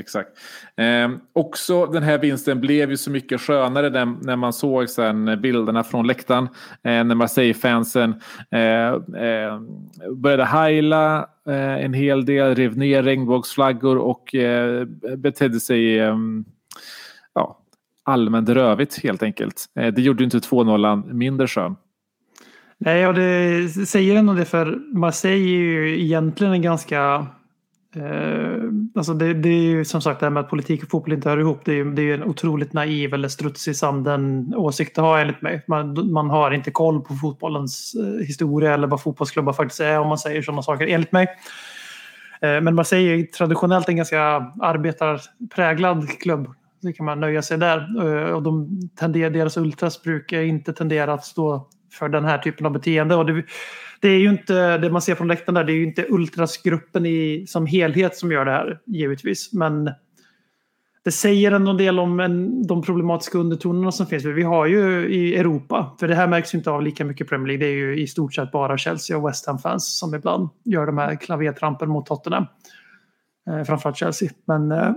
Exakt. 0.00 0.28
Eh, 0.76 1.10
också 1.32 1.86
den 1.86 2.02
här 2.02 2.18
vinsten 2.18 2.60
blev 2.60 2.90
ju 2.90 2.96
så 2.96 3.10
mycket 3.10 3.40
skönare 3.40 3.90
när, 3.90 4.24
när 4.24 4.36
man 4.36 4.52
såg 4.52 4.88
sen 4.88 5.40
bilderna 5.40 5.84
från 5.84 6.06
läktaren. 6.06 6.44
Eh, 6.82 7.04
när 7.04 7.14
Marseille-fansen 7.14 8.14
eh, 8.50 8.88
eh, 9.24 9.60
började 10.16 10.44
heila 10.44 11.28
eh, 11.48 11.84
en 11.84 11.94
hel 11.94 12.24
del, 12.24 12.54
rev 12.54 12.78
ner 12.78 13.02
regnbågsflaggor 13.02 13.98
och 13.98 14.34
eh, 14.34 14.84
betedde 15.16 15.60
sig 15.60 15.98
eh, 15.98 16.16
ja, 17.34 17.58
allmänt 18.04 18.48
rövigt 18.48 19.02
helt 19.02 19.22
enkelt. 19.22 19.66
Eh, 19.80 19.92
det 19.94 20.02
gjorde 20.02 20.22
ju 20.22 20.24
inte 20.24 20.38
2-0 20.38 21.12
mindre 21.12 21.46
skön. 21.46 21.76
Nej, 22.78 23.06
och 23.06 23.14
det 23.14 23.68
säger 23.68 24.16
ändå 24.16 24.32
det 24.32 24.44
för 24.44 24.78
Marseille 24.94 25.44
är 25.44 25.60
ju 25.60 26.00
egentligen 26.00 26.52
en 26.52 26.62
ganska... 26.62 27.26
Eh, 27.96 28.62
alltså 28.94 29.14
det, 29.14 29.34
det 29.34 29.48
är 29.48 29.62
ju 29.62 29.84
som 29.84 30.02
sagt 30.02 30.20
det 30.20 30.26
här 30.26 30.30
med 30.30 30.40
att 30.40 30.50
politik 30.50 30.82
och 30.82 30.90
fotboll 30.90 31.12
inte 31.12 31.28
hör 31.28 31.38
ihop. 31.38 31.60
Det 31.64 31.72
är 31.72 31.76
ju 31.76 31.92
det 31.94 32.02
är 32.02 32.04
ju 32.04 32.14
en 32.14 32.24
otroligt 32.24 32.72
naiv 32.72 33.14
eller 33.14 33.28
struts 33.28 33.68
i 33.68 33.74
sanden 33.74 34.54
åsikt 34.56 34.98
att 34.98 35.04
ha 35.04 35.20
enligt 35.20 35.42
mig. 35.42 35.64
Man, 35.66 36.12
man 36.12 36.30
har 36.30 36.50
inte 36.50 36.70
koll 36.70 37.00
på 37.00 37.14
fotbollens 37.14 37.94
eh, 37.94 38.26
historia 38.26 38.74
eller 38.74 38.86
vad 38.86 39.02
fotbollsklubbar 39.02 39.52
faktiskt 39.52 39.80
är 39.80 39.98
om 40.00 40.08
man 40.08 40.18
säger 40.18 40.42
sådana 40.42 40.62
saker 40.62 40.86
enligt 40.86 41.12
mig. 41.12 41.26
Eh, 42.40 42.60
men 42.60 42.74
man 42.74 42.84
säger 42.84 43.22
traditionellt 43.24 43.88
en 43.88 43.96
ganska 43.96 44.20
arbetarpräglad 44.60 46.08
klubb. 46.20 46.54
Det 46.82 46.92
kan 46.92 47.06
man 47.06 47.20
nöja 47.20 47.42
sig 47.42 47.58
där. 47.58 48.06
Eh, 48.06 48.32
Och 48.32 48.42
de 48.42 48.80
tenderar, 48.98 49.30
deras 49.30 49.56
ultras 49.56 50.02
brukar 50.02 50.40
inte 50.40 50.72
tendera 50.72 51.12
att 51.12 51.24
stå 51.24 51.68
för 51.92 52.08
den 52.08 52.24
här 52.24 52.38
typen 52.38 52.66
av 52.66 52.72
beteende. 52.72 53.14
Och 53.14 53.26
det, 53.26 53.44
det 54.00 54.08
är 54.08 54.18
ju 54.18 54.30
inte 54.30 54.78
det 54.78 54.90
man 54.90 55.02
ser 55.02 55.14
från 55.14 55.28
läktaren 55.28 55.54
där. 55.54 55.64
Det 55.64 55.72
är 55.72 55.76
ju 55.76 55.84
inte 55.84 56.06
ultrasgruppen 56.08 57.06
i, 57.06 57.44
som 57.48 57.66
helhet 57.66 58.16
som 58.16 58.32
gör 58.32 58.44
det 58.44 58.50
här 58.50 58.80
givetvis. 58.86 59.52
Men 59.52 59.90
det 61.04 61.10
säger 61.10 61.52
ändå 61.52 61.70
en 61.70 61.76
del 61.76 61.98
om 61.98 62.20
en, 62.20 62.66
de 62.66 62.82
problematiska 62.82 63.38
undertonerna 63.38 63.92
som 63.92 64.06
finns. 64.06 64.24
Vi 64.24 64.42
har 64.42 64.66
ju 64.66 65.08
i 65.08 65.36
Europa, 65.36 65.96
för 66.00 66.08
det 66.08 66.14
här 66.14 66.28
märks 66.28 66.54
ju 66.54 66.58
inte 66.58 66.70
av 66.70 66.82
lika 66.82 67.04
mycket 67.04 67.26
i 67.26 67.28
Premier 67.28 67.46
League. 67.46 67.66
Det 67.66 67.72
är 67.72 67.76
ju 67.76 68.00
i 68.00 68.06
stort 68.06 68.34
sett 68.34 68.52
bara 68.52 68.78
Chelsea 68.78 69.16
och 69.18 69.28
West 69.28 69.46
Ham-fans 69.46 69.98
som 69.98 70.14
ibland 70.14 70.48
gör 70.64 70.86
de 70.86 70.98
här 70.98 71.16
klavertrampen 71.16 71.88
mot 71.88 72.06
Tottenham. 72.06 72.46
Eh, 73.50 73.64
framförallt 73.64 73.96
Chelsea. 73.96 74.30
Men 74.44 74.72
eh, 74.72 74.92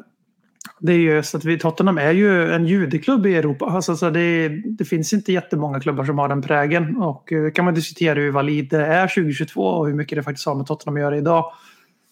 det 0.86 0.94
är 0.94 0.98
ju 0.98 1.24
så 1.24 1.38
att 1.38 1.46
vi, 1.46 1.60
Tottenham 1.60 1.98
är 1.98 2.12
ju 2.12 2.54
en 2.54 2.68
judeklubb 2.68 3.26
i 3.26 3.36
Europa. 3.36 3.66
Alltså, 3.66 3.96
så 3.96 4.10
det, 4.10 4.50
det 4.66 4.86
finns 4.86 5.14
inte 5.14 5.34
jättemånga 5.34 5.80
klubbar 5.80 6.06
som 6.06 6.18
har 6.20 6.30
den 6.30 6.42
prägen. 6.42 6.98
Och 6.98 7.34
eh, 7.34 7.52
kan 7.52 7.66
man 7.66 7.74
diskutera 7.74 8.20
hur 8.20 8.32
valid 8.32 8.70
det 8.70 8.86
är 8.86 9.08
2022 9.08 9.62
och 9.62 9.88
hur 9.88 9.94
mycket 9.94 10.16
det 10.16 10.24
faktiskt 10.24 10.48
har 10.48 10.56
med 10.56 10.66
Tottenham 10.66 10.96
att 10.96 11.02
göra 11.02 11.18
idag. 11.18 11.52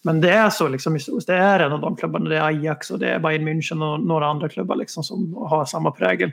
Men 0.04 0.22
det 0.22 0.32
är 0.32 0.50
så 0.50 0.68
liksom 0.68 0.94
historiskt. 0.94 1.28
Det 1.28 1.36
är 1.36 1.60
en 1.60 1.72
av 1.72 1.82
de 1.82 1.96
klubbarna. 1.96 2.30
Det 2.30 2.38
är 2.38 2.42
Ajax 2.42 2.92
och 2.92 3.00
det 3.00 3.10
är 3.10 3.20
Bayern 3.20 3.48
München 3.48 3.94
och 3.94 4.04
några 4.08 4.28
andra 4.28 4.50
klubbar 4.50 4.76
liksom 4.76 5.04
som 5.04 5.34
har 5.34 5.66
samma 5.66 5.92
prägel. 5.92 6.32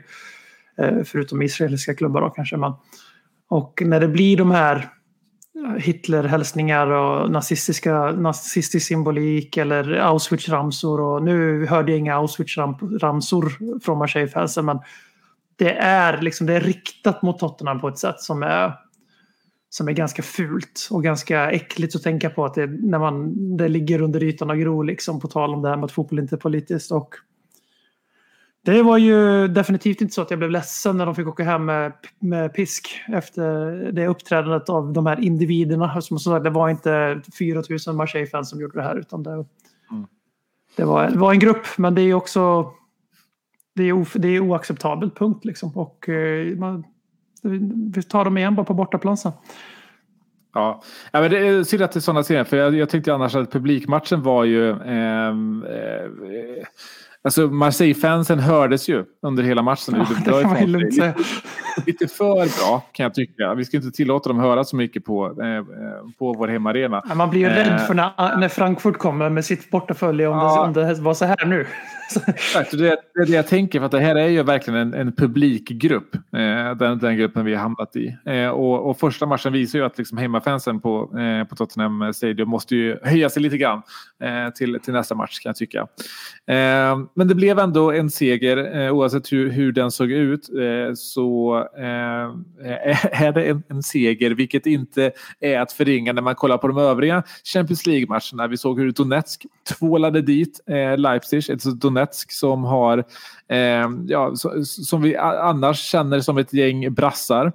Eh, 0.77 1.03
förutom 1.05 1.41
israeliska 1.41 1.93
klubbar 1.93 2.21
då 2.21 2.29
kanske. 2.29 2.57
Men, 2.57 2.73
och 3.49 3.81
när 3.85 3.99
det 3.99 4.07
blir 4.07 4.37
de 4.37 4.51
här 4.51 4.89
Mm. 5.59 5.79
Hitlerhälsningar 5.79 6.87
och 6.87 7.31
nazistiska, 7.31 8.11
nazistisk 8.11 8.87
symbolik 8.87 9.57
eller 9.57 9.83
Auschwitz-ramsor. 9.83 10.99
Och 10.99 11.23
nu 11.23 11.65
hörde 11.65 11.91
jag 11.91 11.99
inga 11.99 12.15
Auschwitz-ramsor 12.15 13.79
från 13.79 13.97
Marseille-fansen 13.97 14.65
men 14.65 14.79
det 15.55 15.73
är, 15.73 16.21
liksom, 16.21 16.47
det 16.47 16.53
är 16.53 16.61
riktat 16.61 17.21
mot 17.21 17.39
Tottenham 17.39 17.79
på 17.79 17.87
ett 17.87 17.97
sätt 17.97 18.19
som 18.21 18.43
är, 18.43 18.73
som 19.69 19.87
är 19.87 19.91
ganska 19.91 20.21
fult 20.21 20.87
och 20.91 21.03
ganska 21.03 21.51
äckligt 21.51 21.95
att 21.95 22.03
tänka 22.03 22.29
på 22.29 22.45
att 22.45 22.53
det, 22.53 22.67
när 22.67 22.99
man, 22.99 23.35
det 23.57 23.67
ligger 23.67 24.01
under 24.01 24.23
ytan 24.23 24.49
och 24.49 24.57
gror 24.57 24.83
liksom, 24.83 25.19
på 25.19 25.27
tal 25.27 25.53
om 25.53 25.61
det 25.61 25.69
här 25.69 25.75
med 25.75 25.85
att 25.85 25.91
fotboll 25.91 26.19
inte 26.19 26.35
är 26.35 26.37
politiskt. 26.37 26.91
Och 26.91 27.15
det 28.65 28.83
var 28.83 28.97
ju 28.97 29.47
definitivt 29.47 30.01
inte 30.01 30.13
så 30.13 30.21
att 30.21 30.29
jag 30.29 30.39
blev 30.39 30.51
ledsen 30.51 30.97
när 30.97 31.05
de 31.05 31.15
fick 31.15 31.27
åka 31.27 31.43
hem 31.43 31.65
med, 31.65 31.93
med 32.19 32.53
pisk 32.53 33.01
efter 33.07 33.51
det 33.91 34.07
uppträdandet 34.07 34.69
av 34.69 34.93
de 34.93 35.05
här 35.05 35.19
individerna. 35.19 36.01
Som 36.01 36.19
sagt, 36.19 36.43
det 36.43 36.49
var 36.49 36.69
inte 36.69 37.21
4 37.39 37.63
000 37.87 37.95
Marseille-fans 37.95 38.49
som 38.49 38.61
gjorde 38.61 38.79
det 38.79 38.83
här 38.83 38.99
utan 38.99 39.23
det, 39.23 39.45
det, 40.75 40.85
var, 40.85 41.09
det 41.09 41.17
var 41.17 41.33
en 41.33 41.39
grupp. 41.39 41.67
Men 41.77 41.95
det 41.95 42.01
är 42.01 42.13
också 42.13 42.73
det 43.75 43.83
är, 43.83 43.93
of, 43.93 44.13
det 44.13 44.27
är 44.27 44.39
oacceptabelt, 44.39 45.15
punkt. 45.15 45.45
Liksom. 45.45 45.77
Och 45.77 46.09
eh, 46.09 46.57
man, 46.57 46.83
vi 47.93 48.03
tar 48.03 48.25
dem 48.25 48.37
igen 48.37 48.55
bara 48.55 48.65
på 48.65 48.73
bortaplan 48.73 49.17
sen. 49.17 49.31
Ja. 50.53 50.83
ja, 51.11 51.21
men 51.21 51.31
det 51.31 51.37
är 51.37 51.63
synd 51.63 51.83
att 51.83 51.91
det 51.91 51.99
är 51.99 52.01
sådana 52.01 52.23
scener. 52.23 52.43
För 52.43 52.57
jag, 52.57 52.75
jag 52.75 52.89
tyckte 52.89 53.13
annars 53.13 53.35
att 53.35 53.51
publikmatchen 53.51 54.23
var 54.23 54.43
ju... 54.43 54.71
ehm, 54.71 55.63
eh, 55.63 56.63
Alltså 57.23 57.47
Marseille-fansen 57.47 58.39
hördes 58.39 58.89
ju 58.89 59.05
under 59.21 59.43
hela 59.43 59.61
matchen. 59.61 59.95
Ja, 60.25 60.41
det 60.41 60.49
sig. 60.57 60.67
lugnt 60.67 60.95
säga. 60.95 61.13
lite 61.85 62.07
för 62.07 62.35
bra 62.35 62.81
kan 62.91 63.03
jag 63.03 63.13
tycka. 63.13 63.53
Vi 63.53 63.65
ska 63.65 63.77
inte 63.77 63.91
tillåta 63.91 64.29
dem 64.29 64.39
höra 64.39 64.63
så 64.63 64.75
mycket 64.75 65.05
på, 65.05 65.41
eh, 65.41 65.47
eh, 65.57 65.63
på 66.19 66.33
vår 66.33 66.47
hemmaarena. 66.47 67.03
Man 67.15 67.29
blir 67.29 67.39
ju 67.41 67.47
Eh. 67.47 67.55
rädd 67.55 67.81
för 67.87 67.93
när, 67.93 68.37
när 68.37 68.47
Frankfurt 68.49 68.97
kommer 68.97 69.29
med 69.29 69.45
sitt 69.45 69.71
bortafölje 69.71 70.27
om, 70.27 70.37
Ja. 70.37 70.71
det, 70.73 70.81
om 70.81 70.95
det 70.95 71.01
var 71.01 71.13
så 71.13 71.25
här 71.25 71.45
nu. 71.45 71.67
Exakt, 72.27 72.71
det, 72.71 72.77
det 72.77 73.21
är 73.21 73.25
det 73.25 73.31
jag 73.31 73.47
tänker 73.47 73.79
för 73.79 73.85
att 73.85 73.91
det 73.91 73.99
här 73.99 74.15
är 74.15 74.27
ju 74.27 74.43
verkligen 74.43 74.79
en, 74.79 74.93
en 74.93 75.11
publikgrupp. 75.11 76.15
Eh, 76.15 76.75
den, 76.77 76.99
den 76.99 77.17
gruppen 77.17 77.45
vi 77.45 77.53
har 77.53 77.61
hamnat 77.61 77.95
i. 77.95 78.17
Eh, 78.25 78.47
och, 78.47 78.89
och 78.89 78.99
första 78.99 79.25
matchen 79.25 79.53
visar 79.53 79.79
ju 79.79 79.85
att 79.85 79.97
liksom 79.97 80.17
hemmafansen 80.17 80.79
på, 80.79 81.19
eh, 81.19 81.47
på 81.47 81.55
Tottenham 81.55 82.13
Stadium 82.13 82.49
måste 82.49 82.75
ju 82.75 82.97
höja 83.03 83.29
sig 83.29 83.41
lite 83.41 83.57
grann 83.57 83.81
eh, 84.23 84.53
till, 84.53 84.79
till 84.83 84.93
nästa 84.93 85.15
match 85.15 85.39
kan 85.39 85.49
jag 85.49 85.55
tycka. 85.55 85.79
Eh, 86.47 86.99
men 87.15 87.27
det 87.27 87.35
blev 87.35 87.59
ändå 87.59 87.91
en 87.91 88.09
seger 88.09 88.79
eh, 88.79 88.93
oavsett 88.93 89.31
hur, 89.31 89.49
hur 89.49 89.71
den 89.71 89.91
såg 89.91 90.11
ut. 90.11 90.49
Eh, 90.49 90.93
så 90.95 91.57
eh, 91.77 93.23
är 93.23 93.31
det 93.31 93.45
en, 93.45 93.63
en 93.69 93.83
seger 93.83 94.31
vilket 94.31 94.65
inte 94.65 95.11
är 95.39 95.59
att 95.59 95.71
förringa 95.71 96.13
när 96.13 96.21
man 96.21 96.35
kollar 96.35 96.57
på 96.57 96.67
de 96.67 96.77
övriga 96.77 97.23
Champions 97.53 97.85
League-matcherna. 97.85 98.47
Vi 98.47 98.57
såg 98.57 98.79
hur 98.79 98.91
Donetsk 98.91 99.45
tvålade 99.69 100.21
dit 100.21 100.59
eh, 100.69 100.97
Leipzig. 100.97 101.51
Alltså 101.51 101.71
Donetsk 101.71 101.98
som 102.31 102.63
har 102.63 102.97
eh, 103.47 103.89
ja, 104.07 104.33
som 104.63 105.01
vi 105.01 105.15
annars 105.17 105.79
känner 105.79 106.19
som 106.19 106.37
ett 106.37 106.53
gäng 106.53 106.93
brassar. 106.93 107.45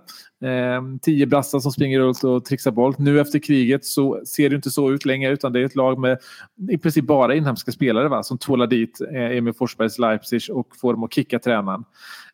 Eh, 0.44 0.82
tio 1.02 1.26
brassar 1.26 1.58
som 1.58 1.72
springer 1.72 2.00
runt 2.00 2.24
och 2.24 2.44
trixar 2.44 2.70
boll. 2.70 2.94
Nu 2.98 3.20
efter 3.20 3.38
kriget 3.38 3.84
så 3.84 4.22
ser 4.26 4.50
det 4.50 4.56
inte 4.56 4.70
så 4.70 4.90
ut 4.92 5.04
längre 5.04 5.32
utan 5.32 5.52
det 5.52 5.60
är 5.60 5.64
ett 5.64 5.76
lag 5.76 5.98
med 5.98 6.18
i 6.70 6.78
princip 6.78 7.04
bara 7.04 7.34
inhemska 7.34 7.72
spelare 7.72 8.08
va, 8.08 8.22
som 8.22 8.38
tvålar 8.38 8.66
dit 8.66 9.00
eh, 9.14 9.36
Emil 9.36 9.54
Forsbergs 9.54 9.98
Leipzig 9.98 10.40
och 10.50 10.66
får 10.80 10.92
dem 10.92 11.04
att 11.04 11.12
kicka 11.14 11.38
tränaren. 11.38 11.84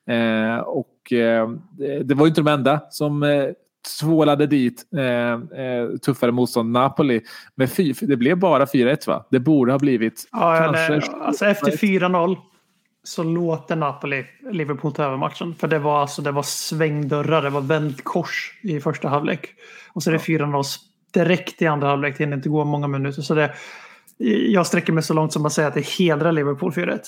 Eh, 0.09 0.59
och 0.61 1.13
eh, 1.13 1.51
det- 1.79 2.03
det 2.03 2.15
var 2.15 2.25
ju 2.27 2.29
inte 2.29 2.41
de 2.41 2.49
enda 2.51 2.81
som 2.91 3.23
eh, 3.23 3.45
tvålade 4.01 4.47
dit 4.47 4.85
eh, 4.97 5.65
eh, 5.65 5.89
tuffare 6.05 6.33
motstånd. 6.33 6.73
Napoli 6.73 7.21
med 7.55 7.73
fy, 7.73 7.93
det 7.93 8.17
blev 8.17 8.39
bara 8.39 8.65
4-1 8.65 9.07
va? 9.07 9.27
Det 9.31 9.41
borde 9.41 9.73
ha 9.73 9.79
blivit 9.79 10.29
Ja, 10.33 10.73
kanske... 10.73 11.13
alltså 11.13 11.47
efter 11.47 11.71
4-0 11.71 12.37
så 13.03 13.23
låter 13.23 13.77
Napoli 13.77 14.25
Liverpool 14.51 14.93
ta 14.93 15.05
över 15.05 15.17
matchen. 15.17 15.55
För 15.55 15.69
det 15.69 15.79
var, 15.79 16.01
alltså, 16.01 16.23
det 16.23 16.33
var 16.33 16.43
svängdörrar, 16.43 17.43
det 17.43 17.51
var 17.51 17.61
vänt 17.61 18.05
kors 18.05 18.59
i 18.63 18.81
första 18.81 19.09
halvlek. 19.09 19.49
Och 19.93 20.03
så 20.03 20.11
är 20.11 20.13
det 20.13 20.19
4-0 20.19 20.65
direkt 21.15 21.63
i 21.63 21.67
andra 21.67 21.89
halvlek. 21.89 22.19
Det 22.19 22.25
hinner 22.25 22.37
inte 22.37 22.49
gå 22.49 22.65
många 22.65 22.87
minuter. 22.89 23.23
Så 23.23 23.35
det, 23.35 23.55
jag 24.49 24.67
sträcker 24.67 24.93
mig 24.93 25.03
så 25.03 25.15
långt 25.15 25.33
som 25.33 25.47
att 25.47 25.53
säga 25.53 25.69
att 25.69 25.75
det 25.75 25.87
hedrar 25.87 26.33
Liverpool 26.33 26.73
4-1. 26.73 26.99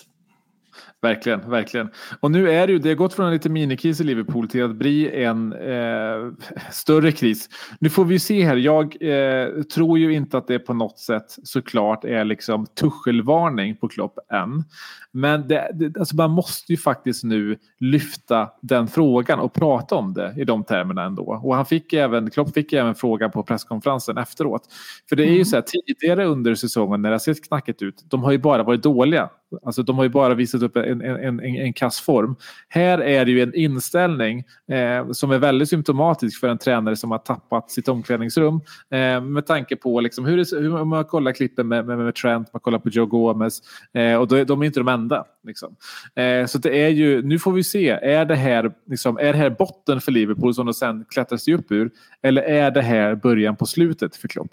Verkligen, 1.03 1.51
verkligen. 1.51 1.91
Och 2.21 2.31
nu 2.31 2.51
är 2.51 2.67
det 2.67 2.73
ju, 2.73 2.79
det 2.79 2.89
har 2.89 2.97
gått 2.97 3.15
från 3.15 3.27
en 3.27 3.33
lite 3.33 3.49
minikris 3.49 4.01
i 4.01 4.05
Liverpool 4.05 4.49
till 4.49 4.65
att 4.65 4.75
bli 4.75 5.25
en 5.25 5.53
eh, 5.53 6.33
större 6.71 7.13
kris. 7.13 7.49
Nu 7.81 7.91
får 7.91 8.05
vi 8.05 8.19
se 8.19 8.45
här, 8.45 8.57
jag 8.57 8.97
eh, 9.01 9.63
tror 9.63 9.99
ju 9.99 10.13
inte 10.13 10.39
att 10.39 10.47
det 10.47 10.59
på 10.59 10.75
något 10.75 10.99
sätt 10.99 11.37
såklart 11.43 12.05
är 12.05 12.25
liksom 12.25 12.67
Tuchelvarning 12.67 13.77
på 13.77 13.89
Klopp 13.89 14.19
än. 14.33 14.65
Men 15.13 15.49
det, 15.49 15.71
det, 15.75 15.99
alltså 15.99 16.17
man 16.17 16.31
måste 16.31 16.73
ju 16.73 16.77
faktiskt 16.77 17.25
nu 17.25 17.57
lyfta 17.81 18.51
den 18.61 18.89
frågan 18.89 19.39
och 19.39 19.53
prata 19.53 19.95
om 19.95 20.15
det 20.15 20.35
i 20.37 20.45
de 20.45 20.65
termerna 20.65 21.03
ändå. 21.03 21.41
Och 21.43 21.55
han 21.55 21.67
fick 21.67 21.93
även, 21.93 22.31
Klopp 22.31 22.55
fick 22.55 22.73
även 22.73 22.95
frågan 22.95 23.31
på 23.31 23.43
presskonferensen 23.43 24.19
efteråt. 24.19 24.63
För 25.09 25.17
det 25.17 25.25
är 25.25 25.33
ju 25.33 25.45
så 25.45 25.57
här 25.57 25.63
tidigare 25.63 26.25
under 26.25 26.55
säsongen 26.55 27.03
när 27.03 27.11
det 27.11 27.15
har 27.15 27.19
sett 27.19 27.49
knackigt 27.49 27.83
ut, 27.83 28.05
de 28.11 28.23
har 28.23 28.33
ju 28.33 28.39
bara 28.39 28.63
varit 28.63 28.83
dåliga. 28.83 29.31
Alltså 29.65 29.83
de 29.83 29.97
har 29.97 30.05
ju 30.05 30.11
bara 30.11 30.35
visat 30.35 30.63
upp 30.63 30.77
en, 30.77 30.92
en, 31.01 31.41
en, 31.41 31.41
en 31.41 31.73
kass 31.73 32.01
form. 32.01 32.37
Här 32.69 32.99
är 32.99 33.25
det 33.25 33.31
ju 33.31 33.43
en 33.43 33.55
inställning 33.55 34.45
eh, 34.73 35.11
som 35.11 35.31
är 35.31 35.39
väldigt 35.39 35.69
symptomatisk 35.69 36.41
för 36.41 36.49
en 36.49 36.59
tränare 36.59 36.97
som 36.97 37.11
har 37.11 37.19
tappat 37.19 37.71
sitt 37.71 37.89
omklädningsrum. 37.89 38.61
Eh, 38.91 39.21
med 39.21 39.47
tanke 39.47 39.77
på 39.77 40.01
liksom 40.01 40.25
hur, 40.25 40.37
det, 40.37 40.57
hur 40.59 40.85
man 40.85 41.05
kollar 41.05 41.33
klippen 41.33 41.69
med, 41.69 41.87
med, 41.87 41.99
med 41.99 42.15
Trent, 42.15 42.53
man 42.53 42.61
kollar 42.61 42.79
på 42.79 42.89
Joe 42.89 43.07
Gomez 43.07 43.61
eh, 43.95 44.17
och 44.17 44.29
då, 44.29 44.45
de 44.45 44.63
är 44.63 44.67
inte 44.67 44.81
de 44.81 44.89
enda. 44.89 45.25
Liksom. 45.45 45.77
Eh, 46.15 46.47
så 46.47 46.59
det 46.59 46.85
är 46.85 46.89
ju, 46.89 47.23
nu 47.23 47.39
får 47.39 47.53
vi 47.53 47.65
se, 47.65 47.91
är 47.91 48.25
det 48.25 48.37
här, 48.37 48.73
liksom, 48.87 49.19
är 49.19 49.33
det 49.33 49.39
här 49.39 49.51
botten 49.51 50.01
för 50.01 50.13
Liverpool 50.13 50.55
som 50.55 50.67
de 50.67 50.75
sen 50.75 51.05
klättrar 51.09 51.39
sig 51.39 51.55
upp 51.55 51.73
ur? 51.73 51.91
Eller 52.23 52.43
är 52.43 52.71
det 52.71 52.83
här 52.83 53.15
början 53.15 53.57
på 53.57 53.67
slutet 53.67 54.17
för 54.17 54.29
Klopp? 54.29 54.51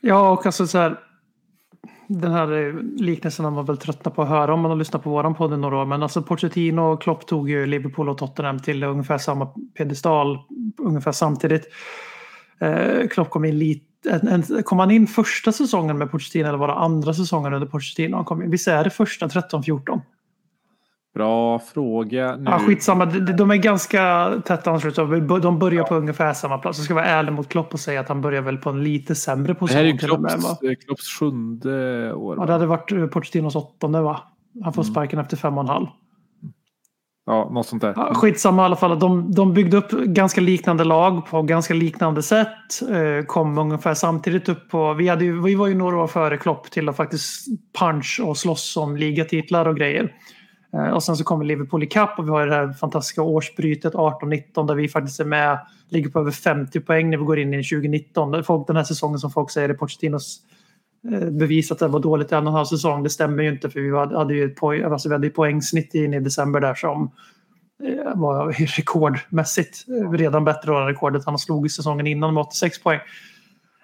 Ja, 0.00 0.30
och 0.30 0.46
alltså 0.46 0.66
så 0.66 0.78
här. 0.78 0.98
Den 2.20 2.32
här 2.32 2.52
eh, 2.52 2.74
liknelsen 2.96 3.44
har 3.44 3.52
man 3.52 3.64
väl 3.64 3.76
tröttnat 3.76 4.14
på 4.14 4.22
att 4.22 4.28
höra 4.28 4.54
om 4.54 4.60
man 4.60 4.70
har 4.70 4.78
lyssnat 4.78 5.02
på 5.02 5.10
våran 5.10 5.34
podd 5.34 5.52
i 5.52 5.56
några 5.56 5.76
år. 5.76 5.84
Men 5.84 6.02
alltså 6.02 6.22
Pochettino 6.22 6.80
och 6.80 7.02
Klopp 7.02 7.26
tog 7.26 7.50
ju 7.50 7.66
Liverpool 7.66 8.08
och 8.08 8.18
Tottenham 8.18 8.58
till 8.58 8.82
ungefär 8.82 9.18
samma 9.18 9.46
piedestal 9.46 10.38
ungefär 10.78 11.12
samtidigt. 11.12 11.64
Eh, 12.60 13.08
Klopp 13.08 13.30
kom 13.30 13.44
in 13.44 13.58
lite 13.58 13.86
en, 14.10 14.28
en, 14.28 14.62
kom 14.62 14.78
han 14.78 14.90
in 14.90 15.06
första 15.06 15.52
säsongen 15.52 15.98
med 15.98 16.10
Pochettino 16.10 16.48
eller 16.48 16.58
var 16.58 16.68
det 16.68 16.74
andra 16.74 17.14
säsongen 17.14 17.54
under 17.54 17.66
Pochettino 17.66 18.16
han 18.16 18.24
kom 18.24 18.42
in? 18.42 18.50
Visst 18.50 18.68
är 18.68 18.84
det 18.84 18.90
första 18.90 19.26
13-14? 19.26 20.00
Bra 21.14 21.58
fråga. 21.58 22.36
Nu. 22.36 22.44
Ja, 22.50 22.58
skitsamma, 22.58 23.06
de, 23.06 23.20
de 23.20 23.50
är 23.50 23.56
ganska 23.56 24.32
tätt 24.44 24.66
anslutna. 24.66 25.04
De 25.38 25.58
börjar 25.58 25.84
på 25.84 25.94
ungefär 25.94 26.32
samma 26.32 26.58
plats. 26.58 26.78
Jag 26.78 26.84
ska 26.84 26.94
vara 26.94 27.04
ärlig 27.04 27.32
mot 27.32 27.48
Klopp 27.48 27.74
och 27.74 27.80
säga 27.80 28.00
att 28.00 28.08
han 28.08 28.20
börjar 28.20 28.42
väl 28.42 28.56
på 28.58 28.70
en 28.70 28.84
lite 28.84 29.14
sämre 29.14 29.46
det 29.52 29.54
position. 29.54 29.76
här 29.84 30.04
är 30.04 30.12
och 30.12 30.20
med? 30.20 30.30
Klopps, 30.30 30.84
Klopps 30.86 31.18
sjunde 31.18 32.12
år. 32.14 32.36
Ja, 32.38 32.46
det 32.46 32.52
hade 32.52 32.66
varit 32.66 32.92
eh, 32.92 33.06
Pochettinos 33.06 33.56
åttonde 33.56 34.00
va? 34.00 34.20
Han 34.54 34.62
Mm. 34.62 34.72
får 34.72 34.82
sparken 34.82 35.18
efter 35.18 35.36
fem 35.36 35.58
och 35.58 35.64
en 35.64 35.68
halv. 35.68 35.86
Ja, 37.26 37.50
något 37.52 37.66
sånt 37.66 37.82
där. 37.82 37.92
Ja, 37.96 38.14
skitsamma 38.14 38.62
i 38.62 38.64
alla 38.64 38.76
fall. 38.76 38.98
De, 38.98 39.32
de 39.34 39.54
byggde 39.54 39.76
upp 39.76 39.90
ganska 39.90 40.40
liknande 40.40 40.84
lag 40.84 41.26
på 41.26 41.42
ganska 41.42 41.74
liknande 41.74 42.22
sätt. 42.22 42.82
Eh, 42.90 43.26
kom 43.26 43.58
ungefär 43.58 43.94
samtidigt 43.94 44.48
upp 44.48 44.70
på... 44.70 44.94
Vi, 44.94 45.08
hade 45.08 45.24
ju, 45.24 45.42
vi 45.42 45.54
var 45.54 45.66
ju 45.66 45.74
några 45.74 45.96
år 45.96 46.06
före 46.06 46.36
Klopp 46.36 46.70
till 46.70 46.88
att 46.88 46.96
faktiskt 46.96 47.46
punch 47.78 48.20
och 48.24 48.36
slåss 48.36 48.76
om 48.76 48.96
ligatitlar 48.96 49.68
och 49.68 49.76
grejer. 49.76 50.12
Eh, 50.76 50.88
och 50.88 51.02
sen 51.02 51.16
så 51.16 51.24
kommer 51.24 51.44
Liverpool 51.44 51.82
ikapp 51.82 52.18
och 52.18 52.26
vi 52.26 52.30
har 52.30 52.46
det 52.46 52.54
här 52.54 52.72
fantastiska 52.72 53.22
årsbrytet 53.22 53.94
18-19 53.94 54.66
där 54.66 54.74
vi 54.74 54.88
faktiskt 54.88 55.20
är 55.20 55.24
med, 55.24 55.58
ligger 55.88 56.10
på 56.10 56.20
över 56.20 56.30
50 56.30 56.80
poäng 56.80 57.10
när 57.10 57.18
vi 57.18 57.24
går 57.24 57.38
in 57.38 57.54
i 57.54 57.64
2019. 57.64 58.44
Folk, 58.44 58.66
den 58.66 58.76
här 58.76 58.84
säsongen 58.84 59.18
som 59.18 59.30
folk 59.30 59.50
säger 59.50 59.68
är 59.68 59.74
Pochettinos 59.74 60.40
eh, 61.12 61.30
bevis 61.30 61.72
att 61.72 61.78
det 61.78 61.88
var 61.88 62.00
dåligt 62.00 62.32
i 62.32 62.34
en 62.34 62.46
och 62.46 62.50
en 62.50 62.56
halv 62.56 62.66
säsong. 62.66 63.02
Det 63.02 63.10
stämmer 63.10 63.42
ju 63.42 63.48
inte 63.48 63.70
för 63.70 63.80
vi 63.80 64.16
hade, 64.16 64.34
ju 64.34 64.44
ett 64.44 64.56
poäng, 64.56 64.82
alltså 64.82 65.08
vi 65.08 65.14
hade 65.14 65.30
poängsnitt 65.30 65.94
in 65.94 66.14
i 66.14 66.20
december 66.20 66.60
där 66.60 66.74
som 66.74 67.10
eh, 67.84 68.14
var 68.14 68.52
rekordmässigt 68.76 69.84
redan 70.12 70.44
bättre 70.44 70.78
än 70.80 70.86
rekordet 70.86 71.24
han 71.26 71.38
slog 71.38 71.66
i 71.66 71.68
säsongen 71.68 72.06
innan 72.06 72.34
med 72.34 72.40
86 72.40 72.82
poäng. 72.82 73.00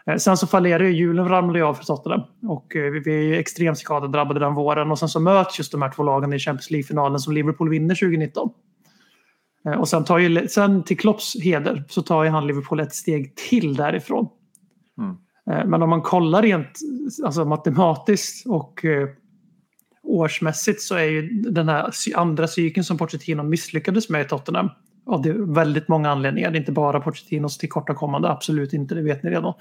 Eh, 0.08 0.16
Sen 0.16 0.36
så 0.36 0.46
fallerar 0.46 0.84
ju 0.84 0.90
julen 0.92 1.28
ramlade 1.28 1.58
ju 1.58 1.64
av 1.64 1.74
för 1.74 1.84
Tottenham 1.84 2.20
och 2.42 2.76
eh, 2.76 2.90
vi- 2.92 3.00
vi 3.00 3.12
är 3.18 3.22
ju 3.22 3.36
extremt 3.36 3.78
skadedrabbade 3.78 4.40
den 4.40 4.54
våren 4.54 4.90
och 4.90 4.98
sen 4.98 5.08
så 5.08 5.20
möts 5.20 5.58
just 5.58 5.72
de 5.72 5.82
här 5.82 5.90
två 5.90 6.02
lagen 6.02 6.32
i 6.32 6.38
Champions 6.38 6.70
League-finalen 6.70 7.18
som 7.18 7.32
Liverpool 7.34 7.70
vinner 7.70 7.94
2019. 7.94 8.50
Eh, 9.66 9.72
Och 9.80 9.88
sen, 9.88 10.04
tar 10.04 10.18
ju, 10.18 10.48
sen 10.48 10.82
till 10.84 10.98
Klopps 10.98 11.36
heder 11.42 11.84
så 11.88 12.02
tar 12.02 12.24
ju 12.24 12.30
han 12.30 12.46
Liverpool 12.46 12.80
ett 12.80 12.94
steg 12.94 13.36
till 13.36 13.76
därifrån. 13.76 14.28
Mm. 14.98 15.16
Men 15.70 15.82
om 15.82 15.90
man 15.90 16.02
kollar 16.02 16.42
rent 16.42 16.78
alltså 17.24 17.44
matematiskt 17.44 18.46
och 18.46 18.84
årsmässigt 20.02 20.82
så 20.82 20.94
är 20.94 21.04
ju 21.04 21.22
den 21.28 21.68
härcy- 21.68 22.14
andra 22.16 22.46
cykeln 22.48 22.84
som 22.84 22.98
Pochettino 22.98 23.42
misslyckades 23.42 24.08
med 24.08 24.20
i 24.20 24.24
Tottenham 24.28 24.70
av 25.06 25.22
det 25.22 25.28
är 25.28 25.54
väldigt 25.54 25.88
många 25.88 26.10
anledningar. 26.10 26.50
Det 26.50 26.56
är 26.56 26.60
inte 26.60 26.72
bara 26.72 27.00
Pochettinos 27.00 27.58
tillkortakommande, 27.58 28.28
absolut 28.30 28.72
inte, 28.72 28.94
det 28.94 29.02
vet 29.02 29.22
ni 29.22 29.30
redan. 29.30 29.54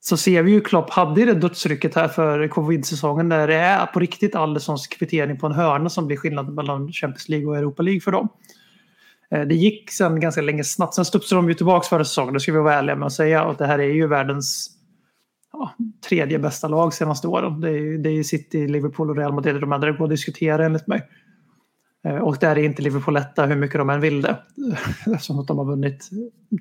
Så 0.00 0.16
ser 0.16 0.42
vi 0.42 0.50
ju 0.52 0.60
Klopp 0.60 0.90
hade 0.90 1.24
det 1.24 1.34
dödsrycket 1.34 1.94
här 1.94 2.08
för 2.08 2.48
covid-säsongen 2.48 3.28
där 3.28 3.46
det 3.48 3.54
är 3.54 3.86
på 3.86 4.00
riktigt 4.00 4.34
Alessons 4.34 4.86
kvittering 4.86 5.38
på 5.38 5.46
en 5.46 5.52
hörna 5.52 5.88
som 5.90 6.06
blir 6.06 6.16
skillnaden 6.16 6.54
mellan 6.54 6.92
Champions 6.92 7.28
League 7.28 7.46
och 7.46 7.56
Europa 7.56 7.82
League 7.82 8.00
för 8.00 8.12
dem. 8.12 8.28
Eh, 9.30 9.40
det 9.40 9.54
gick 9.54 9.90
sen 9.90 10.20
ganska 10.20 10.40
länge 10.42 10.64
snabbt. 10.64 10.94
Sen 10.94 11.04
studsade 11.04 11.38
de 11.38 11.48
ju 11.48 11.54
tillbaka 11.54 11.88
förra 11.88 12.04
säsongen, 12.04 12.34
det 12.34 12.40
ska 12.40 12.52
vi 12.52 12.58
vara 12.58 12.74
ärliga 12.74 12.96
med 12.96 13.06
att 13.06 13.12
säga. 13.12 13.44
Och 13.44 13.56
det 13.56 13.66
här 13.66 13.78
är 13.78 13.88
ju 13.94 14.06
världens 14.06 14.70
ja, 15.52 15.74
tredje 16.08 16.38
bästa 16.38 16.68
lag 16.68 16.94
senaste 16.94 17.28
åren. 17.28 17.60
Det 17.60 17.68
är, 17.68 17.72
ju- 17.72 17.98
det 17.98 18.10
är 18.10 18.22
City, 18.22 18.68
Liverpool 18.68 19.10
och 19.10 19.16
Real 19.16 19.32
Madrid. 19.32 19.60
De 19.60 19.72
andra 19.72 19.92
går 19.92 20.04
att 20.04 20.10
diskutera 20.10 20.64
enligt 20.66 20.86
mig. 20.86 21.02
Eh, 22.04 22.16
och 22.16 22.36
där 22.40 22.58
är 22.58 22.62
inte 22.62 22.82
Liverpool 22.82 23.16
etta 23.16 23.46
hur 23.46 23.56
mycket 23.56 23.78
de 23.78 23.90
än 23.90 24.00
vill 24.00 24.22
det. 24.22 24.36
Eftersom 25.06 25.38
att 25.38 25.46
de 25.46 25.58
har 25.58 25.64
vunnit 25.64 26.10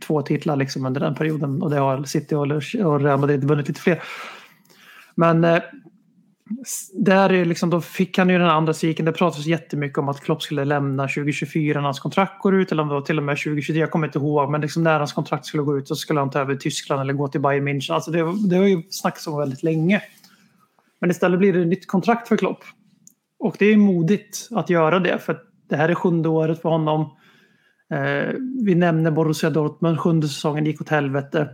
två 0.08 0.22
titlar 0.22 0.56
liksom 0.56 0.86
under 0.86 1.02
den 1.02 1.16
perioden. 1.16 1.62
Och 1.62 1.70
det 1.70 1.80
har 1.80 2.04
City 2.04 2.36
och 2.36 3.02
Real 3.02 3.20
Madrid 3.20 3.44
vunnit 3.44 3.68
lite 3.68 3.82
fler. 3.82 4.04
Men 5.16 5.44
eh, 5.44 5.60
där 6.94 7.34
är 7.34 7.46
liksom, 7.46 7.70
då 7.70 7.82
fick 7.82 8.18
han 8.18 8.30
ju 8.30 8.38
den 8.38 8.50
andra 8.50 8.74
cykeln. 8.74 9.06
Det 9.06 9.12
pratades 9.12 9.46
jättemycket 9.46 9.98
om 9.98 10.10
att 10.10 10.22
Klopp 10.22 10.42
skulle 10.42 10.66
lämna 10.66 11.04
2024 11.04 11.80
när 11.80 11.86
hans 11.86 12.00
kontrakt 12.00 12.42
går 12.42 12.56
ut. 12.56 12.72
Eller 12.72 12.84
om 12.84 12.90
det 12.90 12.94
var 12.94 13.02
till 13.02 13.18
och 13.18 13.24
med 13.24 13.38
2023, 13.38 13.80
jag 13.80 13.92
kommer 13.92 14.08
inte 14.08 14.20
ihåg. 14.20 14.52
Men 14.52 14.62
liksom 14.62 14.84
när 14.84 15.00
hans 15.00 15.14
kontrakt 15.14 15.46
skulle 15.46 15.64
gå 15.64 15.78
ut 15.78 15.88
så 15.88 15.96
skulle 15.96 16.20
han 16.20 16.30
ta 16.30 16.40
över 16.40 16.56
Tyskland 16.56 17.02
eller 17.02 17.14
gå 17.14 17.28
till 17.28 17.42
Bayern 17.42 17.68
München. 17.68 17.94
Alltså 17.94 18.12
det, 18.12 18.50
det 18.50 18.56
har 18.56 18.66
ju 18.66 18.84
snackats 18.90 19.28
om 19.28 19.38
väldigt 19.38 19.64
länge. 19.64 20.02
Men 21.00 21.12
istället 21.12 21.40
blir 21.40 21.54
det 21.54 21.62
ett 21.62 21.68
nytt 21.68 21.88
kontrakt 21.88 22.28
för 22.28 22.38
Klopp. 22.38 22.64
Och 23.40 23.56
det 23.60 23.66
är 23.66 23.78
modigt 23.78 24.48
att 24.52 24.70
göra 24.70 25.00
det 25.00 25.20
för 25.20 25.38
det 25.70 25.76
här 25.76 25.90
är 25.90 25.96
sjunde 25.96 26.30
året 26.30 26.62
för 26.62 26.70
honom. 26.70 27.02
Eh, 27.94 28.34
vi 28.66 28.76
nämner 28.76 29.12
Borussia 29.12 29.50
Dortmund, 29.50 30.00
sjunde 30.00 30.28
säsongen 30.28 30.66
gick 30.66 30.82
åt 30.82 30.90
helvete. 30.90 31.50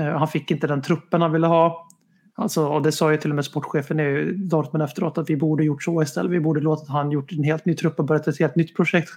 Eh, 0.00 0.18
han 0.18 0.28
fick 0.28 0.50
inte 0.50 0.66
den 0.66 0.82
truppen 0.82 1.22
han 1.22 1.32
ville 1.32 1.46
ha. 1.46 1.88
Alltså, 2.34 2.66
och 2.66 2.82
det 2.82 2.92
sa 2.92 3.12
ju 3.12 3.16
till 3.16 3.30
och 3.30 3.36
med 3.36 3.44
sportchefen 3.44 4.00
i 4.00 4.32
Dortmund 4.32 4.82
efteråt 4.82 5.18
att 5.18 5.30
vi 5.30 5.36
borde 5.36 5.64
gjort 5.64 5.82
så 5.82 6.02
istället. 6.02 6.32
Vi 6.32 6.40
borde 6.40 6.60
låtit 6.60 6.88
han 6.88 7.10
gjort 7.10 7.32
en 7.32 7.44
helt 7.44 7.64
ny 7.64 7.74
trupp 7.74 7.98
och 7.98 8.04
börjat 8.04 8.28
ett 8.28 8.38
helt 8.38 8.56
nytt 8.56 8.76
projekt. 8.76 9.10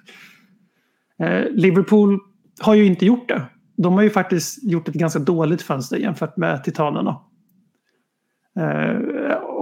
Eh, 1.20 1.43
Liverpool 1.51 2.20
har 2.61 2.74
ju 2.74 2.86
inte 2.86 3.05
gjort 3.05 3.28
det. 3.28 3.41
De 3.78 3.93
har 3.93 4.01
ju 4.01 4.09
faktiskt 4.09 4.64
gjort 4.64 4.88
ett 4.88 4.93
ganska 4.93 5.20
dåligt 5.20 5.61
fönster 5.61 5.97
jämfört 5.97 6.38
med 6.38 6.64
Titanerna. 6.64 7.22
Eh, 8.59 8.97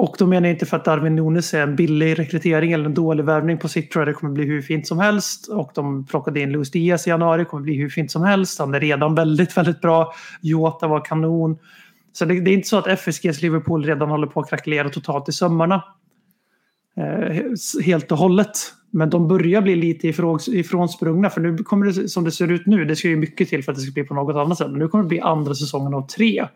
och 0.01 0.15
då 0.19 0.27
menar 0.27 0.47
jag 0.47 0.55
inte 0.55 0.65
för 0.65 0.77
att 0.77 0.85
Darwin 0.85 1.15
Nunes 1.15 1.53
är 1.53 1.61
en 1.61 1.75
billig 1.75 2.19
rekrytering 2.19 2.71
eller 2.71 2.85
en 2.85 2.93
dålig 2.93 3.23
värvning. 3.23 3.57
På 3.57 3.67
sikt 3.67 3.93
tror 3.93 4.01
jag 4.01 4.07
det 4.07 4.19
kommer 4.19 4.33
bli 4.33 4.45
hur 4.45 4.61
fint 4.61 4.87
som 4.87 4.99
helst. 4.99 5.47
Och 5.47 5.71
de 5.75 6.05
plockade 6.05 6.39
in 6.39 6.51
Luis 6.51 6.71
Diaz 6.71 7.07
i 7.07 7.09
januari. 7.09 7.45
kommer 7.45 7.63
bli 7.63 7.75
hur 7.75 7.89
fint 7.89 8.11
som 8.11 8.23
helst. 8.23 8.59
Han 8.59 8.73
är 8.73 8.79
redan 8.79 9.15
väldigt, 9.15 9.57
väldigt 9.57 9.81
bra. 9.81 10.13
Jota 10.41 10.87
var 10.87 11.05
kanon. 11.05 11.57
Så 12.13 12.25
det, 12.25 12.39
det 12.39 12.51
är 12.51 12.53
inte 12.53 12.67
så 12.67 12.77
att 12.77 12.87
FSGs 12.87 13.41
Liverpool 13.41 13.85
redan 13.85 14.09
håller 14.09 14.27
på 14.27 14.39
att 14.39 14.49
krackelera 14.49 14.89
totalt 14.89 15.29
i 15.29 15.31
sömmarna. 15.31 15.83
Eh, 16.97 17.37
helt 17.83 18.11
och 18.11 18.17
hållet. 18.17 18.57
Men 18.91 19.09
de 19.09 19.27
börjar 19.27 19.61
bli 19.61 19.75
lite 19.75 20.07
ifrån, 20.07 20.39
ifrånsprungna. 20.47 21.29
För 21.29 21.41
nu 21.41 21.57
kommer 21.57 21.85
det, 21.85 22.09
som 22.09 22.23
det 22.23 22.31
ser 22.31 22.51
ut 22.51 22.65
nu, 22.65 22.85
det 22.85 22.95
ska 22.95 23.07
ju 23.07 23.17
mycket 23.17 23.49
till 23.49 23.63
för 23.63 23.71
att 23.71 23.77
det 23.77 23.83
ska 23.83 23.93
bli 23.93 24.03
på 24.03 24.13
något 24.13 24.35
annat 24.35 24.57
sätt. 24.57 24.71
Men 24.71 24.79
nu 24.79 24.87
kommer 24.87 25.03
det 25.03 25.07
bli 25.07 25.19
andra 25.19 25.55
säsongen 25.55 25.93
av 25.93 26.07
tre. 26.07 26.47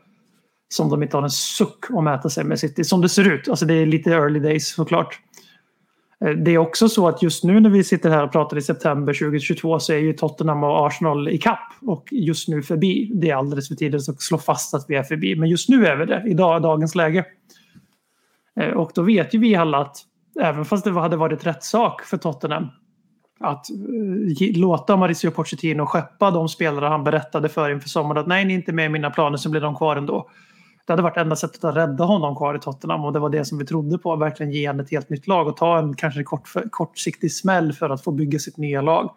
Som 0.70 0.90
de 0.90 1.04
inte 1.04 1.18
har 1.18 1.24
en 1.24 1.30
suck 1.30 1.86
att 1.90 2.04
mäta 2.04 2.30
sig 2.30 2.44
med 2.44 2.60
City. 2.60 2.84
Som 2.84 3.02
det 3.02 3.10
ser 3.10 3.32
ut. 3.32 3.50
Alltså 3.50 3.66
det 3.66 3.74
är 3.74 3.86
lite 3.86 4.12
early 4.12 4.40
days 4.40 4.68
såklart. 4.68 5.20
Eh, 6.26 6.30
det 6.32 6.52
är 6.52 6.58
också 6.58 6.90
så 6.90 7.08
att 7.08 7.24
just 7.24 7.44
nu 7.44 7.60
när 7.60 7.70
vi 7.70 7.84
sitter 7.84 8.10
här 8.10 8.24
och 8.24 8.32
pratar 8.32 8.58
i 8.58 8.62
september 8.62 9.14
2022 9.14 9.80
så 9.80 9.94
är 9.94 9.98
ju 9.98 10.14
Tottenham 10.14 10.64
och 10.64 10.88
Arsenal 10.88 11.30
i 11.30 11.38
kapp 11.38 11.74
och 11.82 12.08
just 12.12 12.48
nu 12.48 12.64
förbi. 12.64 13.12
Det 13.14 13.30
är 13.30 13.36
alldeles 13.36 13.68
för 13.68 13.76
tidigt 13.76 14.10
att 14.10 14.22
slå 14.22 14.38
fast 14.38 14.74
att 14.74 14.86
vi 14.88 14.96
är 14.96 15.04
förbi. 15.04 15.36
Men 15.36 15.50
just 15.50 15.70
nu 15.70 15.86
är 15.86 15.96
vi 15.96 16.06
det, 16.06 16.24
i 16.28 16.34
dagens 16.34 16.96
läge. 16.96 17.26
Eh, 18.60 18.70
och 18.70 18.92
då 18.96 19.02
vet 19.02 19.34
ju 19.34 19.40
vi 19.40 19.56
alla 19.56 19.78
att 19.78 19.98
även 20.42 20.66
fast 20.66 20.84
det 20.84 20.92
hade 20.92 21.18
varit 21.18 21.46
rätt 21.46 21.64
sak 21.64 22.02
för 22.02 22.18
Tottenham 22.18 22.68
att 23.40 23.70
eh, 23.70 24.58
låta 24.58 24.98
Mauricio 24.98 25.32
Pochettino 25.32 25.86
skeppa 25.86 26.32
de 26.32 26.50
spelare 26.50 26.86
han 26.86 27.04
berättade 27.04 27.50
för 27.50 27.70
inför 27.70 27.90
sommaren 27.90 28.22
att 28.22 28.28
nej, 28.28 28.46
ni 28.46 28.54
är 28.54 28.58
inte 28.58 28.74
med 28.74 28.86
i 28.86 28.90
mina 28.90 29.10
planer 29.10 29.38
så 29.38 29.50
blir 29.50 29.62
de 29.62 29.76
kvar 29.76 29.96
ändå. 29.96 30.30
Det 30.86 30.94
hade 30.94 31.04
varit 31.04 31.18
enda 31.18 31.36
sättet 31.36 31.64
att 31.64 31.76
rädda 31.76 32.04
honom 32.04 32.36
kvar 32.36 32.56
i 32.56 32.60
Tottenham 32.60 33.06
och 33.06 33.14
det 33.14 33.20
var 33.20 33.30
det 33.30 33.46
som 33.46 33.58
vi 33.58 33.66
trodde 33.66 33.98
på. 33.98 34.16
Verkligen 34.16 34.52
ge 34.52 34.68
honom 34.68 34.80
ett 34.80 34.92
helt 34.92 35.10
nytt 35.10 35.28
lag 35.28 35.48
och 35.48 35.58
ta 35.58 35.80
en 35.80 35.96
kanske 35.96 36.24
kort, 36.24 36.50
kortsiktig 36.72 37.32
smäll 37.32 37.74
för 37.74 37.90
att 37.90 38.04
få 38.04 38.12
bygga 38.12 38.40
sitt 38.40 38.58
nya 38.58 38.82
lag. 38.82 39.12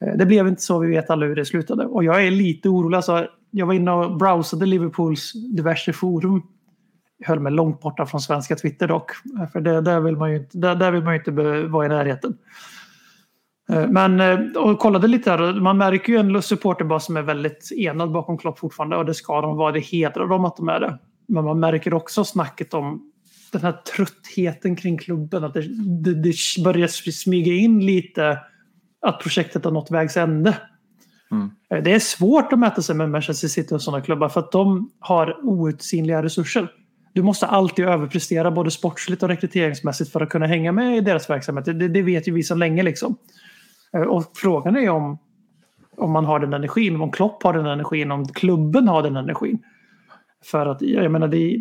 Eh, 0.00 0.16
det 0.16 0.26
blev 0.26 0.48
inte 0.48 0.62
så, 0.62 0.78
vi 0.78 0.88
vet 0.88 1.10
alla 1.10 1.26
hur 1.26 1.36
det 1.36 1.44
slutade. 1.44 1.86
Och 1.86 2.04
jag 2.04 2.26
är 2.26 2.30
lite 2.30 2.68
orolig. 2.68 2.96
Alltså, 2.96 3.26
jag 3.50 3.66
var 3.66 3.74
inne 3.74 3.90
och 3.90 4.16
browsade 4.16 4.66
Liverpools 4.66 5.32
diverse 5.32 5.92
forum. 5.92 6.42
Jag 7.18 7.28
höll 7.28 7.40
mig 7.40 7.52
långt 7.52 7.80
borta 7.80 8.06
från 8.06 8.20
svenska 8.20 8.56
Twitter 8.56 8.88
dock. 8.88 9.10
Eh, 9.40 9.48
för 9.48 9.60
det, 9.60 9.80
där, 9.80 10.00
vill 10.00 10.16
man 10.16 10.30
ju 10.30 10.36
inte, 10.36 10.58
där, 10.58 10.74
där 10.74 10.90
vill 10.90 11.02
man 11.02 11.14
ju 11.14 11.18
inte 11.18 11.30
vara 11.68 11.86
i 11.86 11.88
närheten. 11.88 12.38
Eh, 13.72 13.88
Men 13.88 14.20
eh, 14.20 14.62
och 14.62 14.78
kollade 14.78 15.08
lite 15.08 15.30
här, 15.30 15.60
man 15.60 15.78
märker 15.78 16.12
ju 16.12 16.18
en 16.18 16.42
supporterbas 16.42 17.04
som 17.06 17.16
är 17.16 17.22
väldigt 17.22 17.72
enad 17.72 18.12
bakom 18.12 18.38
Klopp 18.38 18.58
fortfarande 18.58 18.96
och 18.96 19.06
det 19.06 19.14
ska 19.14 19.40
de 19.40 19.56
vara, 19.56 19.72
det 19.72 19.80
hedrar 19.80 20.26
dem 20.26 20.44
att 20.44 20.56
de 20.56 20.68
är 20.68 20.80
det. 20.80 20.98
Men 21.28 21.44
man 21.44 21.60
märker 21.60 21.94
också 21.94 22.24
snacket 22.24 22.74
om 22.74 23.12
den 23.52 23.62
här 23.62 23.72
tröttheten 23.72 24.76
kring 24.76 24.98
klubben, 24.98 25.44
att 25.44 25.54
det, 25.54 25.62
det, 26.02 26.14
det 26.14 26.34
börjar 26.64 26.86
smyga 27.10 27.52
in 27.52 27.86
lite 27.86 28.38
att 29.02 29.20
projektet 29.20 29.64
har 29.64 29.72
nått 29.72 29.90
vägs 29.90 30.16
ände. 30.16 30.56
Mm. 31.30 31.50
Eh, 31.70 31.82
Det 31.82 31.92
är 31.92 31.98
svårt 31.98 32.52
att 32.52 32.58
mäta 32.58 32.82
sig 32.82 32.94
med 32.96 33.10
Manchester 33.10 33.48
City 33.48 33.74
och 33.74 33.82
sådana 33.82 34.04
klubbar 34.04 34.28
för 34.28 34.40
att 34.40 34.52
de 34.52 34.90
har 34.98 35.36
outsinliga 35.42 36.22
resurser. 36.22 36.68
Du 37.12 37.22
måste 37.22 37.46
alltid 37.46 37.84
överprestera 37.84 38.50
både 38.50 38.70
sportsligt 38.70 39.22
och 39.22 39.28
rekryteringsmässigt 39.28 40.12
för 40.12 40.20
att 40.20 40.30
kunna 40.30 40.46
hänga 40.46 40.72
med 40.72 40.96
i 40.96 41.00
deras 41.00 41.30
verksamhet. 41.30 41.64
Det, 41.64 41.88
det 41.88 42.02
vet 42.02 42.28
ju 42.28 42.32
vi 42.32 42.42
så 42.42 42.54
länge 42.54 42.82
liksom. 42.82 43.16
Eh, 43.92 44.02
och 44.02 44.24
frågan 44.34 44.76
är 44.76 44.90
om, 44.90 45.18
om 45.96 46.10
man 46.10 46.24
har 46.24 46.40
den 46.40 46.52
energin, 46.52 47.00
om 47.00 47.12
Klopp 47.12 47.42
har 47.42 47.52
den 47.52 47.66
energin, 47.66 48.10
om 48.10 48.28
klubben 48.28 48.88
har 48.88 49.02
den 49.02 49.16
energin. 49.16 49.58
För 50.44 50.66
att 50.66 50.82
jag 50.82 51.12
menar, 51.12 51.28
det, 51.28 51.60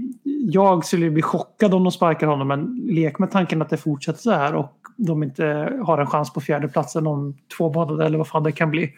jag 0.51 0.85
skulle 0.85 1.09
bli 1.09 1.21
chockad 1.21 1.73
om 1.73 1.83
de 1.83 1.91
sparkar 1.91 2.27
honom 2.27 2.47
men 2.47 2.75
lek 2.75 3.19
med 3.19 3.31
tanken 3.31 3.61
att 3.61 3.69
det 3.69 3.77
fortsätter 3.77 4.19
så 4.19 4.31
här 4.31 4.55
och 4.55 4.81
de 4.97 5.23
inte 5.23 5.73
har 5.83 5.97
en 5.97 6.07
chans 6.07 6.33
på 6.33 6.41
fjärdeplatsen 6.41 7.07
om 7.07 7.37
två 7.57 7.73
månader 7.73 8.05
eller 8.05 8.17
vad 8.17 8.27
fan 8.27 8.43
det 8.43 8.51
kan 8.51 8.71
bli. 8.71 8.93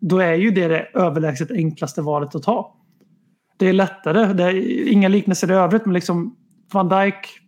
Då 0.00 0.18
är 0.18 0.34
ju 0.34 0.50
det 0.50 0.68
det 0.68 0.88
överlägset 0.94 1.50
enklaste 1.50 2.02
valet 2.02 2.34
att 2.34 2.42
ta. 2.42 2.74
Det 3.56 3.68
är 3.68 3.72
lättare. 3.72 4.32
Det 4.32 4.44
är 4.44 4.92
inga 4.92 5.08
liknelser 5.08 5.50
i 5.50 5.54
övrigt 5.54 5.84
men 5.84 5.94
liksom 5.94 6.36
Van 6.72 6.88
Dijk 6.88 7.40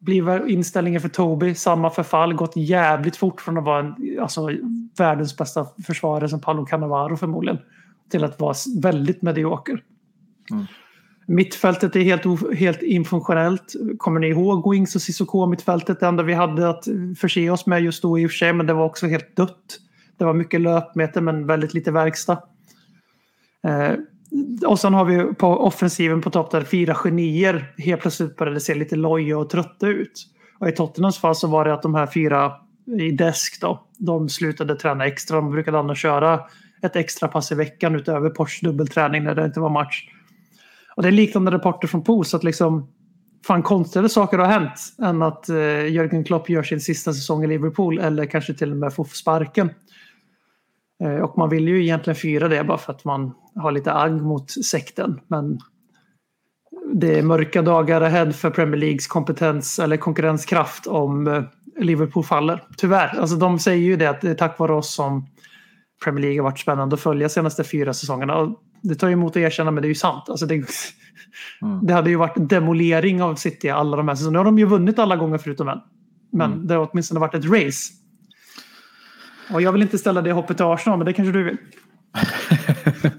blir 0.00 0.48
inställningen 0.48 1.00
för 1.00 1.08
Toby 1.08 1.54
samma 1.54 1.90
förfall. 1.90 2.34
Gått 2.34 2.56
jävligt 2.56 3.16
fort 3.16 3.40
från 3.40 3.58
att 3.58 3.64
vara 3.64 3.80
en, 3.80 4.20
alltså, 4.20 4.50
världens 4.98 5.36
bästa 5.36 5.66
försvarare 5.86 6.28
som 6.28 6.40
Paolo 6.40 6.66
Cannavaro 6.66 7.16
förmodligen 7.16 7.58
till 8.10 8.24
att 8.24 8.40
vara 8.40 8.54
väldigt 8.82 9.22
medioker. 9.22 9.82
Mittfältet 11.26 11.96
är 11.96 12.00
helt, 12.00 12.54
helt 12.58 12.82
infunktionellt. 12.82 13.74
Kommer 13.98 14.20
ni 14.20 14.28
ihåg 14.28 14.72
Wings 14.72 14.94
och 14.94 15.02
Cissoko 15.02 15.46
mittfältet? 15.46 16.00
Det 16.00 16.06
enda 16.06 16.22
vi 16.22 16.34
hade 16.34 16.68
att 16.68 16.84
förse 17.18 17.50
oss 17.50 17.66
med 17.66 17.82
just 17.82 18.02
då 18.02 18.18
i 18.18 18.26
och 18.26 18.30
för 18.30 18.36
sig, 18.36 18.52
men 18.52 18.66
det 18.66 18.72
var 18.72 18.84
också 18.84 19.06
helt 19.06 19.36
dött. 19.36 19.78
Det 20.18 20.24
var 20.24 20.34
mycket 20.34 20.60
löpmeter 20.60 21.20
men 21.20 21.46
väldigt 21.46 21.74
lite 21.74 21.92
verkstad. 21.92 22.42
Eh, 23.64 23.92
och 24.66 24.78
sen 24.78 24.94
har 24.94 25.04
vi 25.04 25.34
på 25.34 25.46
offensiven 25.46 26.20
på 26.20 26.30
topp 26.30 26.50
där 26.50 26.64
fyra 26.64 26.94
genier 26.94 27.74
helt 27.78 28.00
plötsligt 28.00 28.36
började 28.36 28.60
se 28.60 28.74
lite 28.74 28.96
loja 28.96 29.38
och 29.38 29.50
trötta 29.50 29.86
ut. 29.86 30.26
Och 30.58 30.68
i 30.68 30.72
Tottenhams 30.72 31.18
fall 31.18 31.34
så 31.34 31.46
var 31.46 31.64
det 31.64 31.74
att 31.74 31.82
de 31.82 31.94
här 31.94 32.06
fyra 32.06 32.52
i 33.00 33.10
desk 33.10 33.60
då, 33.60 33.86
de 33.98 34.28
slutade 34.28 34.76
träna 34.76 35.06
extra. 35.06 35.36
De 35.36 35.50
brukade 35.50 35.78
annars 35.78 36.02
köra 36.02 36.40
ett 36.82 36.96
extra 36.96 37.28
pass 37.28 37.52
i 37.52 37.54
veckan 37.54 37.94
utöver 37.94 38.30
Porsche 38.30 38.66
dubbelträning 38.66 39.24
när 39.24 39.34
det 39.34 39.44
inte 39.44 39.60
var 39.60 39.70
match. 39.70 40.08
Och 40.96 41.02
det 41.02 41.08
är 41.08 41.12
liknande 41.12 41.50
rapporter 41.50 41.88
från 41.88 42.04
POS 42.04 42.34
att 42.34 42.44
liksom 42.44 42.88
fan 43.46 43.62
konstigare 43.62 44.08
saker 44.08 44.38
har 44.38 44.46
hänt 44.46 44.94
än 45.02 45.22
att 45.22 45.48
eh, 45.48 45.88
Jörgen 45.88 46.24
Klopp 46.24 46.50
gör 46.50 46.62
sin 46.62 46.80
sista 46.80 47.12
säsong 47.12 47.44
i 47.44 47.46
Liverpool 47.46 47.98
eller 47.98 48.26
kanske 48.26 48.54
till 48.54 48.70
och 48.70 48.76
med 48.76 48.94
får 48.94 49.04
sparken. 49.04 49.70
Eh, 51.00 51.20
och 51.20 51.38
man 51.38 51.48
vill 51.48 51.68
ju 51.68 51.82
egentligen 51.82 52.14
fira 52.14 52.48
det 52.48 52.64
bara 52.64 52.78
för 52.78 52.92
att 52.92 53.04
man 53.04 53.34
har 53.54 53.72
lite 53.72 53.92
agg 53.92 54.22
mot 54.22 54.50
sekten. 54.50 55.20
Men 55.28 55.58
det 56.92 57.18
är 57.18 57.22
mörka 57.22 57.62
dagar 57.62 58.00
ahead 58.00 58.32
för 58.32 58.50
Premier 58.50 58.76
Leagues 58.76 59.06
kompetens 59.06 59.78
eller 59.78 59.96
konkurrenskraft 59.96 60.86
om 60.86 61.26
eh, 61.26 61.42
Liverpool 61.78 62.24
faller. 62.24 62.62
Tyvärr. 62.76 63.20
Alltså 63.20 63.36
de 63.36 63.58
säger 63.58 63.86
ju 63.86 63.96
det 63.96 64.06
att 64.06 64.20
det 64.20 64.30
är 64.30 64.34
tack 64.34 64.58
vare 64.58 64.72
oss 64.72 64.94
som 64.94 65.26
Premier 66.04 66.22
League 66.22 66.40
har 66.40 66.44
varit 66.44 66.58
spännande 66.58 66.94
att 66.94 67.00
följa 67.00 67.28
de 67.28 67.32
senaste 67.32 67.64
fyra 67.64 67.94
säsongerna. 67.94 68.36
Och 68.36 68.60
det 68.82 68.94
tar 68.94 69.08
ju 69.08 69.12
emot 69.12 69.32
att 69.32 69.36
erkänna 69.36 69.70
men 69.70 69.82
det 69.82 69.86
är 69.86 69.90
ju 69.90 69.94
sant. 69.94 70.24
Alltså 70.28 70.46
det, 70.46 70.64
det 71.82 71.92
hade 71.92 72.10
ju 72.10 72.16
varit 72.16 72.48
demolering 72.48 73.22
av 73.22 73.34
City 73.34 73.68
alla 73.68 73.96
de 73.96 74.08
här 74.08 74.14
säsongerna. 74.14 74.32
Nu 74.32 74.38
har 74.38 74.44
de 74.44 74.58
ju 74.58 74.66
vunnit 74.66 74.98
alla 74.98 75.16
gånger 75.16 75.38
förutom 75.38 75.68
en. 75.68 75.78
Men 76.32 76.66
det 76.66 76.74
har 76.74 76.88
åtminstone 76.92 77.20
varit 77.20 77.34
ett 77.34 77.44
race. 77.44 77.92
Och 79.52 79.62
jag 79.62 79.72
vill 79.72 79.82
inte 79.82 79.98
ställa 79.98 80.22
det 80.22 80.32
hoppet 80.32 80.56
till 80.56 80.66
Arsenal 80.66 80.98
men 80.98 81.06
det 81.06 81.12
kanske 81.12 81.32
du 81.32 81.42
vill. 81.44 81.56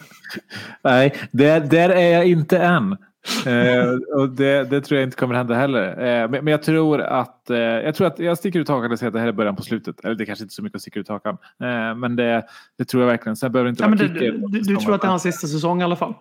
Nej, 0.84 1.16
där, 1.32 1.60
där 1.60 1.90
är 1.90 2.14
jag 2.14 2.26
inte 2.28 2.58
än. 2.58 2.98
Eh, 3.46 3.90
och 4.20 4.30
det, 4.30 4.70
det 4.70 4.82
tror 4.82 5.00
jag 5.00 5.08
inte 5.08 5.18
kommer 5.18 5.36
hända 5.36 5.56
heller. 5.56 5.88
Eh, 5.90 6.30
men, 6.30 6.46
men 6.46 6.48
jag 6.48 6.64
tror 6.64 7.02
att 7.02 7.50
eh, 7.50 7.58
jag 7.58 7.96
tror 7.96 8.08
att 8.08 8.20
jag 8.20 8.38
sticker 8.38 8.60
ut 8.60 8.70
hakan 8.70 8.92
och 8.92 9.00
säger 9.00 9.08
att 9.08 9.14
det 9.14 9.20
här 9.20 9.28
är 9.28 9.32
början 9.32 9.56
på 9.56 9.62
slutet. 9.62 10.06
Eller 10.06 10.16
det 10.16 10.26
kanske 10.26 10.44
inte 10.44 10.52
är 10.52 10.56
så 10.56 10.64
mycket 10.64 10.76
att 10.76 10.82
sticka 10.82 11.00
ut 11.00 11.08
hakan. 11.10 11.38
Eh, 11.60 11.96
men 11.96 12.16
det, 12.16 12.46
det 12.78 12.86
tror 12.86 13.04
jag 13.04 13.08
verkligen. 13.10 13.36
Sen 13.36 13.52
behöver 13.52 13.66
det 13.66 13.70
inte 13.70 13.84
Ja, 13.84 13.88
vara 13.88 13.98
du, 13.98 14.48
du, 14.48 14.60
du 14.60 14.76
tror 14.76 14.96
att 14.96 15.02
det 15.02 15.08
är 15.08 15.10
hans 15.10 15.24
sista 15.24 15.48
säsong 15.48 15.82
i 15.82 15.84
alla 15.84 15.96
fall? 15.96 16.14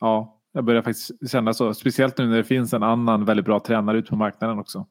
Ja, 0.00 0.36
jag 0.52 0.64
börjar 0.64 0.82
faktiskt 0.82 1.30
känna 1.30 1.52
så. 1.54 1.74
Speciellt 1.74 2.18
nu 2.18 2.26
när 2.26 2.36
det 2.36 2.44
finns 2.44 2.72
en 2.74 2.82
annan 2.82 3.24
väldigt 3.24 3.46
bra 3.46 3.60
tränare 3.60 3.98
ute 3.98 4.10
på 4.10 4.16
marknaden 4.16 4.58
också. 4.58 4.86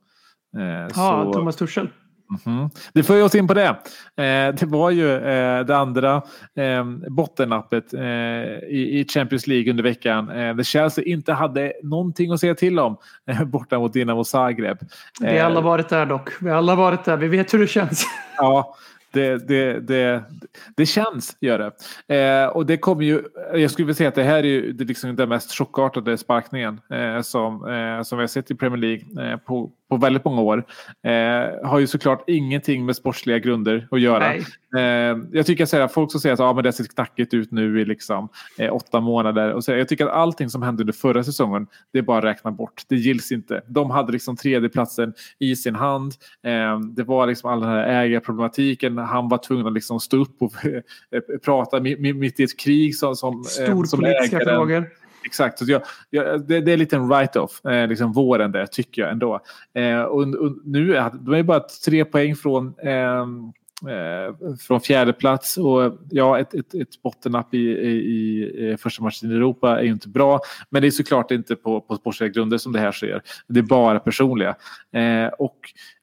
Eh, 0.57 0.63
Ja, 0.63 0.89
så- 0.93 1.33
Thomas 1.33 1.55
Tuchel. 1.55 1.89
Mhm. 2.29 2.69
Det 2.93 3.03
för 3.03 3.23
oss 3.23 3.35
in 3.35 3.47
på 3.47 3.53
det. 3.53 3.67
Eh, 3.67 4.55
det 4.55 4.63
var 4.63 4.91
ju 4.91 5.15
eh, 5.15 5.65
det 5.65 5.77
andra 5.77 6.21
eh, 6.55 6.85
bottennappet 7.09 7.93
eh, 7.93 8.01
i, 8.03 8.99
i 8.99 9.05
Champions 9.09 9.47
League 9.47 9.69
under 9.69 9.83
veckan. 9.83 10.29
Eh, 10.29 10.55
där 10.55 10.63
Chelsea 10.63 11.03
inte 11.03 11.33
hade 11.33 11.73
någonting 11.83 12.31
att 12.31 12.39
säga 12.39 12.55
till 12.55 12.79
om 12.79 12.97
eh, 13.27 13.43
borta 13.43 13.79
mot 13.79 13.93
Dinamo 13.93 14.23
Zagreb. 14.23 14.77
Vi 15.19 15.27
har 15.27 15.33
Eh, 15.33 15.45
alla 15.45 15.61
varit 15.61 15.89
där 15.89 16.05
dock. 16.05 16.29
Vi 16.41 16.49
har 16.49 16.57
alla 16.57 16.75
varit 16.75 17.05
där. 17.05 17.17
Vi 17.17 17.27
vet 17.27 17.53
hur 17.53 17.59
det 17.59 17.67
känns. 17.67 18.05
Ja, 18.37 18.75
det, 19.11 19.47
det, 19.47 19.79
det, 19.79 20.23
det 20.77 20.85
känns, 20.85 21.37
gör 21.41 21.71
det. 22.07 22.15
Eh, 22.15 22.47
och 22.47 22.65
det 22.65 22.77
kommer 22.77 23.03
ju, 23.03 23.21
jag 23.53 23.71
skulle 23.71 23.85
vilja 23.85 23.95
säga 23.95 24.09
att 24.09 24.15
det 24.15 24.23
här 24.23 24.37
är 24.37 24.43
ju 24.43 24.71
det 24.71 24.83
liksom 24.83 25.15
den 25.15 25.29
mest 25.29 25.57
chockartade 25.57 26.17
sparkningen 26.17 26.81
eh, 26.93 27.21
som, 27.21 27.67
eh, 27.67 28.03
som 28.03 28.17
vi 28.17 28.23
har 28.23 28.27
sett 28.27 28.51
i 28.51 28.55
Premier 28.55 28.77
League 28.77 29.31
eh, 29.31 29.37
på, 29.37 29.71
på 29.89 29.97
väldigt 29.97 30.25
många 30.25 30.41
år. 30.41 30.63
Eh, 31.03 31.67
har 31.69 31.79
ju 31.79 31.87
såklart 31.87 32.23
ingenting 32.27 32.85
med 32.85 32.95
sportsliga 32.95 33.39
grunder 33.39 33.87
att 33.91 34.01
göra. 34.01 34.33
Eh, 34.77 35.17
jag 35.31 35.45
tycker 35.45 35.79
att 35.81 35.93
folk 35.93 36.11
som 36.11 36.21
säger 36.21 36.33
att 36.33 36.39
ah, 36.39 36.53
men 36.53 36.63
det 36.63 36.73
ser 36.73 36.83
knackigt 36.83 37.33
ut 37.33 37.51
nu 37.51 37.81
i 37.81 37.85
liksom, 37.85 38.29
eh, 38.57 38.73
åtta 38.75 38.99
månader. 38.99 39.53
Och 39.53 39.63
så, 39.63 39.71
jag 39.71 39.87
tycker 39.87 40.05
att 40.05 40.11
allting 40.13 40.49
som 40.49 40.61
hände 40.61 40.83
under 40.83 40.93
förra 40.93 41.23
säsongen, 41.23 41.67
det 41.93 41.99
är 41.99 42.03
bara 42.03 42.17
att 42.17 42.23
räkna 42.23 42.51
bort. 42.51 42.81
Det 42.89 42.95
gills 42.95 43.31
inte. 43.31 43.61
De 43.67 43.89
hade 43.91 44.11
liksom 44.11 44.37
tredjeplatsen 44.37 45.13
i 45.39 45.55
sin 45.55 45.75
hand. 45.75 46.13
Eh, 46.43 46.79
det 46.79 47.03
var 47.03 47.27
liksom 47.27 47.49
all 47.51 47.59
den 47.59 47.69
här 47.69 47.87
ägarproblematiken. 48.03 48.97
Han 48.97 49.29
var 49.29 49.37
tvungen 49.37 49.67
att 49.67 49.73
liksom 49.73 49.99
stå 49.99 50.17
upp 50.17 50.41
och 50.41 50.53
eh, 50.65 50.81
prata 51.45 51.79
mi- 51.79 51.97
mi- 51.97 52.13
mitt 52.13 52.39
i 52.39 52.43
ett 52.43 52.59
krig 52.59 52.95
som, 52.95 53.15
som, 53.15 53.33
eh, 53.33 53.65
som 53.65 53.85
Storpolitiska 53.85 54.37
ägaren. 54.37 54.55
frågor. 54.57 54.85
Exakt. 55.25 55.59
Så 55.59 55.65
jag, 55.67 55.81
jag, 56.09 56.47
det, 56.47 56.61
det 56.61 56.71
är 56.71 56.77
lite 56.77 56.95
en 56.95 57.07
write-off, 57.07 57.65
eh, 57.65 57.87
liksom 57.87 58.13
våren 58.13 58.51
där, 58.51 58.65
tycker 58.65 59.01
jag 59.01 59.11
ändå. 59.11 59.39
Eh, 59.73 60.01
och, 60.01 60.21
och 60.21 60.57
nu 60.65 60.95
är 60.95 61.11
de 61.13 61.33
är 61.33 61.43
bara 61.43 61.59
tre 61.85 62.05
poäng 62.05 62.35
från, 62.35 62.73
eh, 62.79 63.25
Eh, 63.87 64.55
från 64.67 64.81
fjärde 64.81 65.13
plats 65.13 65.57
och 65.57 65.97
ja, 66.09 66.39
ett, 66.39 66.53
ett, 66.53 66.73
ett 66.73 67.01
bottennapp 67.01 67.53
i, 67.53 67.57
i, 67.57 67.89
i 67.89 68.69
eh, 68.69 68.77
första 68.77 69.03
matchen 69.03 69.31
i 69.31 69.35
Europa 69.35 69.79
är 69.79 69.83
ju 69.83 69.91
inte 69.91 70.09
bra. 70.09 70.39
Men 70.69 70.81
det 70.81 70.87
är 70.87 70.91
såklart 70.91 71.31
inte 71.31 71.55
på, 71.55 71.81
på 71.81 71.95
sportsliga 71.95 72.29
grunder 72.29 72.57
som 72.57 72.71
det 72.71 72.79
här 72.79 72.91
sker. 72.91 73.21
Det 73.47 73.59
är 73.59 73.63
bara 73.63 73.99
personliga. 73.99 74.55
Eh, 74.93 75.27
och 75.27 75.59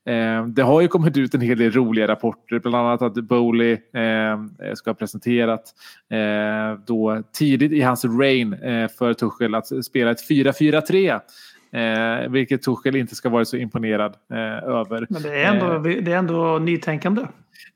Eh, 0.06 0.46
det 0.46 0.62
har 0.62 0.80
ju 0.80 0.88
kommit 0.88 1.16
ut 1.16 1.34
en 1.34 1.40
hel 1.40 1.58
del 1.58 1.72
roliga 1.72 2.08
rapporter, 2.08 2.58
bland 2.58 2.76
annat 2.76 3.02
att 3.02 3.14
Bowley 3.14 3.72
eh, 3.72 4.74
ska 4.74 4.90
ha 4.90 4.94
presenterat 4.94 5.74
eh, 6.10 6.80
då 6.86 7.22
tidigt 7.32 7.72
i 7.72 7.80
hans 7.80 8.04
reign 8.04 8.52
eh, 8.52 8.88
för 8.88 9.14
Tuchel 9.14 9.54
att 9.54 9.84
spela 9.84 10.10
ett 10.10 10.28
4-4-3. 10.30 11.20
Eh, 11.72 12.30
vilket 12.30 12.62
Tuchel 12.62 12.96
inte 12.96 13.14
ska 13.14 13.28
vara 13.28 13.44
så 13.44 13.56
imponerad 13.56 14.16
eh, 14.32 14.68
över. 14.68 15.06
Men 15.10 15.22
det 15.22 15.42
är 15.42 15.54
ändå, 15.54 15.78
det 15.78 16.12
är 16.12 16.16
ändå 16.16 16.58
nytänkande. 16.58 17.22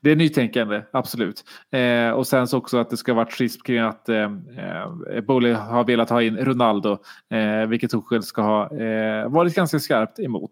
Det 0.01 0.11
är 0.11 0.15
nytänkande, 0.15 0.81
absolut. 0.93 1.43
Eh, 1.71 2.09
och 2.11 2.27
sen 2.27 2.47
så 2.47 2.57
också 2.57 2.77
att 2.77 2.89
det 2.89 2.97
ska 2.97 3.13
varit 3.13 3.33
schism 3.33 3.61
kring 3.61 3.79
att 3.79 4.09
eh, 4.09 4.17
eh, 4.17 5.21
Bowley 5.27 5.53
har 5.53 5.83
velat 5.83 6.09
ha 6.09 6.21
in 6.21 6.37
Ronaldo, 6.37 6.97
eh, 7.29 7.67
vilket 7.67 7.91
Tuchel 7.91 8.23
ska 8.23 8.41
ha 8.41 8.77
eh, 8.77 9.29
varit 9.29 9.55
ganska 9.55 9.79
skarpt 9.79 10.19
emot. 10.19 10.51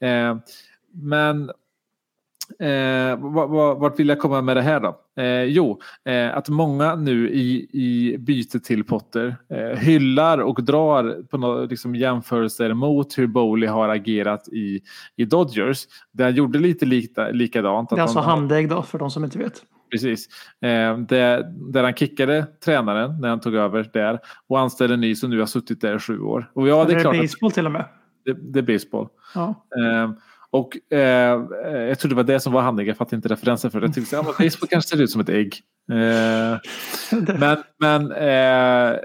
Eh, 0.00 0.36
men 0.92 1.50
Eh, 2.60 3.18
vart, 3.78 3.98
vill 4.00 4.08
jag 4.08 4.18
komma 4.18 4.42
med 4.42 4.56
det 4.56 4.62
här 4.62 4.80
då? 4.80 5.22
Eh, 5.22 5.42
jo, 5.42 5.80
eh, 6.04 6.36
att 6.36 6.48
många 6.48 6.94
nu 6.94 7.30
i, 7.30 7.68
i 7.72 8.18
byte 8.18 8.60
till 8.60 8.84
Potter 8.84 9.36
eh, 9.50 9.78
hyllar 9.78 10.38
och 10.38 10.64
drar 10.64 11.22
på 11.30 11.38
några 11.38 11.60
liksom, 11.64 11.94
jämförelser 11.94 12.74
mot 12.74 13.18
hur 13.18 13.26
Bowley 13.26 13.68
har 13.68 13.88
agerat 13.88 14.48
i, 14.48 14.80
i 15.16 15.24
Dodgers. 15.24 15.86
Där 16.12 16.24
han 16.24 16.34
gjorde 16.34 16.58
lite 16.58 16.86
lika, 16.86 17.28
likadant. 17.28 17.90
Det 17.90 17.94
är 17.94 17.96
att 17.96 18.02
alltså 18.02 18.18
han- 18.18 18.38
handägg 18.38 18.68
då, 18.68 18.82
för 18.82 18.98
de 18.98 19.10
som 19.10 19.24
inte 19.24 19.38
vet. 19.38 19.62
Precis. 19.90 20.28
Eh, 20.60 20.98
där, 20.98 21.42
där 21.72 21.82
han 21.84 21.94
kickade 21.94 22.46
tränaren 22.64 23.20
när 23.20 23.28
han 23.28 23.40
tog 23.40 23.54
över 23.54 23.90
där 23.92 24.18
och 24.46 24.60
anställde 24.60 24.94
en 24.94 25.00
ny 25.00 25.14
som 25.14 25.30
nu 25.30 25.38
har 25.38 25.46
suttit 25.46 25.80
där 25.80 25.96
i 25.96 25.98
sju 25.98 26.20
år. 26.20 26.50
Och 26.54 26.68
ja, 26.68 26.74
det 26.74 26.80
är 26.80 26.84
Eller 26.92 27.00
klart 27.00 27.14
att 27.14 27.20
baseball 27.20 27.52
till 27.52 27.66
och 27.66 27.72
med. 27.72 27.84
det, 28.24 28.32
det 28.52 28.58
är 28.58 28.62
baseball. 28.62 29.08
Ja. 29.34 29.54
Eh, 30.90 31.32
och 31.32 31.56
eh, 31.66 31.80
jag 31.88 31.98
trodde 31.98 32.14
det 32.14 32.16
var 32.16 32.34
det 32.34 32.40
som 32.40 32.52
var 32.52 32.62
handläggare, 32.62 32.90
jag 32.90 32.96
fattade 32.96 33.16
inte 33.16 33.28
referensen 33.28 33.70
för 33.70 33.80
det. 33.80 33.86
Jag 33.86 33.94
tyckte 33.94 34.18
att 34.18 34.26
ja, 34.26 34.44
baseball 34.44 34.68
kanske 34.68 34.96
ser 34.96 35.02
ut 35.02 35.10
som 35.10 35.20
ett 35.20 35.28
ägg. 35.28 35.54
Eh, 35.90 36.58
men 37.38 37.56
men 37.78 38.12
eh, 38.12 38.98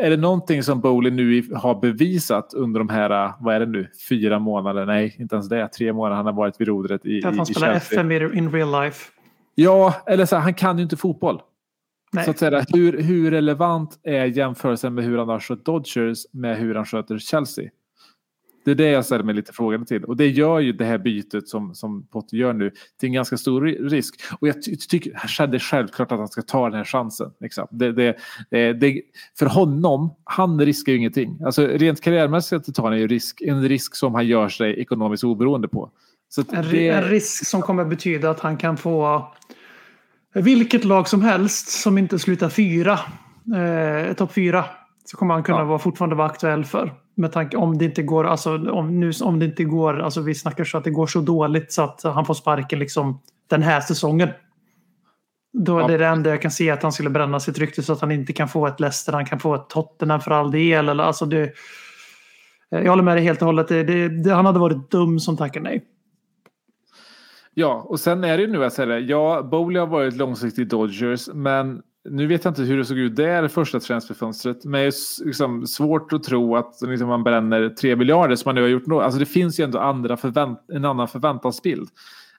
är 0.00 0.10
det 0.10 0.16
någonting 0.16 0.62
som 0.62 0.80
Bowley 0.80 1.12
nu 1.12 1.42
har 1.54 1.80
bevisat 1.80 2.54
under 2.54 2.80
de 2.80 2.88
här, 2.88 3.32
vad 3.40 3.54
är 3.54 3.60
det 3.60 3.66
nu, 3.66 3.88
fyra 4.08 4.38
månader? 4.38 4.86
Nej, 4.86 5.16
inte 5.18 5.34
ens 5.34 5.48
det. 5.48 5.68
Tre 5.68 5.92
månader 5.92 6.16
han 6.16 6.26
har 6.26 6.32
varit 6.32 6.60
vid 6.60 6.68
rodret 6.68 7.06
i, 7.06 7.24
Att 7.24 7.36
han 7.36 7.46
spelar. 7.46 7.74
FM 7.74 8.12
in 8.12 8.52
real 8.52 8.82
life. 8.82 9.10
Ja, 9.54 9.94
eller 10.06 10.26
så 10.26 10.36
här, 10.36 10.42
han 10.42 10.54
kan 10.54 10.76
ju 10.76 10.82
inte 10.82 10.96
fotboll. 10.96 11.40
Nej. 12.12 12.24
Så 12.24 12.30
att 12.30 12.38
säga, 12.38 12.64
hur, 12.68 13.02
hur 13.02 13.30
relevant 13.30 14.00
är 14.02 14.24
jämförelsen 14.24 14.94
med 14.94 15.04
hur 15.04 15.18
han 15.18 15.28
har 15.28 15.40
skött 15.40 15.64
Dodgers 15.64 16.18
med 16.32 16.58
hur 16.58 16.74
han 16.74 16.84
sköter 16.84 17.18
Chelsea? 17.18 17.70
Det 18.66 18.70
är 18.72 18.74
det 18.74 18.88
jag 18.88 19.04
ställer 19.04 19.24
mig 19.24 19.34
lite 19.34 19.52
frågande 19.52 19.86
till. 19.86 20.04
Och 20.04 20.16
det 20.16 20.28
gör 20.28 20.58
ju 20.60 20.72
det 20.72 20.84
här 20.84 20.98
bytet 20.98 21.48
som, 21.48 21.74
som 21.74 22.06
Potter 22.06 22.36
gör 22.36 22.52
nu 22.52 22.70
till 23.00 23.06
en 23.06 23.12
ganska 23.12 23.36
stor 23.36 23.60
ri- 23.66 23.88
risk. 23.88 24.14
Och 24.40 24.48
jag 24.48 24.62
ty- 24.62 24.76
tycker 24.76 25.10
det 25.46 25.56
är 25.56 25.58
självklart 25.58 26.12
att 26.12 26.18
han 26.18 26.28
ska 26.28 26.42
ta 26.42 26.64
den 26.70 26.78
här 26.78 26.84
chansen. 26.84 27.30
Liksom. 27.40 27.66
Det, 27.70 27.92
det, 27.92 28.16
det, 28.72 29.02
för 29.38 29.46
honom, 29.46 30.14
han 30.24 30.60
riskar 30.60 30.92
ju 30.92 30.98
ingenting. 30.98 31.38
Alltså, 31.44 31.66
rent 31.66 32.00
karriärmässigt 32.00 32.74
tar 32.74 32.88
han 32.88 32.98
ju 32.98 33.06
risk, 33.08 33.40
en 33.40 33.68
risk 33.68 33.96
som 33.96 34.14
han 34.14 34.26
gör 34.26 34.48
sig 34.48 34.80
ekonomiskt 34.80 35.24
oberoende 35.24 35.68
på. 35.68 35.90
Det, 36.70 36.88
en 36.88 37.02
risk 37.04 37.46
som 37.46 37.62
kommer 37.62 37.84
betyda 37.84 38.30
att 38.30 38.40
han 38.40 38.56
kan 38.56 38.76
få 38.76 39.26
vilket 40.34 40.84
lag 40.84 41.08
som 41.08 41.22
helst 41.22 41.68
som 41.68 41.98
inte 41.98 42.18
slutar 42.18 42.48
fyra, 42.48 42.98
eh, 44.06 44.12
topp 44.14 44.32
fyra, 44.32 44.64
så 45.04 45.16
kommer 45.16 45.34
han 45.34 45.42
kunna 45.42 45.58
Ja. 45.58 45.64
vara, 45.64 45.78
fortfarande 45.78 46.16
vara 46.16 46.26
aktuell 46.28 46.64
för. 46.64 46.94
Med 47.18 47.32
tanke 47.32 47.56
om 47.56 47.78
det 47.78 47.84
inte 47.84 48.02
går, 48.02 48.24
alltså 48.24 48.70
om, 48.70 49.00
nu, 49.00 49.12
om 49.22 49.38
det 49.38 49.44
inte 49.44 49.64
går, 49.64 50.00
alltså 50.00 50.20
vi 50.20 50.34
snackar 50.34 50.64
så 50.64 50.78
att 50.78 50.84
det 50.84 50.90
går 50.90 51.06
så 51.06 51.20
dåligt 51.20 51.72
så 51.72 51.82
att 51.82 52.02
han 52.02 52.24
får 52.26 52.34
sparken 52.34 52.78
liksom 52.78 53.20
den 53.48 53.62
här 53.62 53.80
säsongen. 53.80 54.28
Då 55.52 55.80
Ja. 55.80 55.84
är 55.84 55.88
det 55.88 55.98
det 55.98 56.06
enda 56.06 56.30
jag 56.30 56.42
kan 56.42 56.50
se 56.50 56.70
att 56.70 56.82
han 56.82 56.92
skulle 56.92 57.10
bränna 57.10 57.40
sitt 57.40 57.58
rykte 57.58 57.82
så 57.82 57.92
att 57.92 58.00
han 58.00 58.12
inte 58.12 58.32
kan 58.32 58.48
få 58.48 58.66
ett 58.66 58.80
Leicester, 58.80 59.12
han 59.12 59.24
kan 59.26 59.40
få 59.40 59.54
ett 59.54 59.68
Tottenham 59.68 60.20
för 60.20 60.30
all 60.30 60.50
del. 60.50 60.88
Eller, 60.88 61.04
alltså 61.04 61.26
det, 61.26 61.52
jag 62.68 62.88
håller 62.90 63.02
med 63.02 63.16
dig 63.16 63.24
helt 63.24 63.42
och 63.42 63.46
hållet. 63.46 63.68
Det, 63.68 64.08
det, 64.08 64.30
han 64.34 64.46
hade 64.46 64.58
varit 64.58 64.90
dum 64.90 65.20
som 65.20 65.36
tackar 65.36 65.60
nej. 65.60 65.84
Ja, 67.54 67.86
och 67.88 68.00
sen 68.00 68.24
är 68.24 68.36
det 68.36 68.42
ju 68.42 68.52
nu 68.52 68.64
att 68.64 68.72
säga 68.72 68.86
det. 68.86 68.98
Ja, 68.98 69.42
Bowley 69.42 69.80
har 69.80 69.86
varit 69.86 70.16
långsiktig 70.16 70.68
Dodgers, 70.68 71.28
men 71.34 71.82
nu 72.10 72.26
vet 72.26 72.44
jag 72.44 72.50
inte 72.50 72.62
hur 72.62 72.78
det 72.78 72.84
såg 72.84 72.98
ut 72.98 73.16
där 73.16 73.44
i 73.44 73.48
första 73.48 73.80
transferfönstret. 73.80 74.64
Men 74.64 74.80
det 74.80 74.86
är 74.86 75.24
liksom 75.26 75.66
svårt 75.66 76.12
att 76.12 76.22
tro 76.22 76.56
att 76.56 76.78
liksom, 76.82 77.08
man 77.08 77.24
bränner 77.24 77.68
3 77.68 77.96
miljarder 77.96 78.36
som 78.36 78.48
man 78.48 78.54
nu 78.54 78.60
har 78.60 78.68
gjort. 78.68 78.82
Alltså 78.88 79.18
det 79.18 79.26
finns 79.26 79.60
ju 79.60 79.64
ändå 79.64 79.78
andra 79.78 80.16
förvänt 80.16 80.60
en 80.68 80.84
annan 80.84 81.08
förväntansbild. 81.08 81.88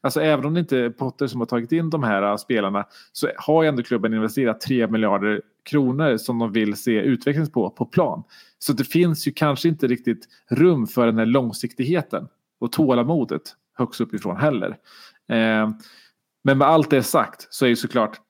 Alltså 0.02 0.22
även 0.22 0.46
om 0.46 0.54
det 0.54 0.60
inte 0.60 0.78
är 0.78 0.90
Potter 0.90 1.28
som 1.28 1.42
har 1.42 1.46
tagit 1.46 1.72
in 1.72 1.90
de 1.90 2.04
här 2.04 2.24
äh, 2.24 2.36
spelarna 2.36 2.86
så 3.12 3.30
har 3.38 3.64
ju 3.64 3.70
ändå 3.70 3.84
klubben 3.84 4.14
investerat 4.14 4.62
3 4.62 4.88
miljarder 4.88 5.42
kronor 5.64 6.18
som 6.18 6.40
de 6.40 6.52
vill 6.52 6.76
se 6.76 6.92
utveckling 6.92 7.50
på, 7.50 7.70
på 7.70 7.86
plan. 7.86 8.24
Så 8.60 8.74
det 8.74 8.84
finns 8.84 9.28
ju 9.28 9.32
kanske 9.32 9.68
inte 9.68 9.88
riktigt 9.88 10.28
rum 10.50 10.88
för 10.88 11.06
den 11.06 11.18
här 11.18 11.26
långsiktigheten 11.26 12.28
och 12.60 12.72
tålamodet 12.72 13.42
högst 13.78 14.02
uppifrån 14.02 14.38
heller. 14.38 14.70
Eh, 15.30 15.70
men 16.44 16.58
med 16.58 16.68
allt 16.68 16.90
det 16.90 17.04
sagt 17.04 17.48
så 17.50 17.66
är 17.66 17.70
ju 17.70 17.76
såklart 17.76 18.22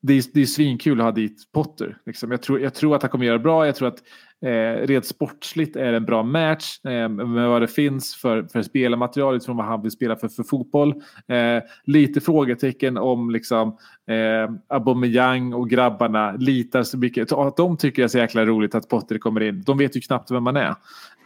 det 0.00 0.12
är, 0.12 0.24
det 0.34 0.42
är 0.42 0.46
svinkul 0.46 1.00
att 1.00 1.04
ha 1.04 1.12
dit 1.12 1.52
Potter. 1.52 1.98
Liksom. 2.06 2.30
Jag, 2.30 2.42
tror, 2.42 2.60
jag 2.60 2.74
tror 2.74 2.96
att 2.96 3.02
han 3.02 3.10
kommer 3.10 3.24
göra 3.24 3.38
det 3.38 3.42
bra. 3.42 3.66
Jag 3.66 3.76
tror 3.76 3.88
att 3.88 4.02
eh, 4.44 4.86
rent 4.86 5.06
sportsligt 5.06 5.76
är 5.76 5.90
det 5.90 5.96
en 5.96 6.04
bra 6.04 6.22
match 6.22 6.80
eh, 6.84 7.08
med 7.08 7.48
vad 7.48 7.62
det 7.62 7.68
finns 7.68 8.14
för, 8.16 8.42
för 8.42 8.62
spelarmaterial 8.62 9.36
utifrån 9.36 9.56
vad 9.56 9.66
han 9.66 9.82
vill 9.82 9.90
spela 9.90 10.16
för, 10.16 10.28
för 10.28 10.42
fotboll. 10.42 10.94
Eh, 11.28 11.62
lite 11.84 12.20
frågetecken 12.20 12.96
om 12.96 13.30
liksom, 13.30 13.68
eh, 14.08 14.54
Aubameyang 14.68 15.52
och 15.52 15.70
grabbarna 15.70 16.32
litar 16.32 16.82
så 16.82 16.98
mycket. 16.98 17.32
Att 17.32 17.56
de 17.56 17.76
tycker 17.76 18.02
det 18.02 18.06
är 18.06 18.08
så 18.08 18.18
jäkla 18.18 18.44
roligt 18.44 18.74
att 18.74 18.88
Potter 18.88 19.18
kommer 19.18 19.42
in. 19.42 19.62
De 19.62 19.78
vet 19.78 19.96
ju 19.96 20.00
knappt 20.00 20.30
vem 20.30 20.44
man 20.44 20.56
är. 20.56 20.74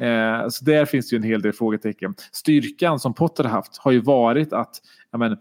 Eh, 0.01 0.49
så 0.49 0.64
där 0.64 0.85
finns 0.85 1.11
det 1.11 1.16
ju 1.16 1.18
en 1.18 1.29
hel 1.29 1.43
del 1.43 1.53
frågetecken. 1.53 2.14
Styrkan 2.33 3.01
som 3.01 3.14
Potter 3.14 3.45
har 3.45 3.51
haft 3.51 3.77
har 3.77 3.93
ju 3.93 4.01
varit 4.01 4.53
att 4.53 4.77
ja, 5.12 5.18
men, 5.18 5.37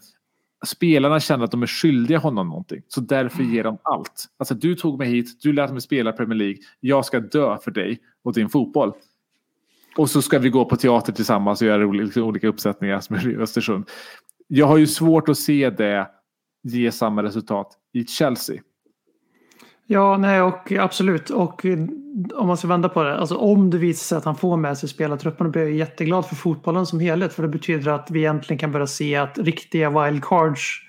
spelarna 0.65 1.19
känner 1.19 1.45
att 1.45 1.51
de 1.51 1.63
är 1.63 1.67
skyldiga 1.67 2.17
honom 2.17 2.47
någonting. 2.47 2.81
Så 2.87 3.01
därför 3.01 3.43
ger 3.43 3.63
de 3.63 3.77
allt. 3.83 4.25
Alltså 4.37 4.55
du 4.55 4.75
tog 4.75 4.99
mig 4.99 5.09
hit, 5.09 5.41
du 5.41 5.53
lät 5.53 5.71
mig 5.71 5.81
spela 5.81 6.11
Premier 6.11 6.37
League. 6.37 6.57
Jag 6.79 7.05
ska 7.05 7.19
dö 7.19 7.57
för 7.57 7.71
dig 7.71 7.99
och 8.23 8.33
din 8.33 8.49
fotboll. 8.49 8.93
Och 9.97 10.09
så 10.09 10.21
ska 10.21 10.39
vi 10.39 10.49
gå 10.49 10.65
på 10.65 10.75
teater 10.75 11.13
tillsammans 11.13 11.61
och 11.61 11.67
göra 11.67 11.85
olika, 11.85 12.23
olika 12.23 12.47
uppsättningar 12.47 12.99
som 12.99 13.15
är 13.15 13.29
i 13.29 13.35
Östersund. 13.35 13.89
Jag 14.47 14.65
har 14.65 14.77
ju 14.77 14.87
svårt 14.87 15.29
att 15.29 15.37
se 15.37 15.69
det 15.69 16.07
ge 16.63 16.91
samma 16.91 17.23
resultat 17.23 17.77
i 17.93 18.05
Chelsea. 18.05 18.61
Ja, 19.91 20.17
nej, 20.17 20.41
och 20.41 20.71
absolut. 20.71 21.29
Och 21.29 21.65
eh, 21.65 21.79
om 22.35 22.47
man 22.47 22.57
ska 22.57 22.67
vända 22.67 22.89
på 22.89 23.03
det. 23.03 23.17
Alltså 23.17 23.35
om 23.35 23.69
det 23.69 23.77
visar 23.77 24.03
sig 24.03 24.17
att 24.17 24.25
han 24.25 24.35
får 24.35 24.57
med 24.57 24.77
sig 24.77 24.89
spelartruppen 24.89 25.45
då 25.45 25.51
blir 25.51 25.61
jag 25.61 25.71
jätteglad 25.71 26.25
för 26.25 26.35
fotbollen 26.35 26.85
som 26.85 26.99
helhet. 26.99 27.33
För 27.33 27.43
det 27.43 27.49
betyder 27.49 27.91
att 27.91 28.11
vi 28.11 28.25
äntligen 28.25 28.57
kan 28.57 28.71
börja 28.71 28.87
se 28.87 29.15
att 29.15 29.37
riktiga 29.37 29.89
wildcards 29.89 30.81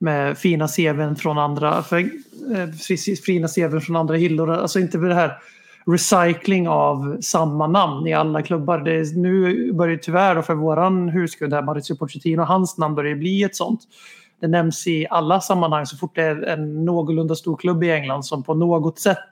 med 0.00 0.38
fina 0.38 0.68
CVn 0.68 1.16
från 1.16 1.38
andra, 1.38 1.82
för, 1.82 1.98
eh, 1.98 2.68
fina 3.26 3.48
CVn 3.48 3.80
från 3.80 3.96
andra 3.96 4.16
hyllor. 4.16 4.50
Alltså 4.50 4.78
inte 4.78 4.98
det 4.98 5.14
här 5.14 5.32
recycling 5.86 6.68
av 6.68 7.20
samma 7.20 7.66
namn 7.66 8.06
i 8.06 8.14
alla 8.14 8.42
klubbar. 8.42 8.78
Det 8.78 8.92
är, 8.92 9.18
nu 9.18 9.72
börjar 9.72 9.96
det 9.96 10.02
tyvärr 10.02 10.42
för 10.42 10.54
våran 10.54 11.08
husgud 11.08 11.52
här, 11.52 11.62
Maurizio 11.62 11.94
Pochettino, 11.94 12.42
hans 12.42 12.78
namn 12.78 12.94
börjar 12.94 13.16
bli 13.16 13.42
ett 13.42 13.56
sånt. 13.56 13.80
Det 14.42 14.48
nämns 14.48 14.86
i 14.86 15.06
alla 15.10 15.40
sammanhang 15.40 15.86
så 15.86 15.96
fort 15.96 16.14
det 16.14 16.22
är 16.22 16.42
en 16.42 16.84
någorlunda 16.84 17.34
stor 17.34 17.56
klubb 17.56 17.84
i 17.84 17.90
England 17.90 18.22
som 18.22 18.42
på 18.42 18.54
något 18.54 18.98
sätt 18.98 19.28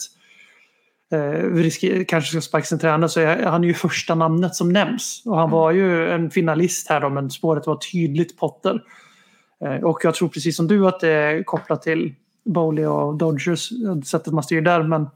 eh, 1.12 2.04
kanske 2.04 2.30
ska 2.30 2.40
sparka 2.40 2.66
sin 2.66 2.78
tränare 2.78 3.08
så 3.08 3.20
är 3.20 3.42
han 3.42 3.64
är 3.64 3.68
ju 3.68 3.74
första 3.74 4.14
namnet 4.14 4.54
som 4.54 4.72
nämns. 4.72 5.22
Och 5.26 5.36
han 5.36 5.50
var 5.50 5.70
ju 5.70 6.11
en 6.11 6.30
finalist 6.30 6.88
här 6.88 7.00
då 7.00 7.08
men 7.08 7.30
spåret 7.30 7.66
var 7.66 7.76
tydligt 7.92 8.38
Potter. 8.38 8.82
Eh, 9.64 9.84
och 9.84 10.00
jag 10.02 10.14
tror 10.14 10.28
precis 10.28 10.56
som 10.56 10.66
du 10.66 10.86
att 10.86 11.00
det 11.00 11.12
är 11.12 11.42
kopplat 11.42 11.82
till 11.82 12.14
Bowley 12.44 12.86
och 12.86 13.16
Dodgers, 13.16 13.70
sättet 14.04 14.32
man 14.32 14.42
styr 14.42 14.61
där. 14.61 14.82
Men 14.82 15.06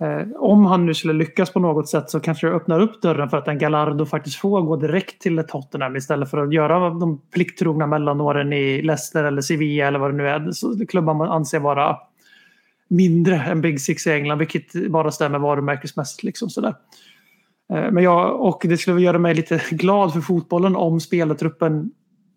Eh, 0.00 0.26
om 0.36 0.66
han 0.66 0.86
nu 0.86 0.94
skulle 0.94 1.12
lyckas 1.12 1.52
på 1.52 1.60
något 1.60 1.88
sätt 1.88 2.10
så 2.10 2.20
kanske 2.20 2.46
det 2.46 2.52
öppnar 2.52 2.80
upp 2.80 3.02
dörren 3.02 3.28
för 3.28 3.36
att 3.36 3.48
en 3.48 3.58
Gallardo 3.58 4.06
faktiskt 4.06 4.36
får 4.36 4.62
gå 4.62 4.76
direkt 4.76 5.22
till 5.22 5.38
ett 5.38 5.48
Tottenham 5.48 5.96
istället 5.96 6.30
för 6.30 6.38
att 6.38 6.52
göra 6.52 6.90
de 6.90 7.20
plikttrogna 7.32 7.86
mellanåren 7.86 8.52
i 8.52 8.82
Leicester 8.82 9.24
eller 9.24 9.42
Sevilla 9.42 9.86
eller 9.86 9.98
vad 9.98 10.10
det 10.10 10.16
nu 10.16 10.28
är. 10.28 10.52
Så 10.52 10.86
klubbar 10.86 11.14
man 11.14 11.28
anser 11.28 11.58
vara 11.58 11.96
mindre 12.88 13.36
än 13.36 13.60
Big 13.60 13.80
Six 13.80 14.06
i 14.06 14.10
England, 14.10 14.38
vilket 14.38 14.90
bara 14.90 15.10
stämmer 15.10 15.38
varumärkesmässigt. 15.38 16.22
Liksom 16.22 16.50
sådär. 16.50 16.74
Eh, 17.72 17.90
men 17.90 18.04
jag, 18.04 18.40
och 18.40 18.62
det 18.64 18.76
skulle 18.76 19.00
göra 19.00 19.18
mig 19.18 19.34
lite 19.34 19.60
glad 19.70 20.12
för 20.12 20.20
fotbollen 20.20 20.76
om 20.76 21.00
spelartruppen 21.00 21.90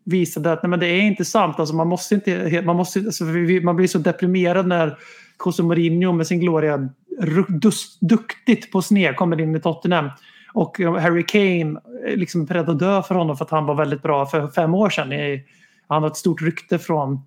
visade 0.05 0.51
att 0.51 0.63
nej, 0.63 0.69
men 0.69 0.79
det 0.79 0.87
är 0.87 1.01
inte 1.01 1.25
sant. 1.25 1.59
Alltså, 1.59 1.75
man, 1.75 1.87
måste 1.87 2.15
inte, 2.15 2.61
man, 2.65 2.75
måste, 2.75 2.99
alltså, 2.99 3.23
man 3.63 3.75
blir 3.75 3.87
så 3.87 3.97
deprimerad 3.97 4.67
när 4.67 4.97
José 5.45 5.63
Mourinho 5.63 6.11
med 6.11 6.27
sin 6.27 6.39
gloria 6.39 6.89
duktigt 7.99 8.71
på 8.71 8.81
sned 8.81 9.15
kommer 9.15 9.41
in 9.41 9.55
i 9.55 9.59
Tottenham. 9.59 10.09
Och 10.53 10.79
Harry 10.79 11.25
Kane 11.25 11.59
eh, 11.59 11.65
liksom 11.65 11.81
är 12.05 12.17
liksom 12.17 12.45
beredd 12.45 12.69
att 12.69 12.79
dö 12.79 13.03
för 13.03 13.15
honom 13.15 13.37
för 13.37 13.45
att 13.45 13.51
han 13.51 13.65
var 13.65 13.75
väldigt 13.75 14.01
bra 14.01 14.25
för 14.25 14.47
fem 14.47 14.73
år 14.73 14.89
sedan. 14.89 15.39
Han 15.87 16.03
har 16.03 16.09
ett 16.09 16.17
stort 16.17 16.41
rykte 16.41 16.79
från 16.79 17.19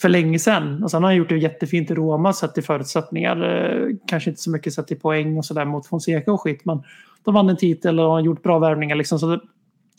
för 0.00 0.08
länge 0.08 0.38
sedan. 0.38 0.82
Och 0.82 0.90
sen 0.90 1.02
har 1.02 1.10
han 1.10 1.16
gjort 1.16 1.28
det 1.28 1.38
jättefint 1.38 1.90
i 1.90 1.94
Roma 1.94 2.32
sett 2.32 2.54
till 2.54 2.62
förutsättningar. 2.62 3.42
Eh, 3.42 3.96
kanske 4.06 4.30
inte 4.30 4.42
så 4.42 4.50
mycket 4.50 4.72
sett 4.72 4.86
till 4.86 5.00
poäng 5.00 5.38
och 5.38 5.44
sådär 5.44 5.64
mot 5.64 5.86
Fonseca 5.86 6.32
och 6.32 6.40
skit. 6.40 6.64
Men 6.64 6.82
de 7.24 7.34
vann 7.34 7.48
en 7.48 7.56
titel 7.56 8.00
och 8.00 8.10
har 8.10 8.20
gjort 8.20 8.42
bra 8.42 8.58
värvningar. 8.58 8.96
Liksom, 8.96 9.18
så 9.18 9.26
det, 9.26 9.40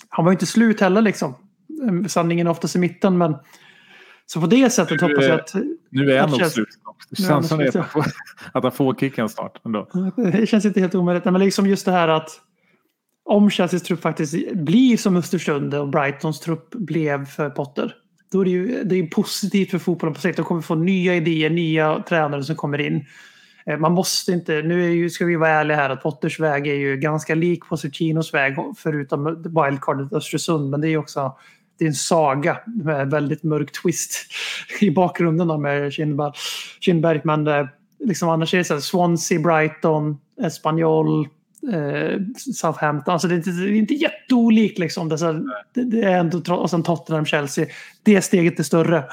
han 0.09 0.25
var 0.25 0.31
ju 0.31 0.35
inte 0.35 0.45
slut 0.45 0.81
heller 0.81 1.01
liksom. 1.01 1.35
Eh, 1.83 2.07
sanningen 2.07 2.47
är 2.47 2.51
oftast 2.51 2.75
i 2.75 2.79
mitten 2.79 3.17
men 3.17 3.35
så 4.33 4.41
på 4.41 4.47
det 4.47 4.69
sättet 4.69 5.01
Nu, 5.01 5.07
hoppas 5.07 5.25
jag 5.25 5.39
att 5.39 5.55
Nu 5.89 6.11
är 6.11 6.19
han 6.19 6.29
nog 6.29 6.45
slut. 6.45 6.67
Det 7.09 7.23
känns 7.23 7.47
som 7.47 7.59
att, 7.59 8.63
han 8.63 8.71
får, 8.71 8.95
kicken 8.95 9.29
snart. 9.29 9.65
Ändå. 9.65 9.87
Det 10.15 10.49
känns 10.49 10.65
inte 10.65 10.79
helt 10.79 10.95
omöjligt. 10.95 11.25
Men 11.25 11.39
liksom 11.39 11.67
just 11.67 11.85
det 11.85 11.91
här 11.91 12.07
att 12.07 12.29
om 13.25 13.49
Chelseas 13.49 13.83
trupp 13.83 14.01
faktiskt 14.01 14.53
blir 14.53 14.97
som 14.97 15.15
Östersund 15.15 15.73
och 15.73 15.87
Brightons 15.87 16.39
trupp 16.39 16.69
blev 16.69 17.25
för 17.25 17.49
Potter. 17.49 17.95
Då 18.31 18.41
är 18.41 18.45
det 18.45 18.51
ju 18.51 18.83
det 18.83 18.95
är 18.95 19.07
positivt 19.07 19.71
för 19.71 19.79
fotbollen 19.79 20.13
på 20.13 20.21
sikt. 20.21 20.37
De 20.37 20.45
kommer 20.45 20.61
få 20.61 20.75
nya 20.75 21.15
idéer, 21.15 21.49
nya 21.49 22.03
tränare 22.09 22.43
som 22.43 22.55
kommer 22.55 22.81
in. 22.81 23.05
Eh, 23.65 23.77
Man 23.77 23.91
måste 23.91 24.31
inte, 24.31 24.61
nu 24.61 24.85
är 24.85 24.89
ju, 24.89 25.09
ska 25.09 25.25
vi 25.25 25.35
vara 25.35 25.49
ärliga 25.49 25.77
här 25.77 25.89
att 25.89 26.03
Potters 26.03 26.39
väg 26.39 26.67
är 26.67 26.75
ju 26.75 26.97
ganska 26.97 27.35
lik 27.35 27.65
Positinos 27.69 28.33
väg 28.33 28.55
förutom 28.77 29.43
wildcardet 29.43 30.13
Östersund. 30.13 30.69
Men 30.69 30.81
det 30.81 30.87
är 30.87 30.89
ju 30.89 30.97
också 30.97 31.37
det 31.81 31.85
är 31.85 31.89
en 31.89 31.95
saga 31.95 32.57
med 32.65 33.09
väldigt 33.11 33.43
mörk 33.43 33.71
twist 33.81 34.13
i 34.81 34.91
bakgrunden 34.91 35.47
då 35.47 35.57
med 35.57 35.93
Kindberg. 35.93 36.31
Kindberg 36.79 37.21
men 37.23 37.47
eh, 37.47 37.65
liksom 37.99 38.29
annars 38.29 38.53
är 38.53 38.57
det 38.57 38.63
så 38.63 38.73
här, 38.73 38.81
Swansea, 38.81 39.39
Brighton, 39.39 40.17
Espanyol, 40.41 41.27
eh, 41.73 42.19
Southampton. 42.55 43.11
Alltså 43.13 43.27
det, 43.27 43.33
är 43.33 43.37
inte- 43.37 43.49
det 43.51 43.69
är 43.69 43.73
inte 43.73 43.93
jätteolikt 43.93 44.79
liksom. 44.79 45.09
Det 45.09 45.15
är, 45.21 45.43
det, 45.73 45.83
det 45.83 46.01
är 46.03 46.17
ändå, 46.19 46.55
och 46.55 46.69
sen 46.69 46.83
Tottenham, 46.83 47.25
Chelsea. 47.25 47.65
Det 48.03 48.21
steget 48.21 48.59
är 48.59 48.63
större. 48.63 49.03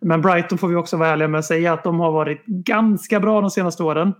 Men 0.00 0.22
Brighton 0.22 0.58
får 0.58 0.68
vi 0.68 0.74
också 0.74 0.96
vara 0.96 1.08
ärliga 1.08 1.28
med 1.28 1.38
att 1.38 1.44
säga 1.44 1.72
att 1.72 1.84
de 1.84 2.00
har 2.00 2.12
varit 2.12 2.46
ganska 2.46 3.20
bra 3.20 3.40
de 3.40 3.50
senaste 3.50 3.82
åren. 3.82 4.12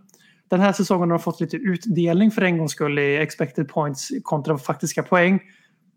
Den 0.48 0.60
här 0.60 0.72
säsongen 0.72 1.10
har 1.10 1.18
de 1.18 1.22
fått 1.22 1.40
lite 1.40 1.56
utdelning 1.56 2.30
för 2.30 2.42
en 2.42 2.58
gångs 2.58 2.72
skull 2.72 2.98
i 2.98 3.16
expected 3.16 3.68
points 3.68 4.08
kontra 4.22 4.58
faktiska 4.58 5.02
poäng. 5.02 5.40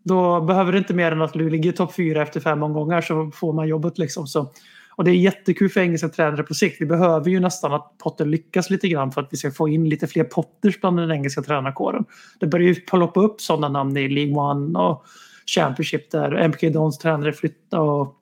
Då 0.02 0.40
behöver 0.40 0.72
det 0.72 0.78
inte 0.78 0.94
mer 0.94 1.12
än 1.12 1.22
att 1.22 1.32
du 1.32 1.50
ligger 1.50 1.70
i 1.70 1.72
topp 1.72 1.94
fyra 1.94 2.22
efter 2.22 2.40
fem 2.40 2.62
omgångar 2.62 3.00
så 3.00 3.30
får 3.34 3.52
man 3.52 3.68
jobbet. 3.68 3.98
Liksom. 3.98 4.26
Så, 4.26 4.50
och 4.96 5.04
det 5.04 5.10
är 5.10 5.14
jättekul 5.14 5.68
för 5.68 5.80
engelska 5.80 6.08
tränare 6.08 6.42
på 6.42 6.54
sikt. 6.54 6.80
Vi 6.80 6.86
behöver 6.86 7.30
ju 7.30 7.40
nästan 7.40 7.72
att 7.72 7.98
Potter 7.98 8.24
lyckas 8.24 8.70
lite 8.70 8.88
grann 8.88 9.12
för 9.12 9.20
att 9.20 9.28
vi 9.30 9.36
ska 9.36 9.50
få 9.50 9.68
in 9.68 9.88
lite 9.88 10.06
fler 10.06 10.24
Potters 10.24 10.80
bland 10.80 10.98
den 10.98 11.10
engelska 11.10 11.42
tränarkåren. 11.42 12.04
Det 12.40 12.46
börjar 12.46 12.68
ju 12.68 12.74
ploppa 12.74 13.20
upp 13.20 13.40
sådana 13.40 13.68
namn 13.68 13.96
i 13.96 14.08
League 14.08 14.34
One 14.34 14.78
och 14.78 15.04
Championship 15.46 16.10
där 16.10 16.48
MK 16.48 16.60
Dons 16.72 16.98
tränare 16.98 17.32
flyttar 17.32 17.78
och, 17.78 18.16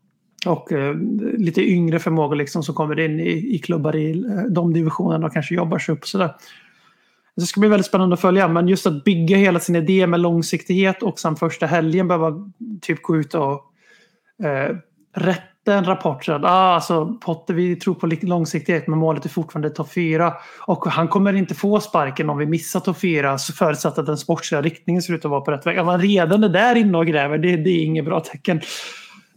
och 0.46 0.72
uh, 0.72 0.94
lite 1.38 1.62
yngre 1.62 1.98
förmågor 1.98 2.36
liksom 2.36 2.62
som 2.62 2.74
kommer 2.74 3.00
in 3.00 3.20
i, 3.20 3.54
i 3.54 3.58
klubbar 3.58 3.96
i 3.96 4.12
uh, 4.14 4.42
de 4.42 4.72
divisionerna 4.72 5.26
och 5.26 5.32
kanske 5.32 5.54
jobbar 5.54 5.78
sig 5.78 5.94
upp. 5.94 6.06
Sådär. 6.06 6.34
Det 7.38 7.46
ska 7.46 7.60
bli 7.60 7.68
väldigt 7.68 7.86
spännande 7.86 8.14
att 8.14 8.20
följa, 8.20 8.48
men 8.48 8.68
just 8.68 8.86
att 8.86 9.04
bygga 9.04 9.36
hela 9.36 9.60
sin 9.60 9.76
idé 9.76 10.06
med 10.06 10.20
långsiktighet 10.20 11.02
och 11.02 11.18
sen 11.18 11.36
första 11.36 11.66
helgen 11.66 12.08
behöva 12.08 12.32
typ 12.82 13.02
gå 13.02 13.16
ut 13.16 13.34
och 13.34 13.72
eh, 14.44 14.76
rätta 15.16 15.74
en 15.74 15.84
rapport. 15.84 16.24
Så 16.24 16.32
att, 16.32 16.44
ah, 16.44 16.74
alltså, 16.74 17.18
Potter, 17.20 17.54
vi 17.54 17.76
tror 17.76 17.94
på 17.94 18.06
långsiktighet 18.06 18.86
men 18.86 18.98
målet 18.98 19.24
är 19.24 19.28
fortfarande 19.28 19.70
topp 19.70 19.92
fyra. 19.92 20.34
Och 20.66 20.86
han 20.86 21.08
kommer 21.08 21.32
inte 21.32 21.54
få 21.54 21.80
sparken 21.80 22.30
om 22.30 22.38
vi 22.38 22.46
missar 22.46 22.80
topp 22.80 23.00
fyra 23.00 23.38
förutsatt 23.38 23.98
att 23.98 24.06
den 24.06 24.18
sportsliga 24.18 24.62
riktningen 24.62 25.02
ser 25.02 25.14
ut 25.14 25.24
att 25.24 25.30
vara 25.30 25.40
på 25.40 25.50
rätt 25.50 25.66
väg. 25.66 25.78
Att 25.78 25.86
man 25.86 26.00
redan 26.00 26.44
är 26.44 26.48
där 26.48 26.76
inne 26.76 26.98
och 26.98 27.06
gräver, 27.06 27.38
det, 27.38 27.56
det 27.56 27.70
är 27.70 27.84
inget 27.84 28.04
bra 28.04 28.20
tecken. 28.20 28.60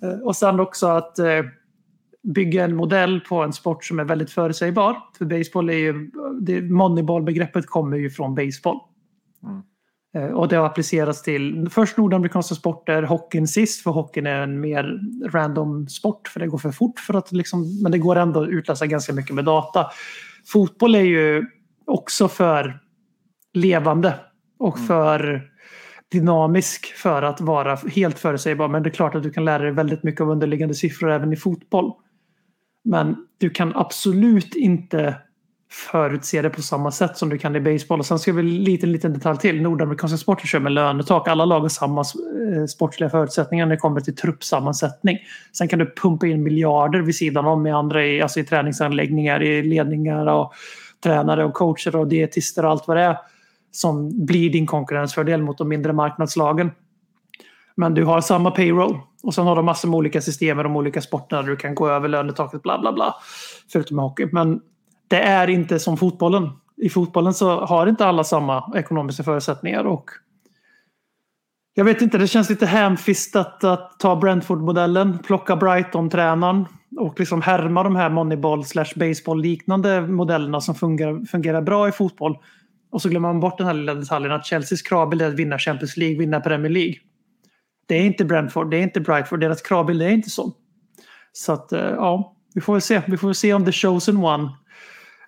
Eh, 0.04 0.20
och 0.24 0.36
sen 0.36 0.60
också 0.60 0.88
att 0.88 1.20
eh, 1.20 1.42
bygga 2.24 2.64
en 2.64 2.76
modell 2.76 3.20
på 3.20 3.44
en 3.44 3.54
sport 3.54 3.86
som 3.86 4.00
är 4.00 4.04
väldigt 4.04 4.32
förutsägbar. 4.32 4.98
För 5.18 5.26
baseball 5.26 5.70
är 5.70 5.74
ju, 5.74 6.12
moneyball-begreppet 6.70 7.66
kommer 7.66 7.98
ju 7.98 8.10
från 8.10 8.36
baseball. 8.36 8.80
Eh, 10.16 10.26
Och 10.26 10.48
det 10.48 10.56
har 10.56 10.66
applicerats 10.66 11.24
till 11.24 11.70
först 11.72 11.98
nordamerikanska 11.98 12.56
sporter, 12.56 13.04
hockeyn 13.04 13.48
sist, 13.48 13.84
för 13.84 13.92
hockeyn 13.92 14.28
är 14.28 14.42
en 14.42 14.60
mer 14.60 15.00
random 15.30 15.88
sport 15.88 16.28
för 16.28 16.40
det 16.40 16.48
går 16.48 16.58
för 16.58 16.72
fort. 16.72 17.00
För 17.00 17.14
att 17.14 17.32
liksom, 17.32 17.82
men 17.84 17.92
det 17.92 17.98
går 17.98 18.16
ändå 18.16 18.44
att 18.44 18.50
utläsa 18.50 18.88
ganska 18.88 19.14
mycket 19.14 19.36
med 19.36 19.46
data. 19.46 19.86
Fotboll 20.46 20.96
är 20.96 21.02
ju 21.02 21.46
också 21.86 22.28
för 22.28 22.80
levande 23.54 24.16
och 24.60 24.80
för 24.80 25.48
dynamisk 26.12 26.94
för 26.96 27.22
att 27.22 27.42
vara 27.42 27.76
helt 27.76 28.20
förutsägbar. 28.20 28.68
Men 28.68 28.84
det 28.84 28.90
är 28.90 28.94
klart 28.94 29.16
att 29.16 29.24
du 29.24 29.32
kan 29.32 29.46
lära 29.46 29.64
dig 29.64 29.72
väldigt 29.72 30.04
mycket 30.04 30.22
av 30.22 30.30
underliggande 30.30 30.76
siffror 30.76 31.12
även 31.12 31.34
i 31.34 31.36
fotboll. 31.36 31.92
Men 32.84 33.16
du 33.38 33.50
kan 33.50 33.76
absolut 33.76 34.56
inte 34.56 35.16
förutse 35.72 36.42
det 36.42 36.50
på 36.50 36.62
samma 36.62 36.92
sätt 36.92 37.18
som 37.18 37.30
du 37.30 37.38
kan 37.38 37.56
i 37.56 37.60
baseball. 37.60 38.00
Och 38.00 38.06
sen 38.06 38.20
ska 38.20 38.34
vi 38.34 38.44
liten, 38.44 38.92
liten 38.92 39.14
detalj 39.14 39.38
till. 39.38 39.62
Nordamerikanska 39.62 40.18
sporter 40.18 40.48
kör 40.48 40.60
med 40.60 40.72
lönetak. 40.72 41.28
Alla 41.28 41.46
lag 41.46 41.60
har 41.60 41.70
samma 41.70 42.02
eh, 42.02 42.66
sportsliga 42.66 43.10
förutsättningar 43.10 43.66
när 43.66 43.76
det 43.76 43.80
kommer 43.80 44.02
till 44.02 44.16
truppsammansättning. 44.16 45.18
Sen 45.58 45.68
kan 45.68 45.80
du 45.80 45.94
pumpa 45.96 46.28
in 46.28 46.44
miljarder 46.44 47.02
vid 47.02 47.16
sidan 47.16 47.46
om 47.46 47.68
i 47.68 47.72
andra 47.72 48.06
i, 48.06 48.22
alltså 48.22 48.40
i 48.40 48.44
träningsanläggningar, 48.44 49.44
i 49.44 49.64
ledningar 49.64 50.28
och 50.28 50.54
tränare 51.04 51.46
och 51.46 51.54
coacher 51.54 51.96
och 51.96 52.08
dietister 52.08 52.66
och 52.66 52.72
allt 52.72 52.88
vad 52.88 52.98
det 52.98 53.04
är 53.04 53.18
som 53.72 54.26
blir 54.26 54.50
din 54.50 54.68
konkurrensfördel 54.68 55.42
mot 55.42 55.58
de 55.58 55.68
mindre 55.68 55.94
marknadslagen. 55.94 56.72
Men 57.82 57.94
du 57.94 58.04
har 58.06 58.22
samma 58.22 58.52
payroll 58.52 59.00
och 59.24 59.34
sen 59.34 59.48
har 59.48 59.56
de 59.56 59.66
massor 59.66 59.90
med 59.90 59.98
olika 59.98 60.22
system 60.22 60.60
i 60.60 60.64
de 60.64 60.76
olika 60.76 61.02
sporterna 61.02 61.42
där 61.42 61.50
du 61.50 61.56
kan 61.56 61.76
gå 61.76 61.90
över 61.90 62.08
lönetaket 62.08 62.62
bla 62.62 62.80
bla 62.80 62.94
bla. 62.94 63.16
Förutom 63.72 64.00
i 64.00 64.02
hockey. 64.02 64.30
Men 64.32 64.62
det 65.08 65.22
är 65.22 65.50
inte 65.50 65.80
som 65.80 65.98
fotbollen. 65.98 66.50
I 66.78 66.90
fotbollen 66.90 67.34
så 67.34 67.66
har 67.66 67.88
inte 67.88 68.06
alla 68.06 68.24
samma 68.24 68.72
ekonomiska 68.76 69.24
förutsättningar. 69.24 69.84
Och 69.84 70.10
jag 71.74 71.86
vet 71.86 72.02
inte, 72.02 72.18
det 72.18 72.28
känns 72.28 72.50
lite 72.50 72.66
hemfistat 72.66 73.64
att 73.64 74.00
ta 74.00 74.16
Brentford-modellen, 74.16 75.20
plocka 75.20 75.56
Brighton-tränaren 75.56 76.66
och 77.00 77.20
liksom 77.20 77.42
härma 77.42 77.84
de 77.84 77.96
här 77.96 78.10
moneyball 78.10 78.66
slash 78.66 78.94
baseball-liknande 78.96 80.02
modellerna 80.02 80.62
som 80.62 80.76
fungerar, 80.76 81.26
fungerar 81.26 81.62
bra 81.62 81.88
i 81.88 81.92
fotboll. 81.92 82.38
Och 82.92 83.02
så 83.02 83.10
glömmer 83.10 83.28
man 83.28 83.40
bort 83.40 83.58
den 83.58 83.68
här 83.68 83.74
lilla 83.74 83.94
detaljen 83.94 84.32
att 84.32 84.46
Chelseas 84.46 84.82
krav 84.82 85.14
är 85.14 85.28
att 85.28 85.34
vinna 85.34 85.58
Champions 85.58 85.98
League, 85.98 86.20
vinna 86.20 86.40
Premier 86.40 86.72
League. 86.72 86.96
Det 87.92 87.98
är 87.98 88.06
inte 88.06 88.26
Brentford, 88.26 88.72
det 88.72 88.78
är 88.78 88.82
inte 88.82 89.00
Brightford, 89.00 89.40
deras 89.40 89.62
kravbild 89.62 90.02
är 90.02 90.10
inte 90.10 90.30
sån. 90.30 90.52
Så 91.32 91.54
att, 91.54 91.72
eh, 91.72 91.80
ja, 91.80 92.36
vi 92.54 92.62
får 92.62 92.74
väl 92.74 92.82
se. 92.82 93.02
Vi 93.08 93.18
får 93.18 93.28
väl 93.28 93.36
se 93.36 93.54
om 93.54 93.66
the 93.66 93.72
chosen 93.72 94.18
one, 94.18 94.44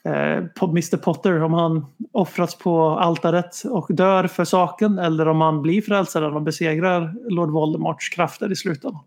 eh, 0.05 0.43
Mr 0.61 0.97
Potter, 0.97 1.43
om 1.43 1.53
han 1.53 1.85
offras 2.11 2.55
på 2.55 2.89
altaret 2.89 3.63
och 3.69 3.87
dör 3.89 4.27
för 4.27 4.45
saken 4.45 4.99
eller 4.99 5.27
om 5.27 5.41
han 5.41 5.61
blir 5.61 5.81
frälsaren 5.81 6.33
och 6.33 6.41
besegrar 6.41 7.13
Lord 7.29 7.49
Voldemorts 7.49 8.09
krafter 8.09 8.51
i 8.51 8.55
slutändan. 8.55 9.01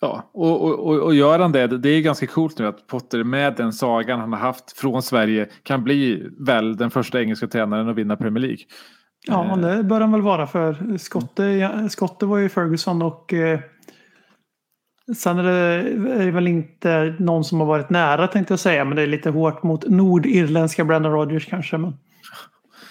Ja, 0.00 0.30
och, 0.32 0.64
och, 0.64 0.86
och, 0.86 0.98
och 0.98 1.14
gör 1.14 1.38
han 1.38 1.52
det, 1.52 1.66
det 1.66 1.88
är 1.88 2.00
ganska 2.00 2.26
coolt 2.26 2.58
nu 2.58 2.66
att 2.66 2.86
Potter 2.86 3.24
med 3.24 3.54
den 3.56 3.72
sagan 3.72 4.20
han 4.20 4.32
har 4.32 4.40
haft 4.40 4.78
från 4.78 5.02
Sverige 5.02 5.48
kan 5.62 5.84
bli 5.84 6.28
väl 6.38 6.76
den 6.76 6.90
första 6.90 7.20
engelska 7.20 7.46
tränaren 7.46 7.88
att 7.88 7.96
vinna 7.96 8.16
Premier 8.16 8.42
League. 8.42 8.64
Ja, 9.26 9.56
det 9.56 9.82
bör 9.82 10.00
han 10.00 10.12
väl 10.12 10.20
vara 10.22 10.46
för 10.46 10.98
Skotte, 10.98 11.42
ja, 11.44 11.88
Skotte 11.88 12.26
var 12.26 12.38
ju 12.38 12.48
Ferguson 12.48 13.02
och 13.02 13.32
eh, 13.32 13.60
sen 15.16 15.38
är 15.38 15.42
det, 15.42 15.50
är 16.22 16.24
det 16.24 16.30
väl 16.30 16.48
inte 16.48 17.14
någon 17.18 17.44
som 17.44 17.60
har 17.60 17.66
varit 17.66 17.90
nära 17.90 18.26
tänkte 18.26 18.52
jag 18.52 18.58
säga, 18.60 18.84
men 18.84 18.96
det 18.96 19.02
är 19.02 19.06
lite 19.06 19.30
hårt 19.30 19.62
mot 19.62 19.88
nordirländska 19.88 20.84
Brandon 20.84 21.12
Rodgers 21.12 21.46
kanske. 21.46 21.78
Men 21.78 21.94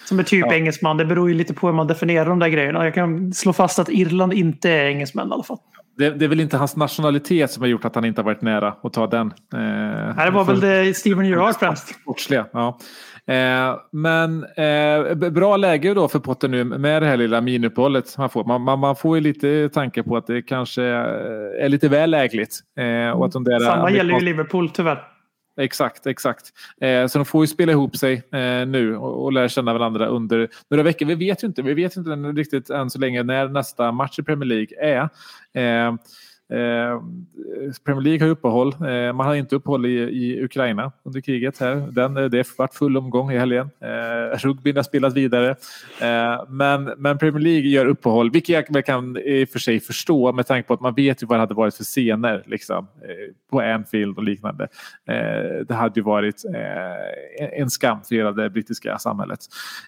Som 0.05 0.19
är 0.19 0.23
typ 0.23 0.45
Ja. 0.45 0.53
engelsman. 0.53 0.97
Det 0.97 1.05
beror 1.05 1.29
ju 1.29 1.35
lite 1.35 1.53
på 1.53 1.67
hur 1.67 1.73
man 1.73 1.87
definierar 1.87 2.25
de 2.25 2.39
där 2.39 2.47
grejerna. 2.49 2.83
Jag 2.85 2.93
kan 2.93 3.33
slå 3.33 3.53
fast 3.53 3.79
att 3.79 3.89
Irland 3.89 4.33
inte 4.33 4.69
är 4.69 4.85
engelsmän 4.85 5.27
i 5.29 5.31
alla 5.33 5.43
fall. 5.43 5.57
Det, 5.97 6.09
det 6.09 6.25
är 6.25 6.29
väl 6.29 6.39
inte 6.39 6.57
hans 6.57 6.75
nationalitet 6.75 7.51
som 7.51 7.61
har 7.61 7.67
gjort 7.67 7.85
att 7.85 7.95
han 7.95 8.05
inte 8.05 8.21
har 8.21 8.25
varit 8.25 8.41
nära 8.41 8.75
att 8.83 8.93
ta 8.93 9.07
den. 9.07 9.27
Eh, 9.53 9.59
Nej, 10.15 10.25
det 10.25 10.31
var 10.31 10.43
väl 10.43 10.59
det 10.59 10.97
Steven 10.97 11.25
Gerrard 11.25 11.55
främst. 11.55 11.87
Sportsliga, 12.01 12.45
ja. 12.53 12.79
Eh, 13.27 13.79
men 13.91 14.43
eh, 14.43 15.15
bra 15.15 15.57
läge 15.57 15.93
då 15.93 16.07
för 16.07 16.19
Potter 16.19 16.47
nu 16.47 16.63
med 16.63 17.01
det 17.01 17.07
här 17.07 17.17
lilla 17.17 17.41
minuppehållet 17.41 18.17
man 18.17 18.29
får. 18.29 18.43
Man, 18.43 18.61
man, 18.61 18.79
man 18.79 18.95
får 18.95 19.17
ju 19.17 19.23
lite 19.23 19.69
tanke 19.69 20.03
på 20.03 20.17
att 20.17 20.27
det 20.27 20.41
kanske 20.41 20.83
eh, 20.83 21.65
är 21.65 21.69
lite 21.69 21.89
väl 21.89 22.09
lägligt. 22.09 22.59
Eh, 22.77 23.09
och 23.09 23.25
att 23.25 23.31
de 23.31 23.43
där 23.43 23.59
Samma 23.59 23.91
gäller 23.91 24.13
ju 24.13 24.25
Liverpool 24.25 24.69
tyvärr. 24.69 25.07
Exakt, 25.57 26.07
exakt. 26.07 26.45
Eh, 26.81 27.07
så 27.07 27.17
de 27.19 27.25
får 27.25 27.43
ju 27.43 27.47
spela 27.47 27.71
ihop 27.71 27.97
sig 27.97 28.13
eh, 28.13 28.67
nu 28.67 28.97
och, 28.97 29.23
och 29.23 29.33
lära 29.33 29.49
känna 29.49 29.73
varandra 29.73 30.05
under 30.05 30.49
några 30.69 30.83
veckor. 30.83 31.05
Vi 31.05 31.15
vet 31.15 31.43
ju 31.43 31.47
inte, 31.47 31.61
vi 31.61 31.73
vet 31.73 31.95
inte 31.95 32.09
riktigt 32.09 32.69
än 32.69 32.89
så 32.89 32.99
länge 32.99 33.23
när 33.23 33.47
nästa 33.47 33.91
match 33.91 34.19
i 34.19 34.23
Premier 34.23 34.47
League 34.47 34.77
är. 34.81 35.09
Eh, 35.53 35.95
eh, 36.51 37.01
Premier 37.85 38.01
League 38.01 38.27
har 38.27 38.31
uppehåll. 38.31 38.73
Eh, 38.73 39.13
man 39.13 39.27
har 39.27 39.35
inte 39.35 39.55
uppehåll 39.55 39.85
i, 39.85 39.99
i 39.99 40.43
Ukraina 40.43 40.91
under 41.03 41.21
kriget. 41.21 41.59
här. 41.59 41.75
Den, 41.75 42.17
eh, 42.17 42.23
det 42.23 42.37
har 42.37 42.57
varit 42.57 42.73
full 42.73 42.97
omgång 42.97 43.31
i 43.31 43.37
helgen. 43.37 43.69
Eh, 43.79 44.37
rugbyn 44.37 44.75
har 44.75 44.83
spelat 44.83 45.13
vidare. 45.13 45.49
Eh, 46.01 46.43
men, 46.47 46.83
men 46.83 47.17
Premier 47.17 47.41
League 47.41 47.69
gör 47.69 47.85
uppehåll, 47.85 48.31
vilket 48.31 48.69
jag 48.69 48.85
kan 48.85 49.17
i 49.17 49.43
och 49.45 49.49
för 49.49 49.59
sig 49.59 49.79
förstå 49.79 50.31
med 50.31 50.47
tanke 50.47 50.67
på 50.67 50.73
att 50.73 50.81
man 50.81 50.93
vet 50.93 51.23
ju 51.23 51.27
vad 51.27 51.37
det 51.37 51.41
hade 51.41 51.53
varit 51.53 51.75
för 51.75 51.83
scener 51.83 52.43
liksom, 52.45 52.87
eh, 53.01 53.33
på 53.51 53.61
Anfield 53.61 54.17
och 54.17 54.23
liknande. 54.23 54.67
Eh, 55.07 55.65
det 55.67 55.73
hade 55.73 55.99
ju 55.99 56.03
varit 56.03 56.43
en 57.37 57.69
skam 57.69 57.99
för 58.07 58.15
hela 58.15 58.31
det 58.31 58.49
brittiska 58.49 58.97
samhället. 58.97 59.39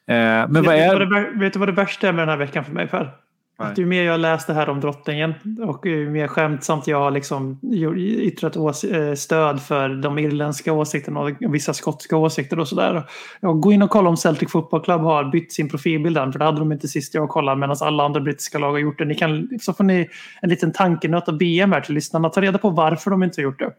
Men 0.05 0.53
Vet, 0.53 0.65
vad 0.65 0.75
är... 0.75 1.39
vet 1.39 1.53
du 1.53 1.59
vad 1.59 1.67
det 1.67 1.71
värsta 1.71 2.07
är 2.07 2.11
med 2.11 2.21
den 2.21 2.29
här 2.29 2.37
veckan 2.37 2.65
för 2.65 2.71
mig 2.71 2.87
Per? 2.87 3.22
Att 3.57 3.77
ju 3.77 3.85
mer 3.85 4.03
jag 4.03 4.19
läst 4.19 4.47
det 4.47 4.53
här 4.53 4.69
om 4.69 4.79
drottningen 4.79 5.33
och 5.61 5.85
ju 5.85 6.09
mer 6.09 6.27
skämtsamt 6.27 6.87
jag 6.87 6.99
har 6.99 7.11
liksom 7.11 7.59
yttrat 7.97 8.55
eh, 8.55 9.13
stöd 9.15 9.61
för 9.61 9.89
de 9.89 10.19
irländska 10.19 10.73
åsikterna 10.73 11.19
och 11.19 11.29
vissa 11.39 11.73
skotska 11.73 12.17
åsikter 12.17 12.59
och 12.59 12.67
sådär. 12.67 13.03
Gå 13.41 13.71
in 13.71 13.81
och 13.81 13.89
kolla 13.89 14.09
om 14.09 14.17
Celtic 14.17 14.51
Football 14.51 14.81
Club 14.83 15.01
har 15.01 15.23
bytt 15.23 15.53
sin 15.53 15.69
profilbild 15.69 16.17
än, 16.17 16.31
för 16.31 16.39
det 16.39 16.45
hade 16.45 16.59
de 16.59 16.71
inte 16.71 16.87
sist 16.87 17.13
jag 17.13 17.29
kollade 17.29 17.59
medan 17.59 17.75
alla 17.81 18.03
andra 18.03 18.21
brittiska 18.21 18.59
lag 18.59 18.71
har 18.71 18.79
gjort 18.79 18.97
det. 18.97 19.05
Ni 19.05 19.15
kan, 19.15 19.49
så 19.61 19.73
får 19.73 19.83
ni 19.83 20.09
en 20.41 20.49
liten 20.49 20.71
tankenöt 20.71 21.29
av 21.29 21.37
BM 21.37 21.71
här 21.71 21.81
till 21.81 21.95
lyssnarna. 21.95 22.29
Ta 22.29 22.41
reda 22.41 22.57
på 22.57 22.69
varför 22.69 23.11
de 23.11 23.23
inte 23.23 23.41
har 23.41 23.43
gjort 23.43 23.59
det. 23.59 23.71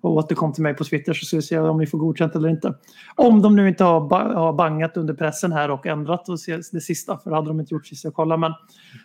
Och 0.00 0.12
återkom 0.12 0.52
till 0.52 0.62
mig 0.62 0.74
på 0.74 0.84
Twitter 0.84 1.12
så 1.12 1.26
ska 1.26 1.36
vi 1.36 1.42
se 1.42 1.58
om 1.58 1.78
ni 1.78 1.86
får 1.86 1.98
godkänt 1.98 2.34
eller 2.36 2.48
inte. 2.48 2.74
Om 3.14 3.42
de 3.42 3.56
nu 3.56 3.68
inte 3.68 3.84
har, 3.84 4.00
ba- 4.08 4.34
har 4.34 4.52
bangat 4.52 4.96
under 4.96 5.14
pressen 5.14 5.52
här 5.52 5.70
och 5.70 5.86
ändrat 5.86 6.28
och 6.28 6.38
det 6.72 6.80
sista, 6.80 7.18
för 7.18 7.30
det 7.30 7.36
hade 7.36 7.48
de 7.48 7.60
inte 7.60 7.74
gjort 7.74 7.86
sist 7.86 8.04
jag 8.04 8.14
kollade. 8.14 8.40
Men 8.40 8.52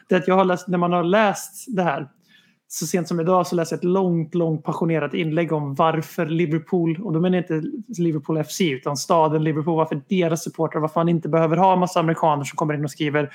det 0.08 0.15
att 0.18 0.28
jag 0.28 0.36
har 0.36 0.46
läst, 0.46 0.68
när 0.68 0.78
man 0.78 0.94
har 0.94 1.04
läst 1.04 1.76
det 1.76 1.84
här 1.84 2.08
så 2.68 2.88
sent 2.88 3.08
som 3.08 3.20
idag 3.20 3.48
så 3.48 3.56
läste 3.56 3.76
jag 3.76 3.78
ett 3.78 3.84
långt, 3.84 4.36
långt 4.36 4.64
passionerat 4.64 5.14
inlägg 5.14 5.52
om 5.52 5.76
varför 5.76 6.26
Liverpool, 6.26 7.02
och 7.04 7.14
då 7.14 7.20
menar 7.20 7.38
jag 7.38 7.44
inte 7.44 7.68
Liverpool 8.02 8.44
FC 8.44 8.62
utan 8.62 8.98
staden 8.98 9.44
Liverpool, 9.44 9.76
varför 9.76 10.02
deras 10.10 10.44
supportrar, 10.44 10.82
varför 10.82 11.00
man 11.00 11.10
inte 11.10 11.30
behöver 11.30 11.58
ha 11.58 11.74
en 11.74 11.80
massa 11.80 12.00
amerikaner 12.00 12.44
som 12.44 12.56
kommer 12.56 12.74
in 12.74 12.84
och 12.84 12.92
skriver 12.92 13.32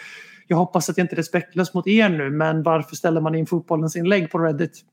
jag 0.50 0.56
hoppas 0.56 0.90
att 0.90 0.98
jag 0.98 1.04
inte 1.04 1.14
är 1.14 1.16
respektlös 1.16 1.74
mot 1.74 1.86
er 1.86 2.08
nu, 2.08 2.30
men 2.30 2.62
varför 2.62 2.96
ställer 2.96 3.20
man 3.20 3.34
in 3.34 3.46
fotbollens 3.46 3.96
inlägg 3.96 4.30
på 4.30 4.38
Reddit? 4.38 4.84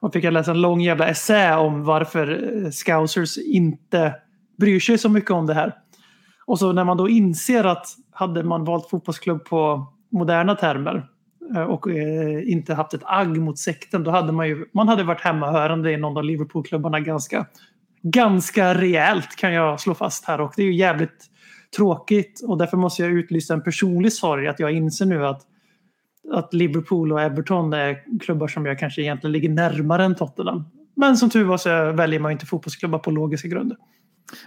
Och 0.00 0.12
fick 0.12 0.24
jag 0.24 0.32
läsa 0.32 0.50
en 0.50 0.60
lång 0.60 0.80
jävla 0.80 1.08
essä 1.08 1.56
om 1.56 1.84
varför 1.84 2.56
eh, 2.64 2.70
scousers 2.70 3.38
inte 3.38 4.14
bryr 4.58 4.80
sig 4.80 4.98
så 4.98 5.08
mycket 5.08 5.30
om 5.30 5.46
det 5.46 5.54
här. 5.54 5.74
Och 6.46 6.58
så 6.58 6.72
när 6.72 6.84
man 6.84 6.96
då 6.96 7.08
inser 7.08 7.64
att 7.64 7.86
hade 8.10 8.42
man 8.42 8.64
valt 8.64 8.90
fotbollsklubb 8.90 9.44
på 9.44 9.86
moderna 10.10 10.54
termer 10.54 11.08
eh, 11.54 11.62
och 11.62 11.90
eh, 11.90 12.52
inte 12.52 12.74
haft 12.74 12.94
ett 12.94 13.02
agg 13.04 13.38
mot 13.38 13.58
sekten, 13.58 14.04
då 14.04 14.10
hade 14.10 14.32
man 14.32 14.48
ju 14.48 14.66
man 14.72 14.88
hade 14.88 15.02
varit 15.02 15.20
hemmahörande 15.20 15.92
i 15.92 15.96
någon 15.96 16.16
av 16.16 16.24
Liverpoolklubbarna 16.24 17.00
ganska, 17.00 17.46
ganska 18.02 18.74
rejält 18.74 19.36
kan 19.36 19.52
jag 19.52 19.80
slå 19.80 19.94
fast 19.94 20.24
här. 20.24 20.40
Och 20.40 20.52
det 20.56 20.62
är 20.62 20.66
ju 20.66 20.74
jävligt 20.74 21.26
tråkigt 21.76 22.40
och 22.46 22.58
därför 22.58 22.76
måste 22.76 23.02
jag 23.02 23.12
utlysa 23.12 23.54
en 23.54 23.62
personlig 23.62 24.12
sorg 24.12 24.48
att 24.48 24.60
jag 24.60 24.72
inser 24.72 25.06
nu 25.06 25.26
att 25.26 25.42
att 26.32 26.54
Liverpool 26.54 27.12
och 27.12 27.20
Everton 27.20 27.72
är 27.72 28.18
klubbar 28.20 28.48
som 28.48 28.66
jag 28.66 28.78
kanske 28.78 29.02
egentligen 29.02 29.32
ligger 29.32 29.48
närmare 29.48 30.04
än 30.04 30.14
Tottenham. 30.14 30.64
Men 30.96 31.16
som 31.16 31.30
tur 31.30 31.44
var 31.44 31.56
så 31.56 31.92
väljer 31.92 32.20
man 32.20 32.32
inte 32.32 32.46
fotbollsklubbar 32.46 32.98
på 32.98 33.10
logiska 33.10 33.48
grunder. 33.48 33.76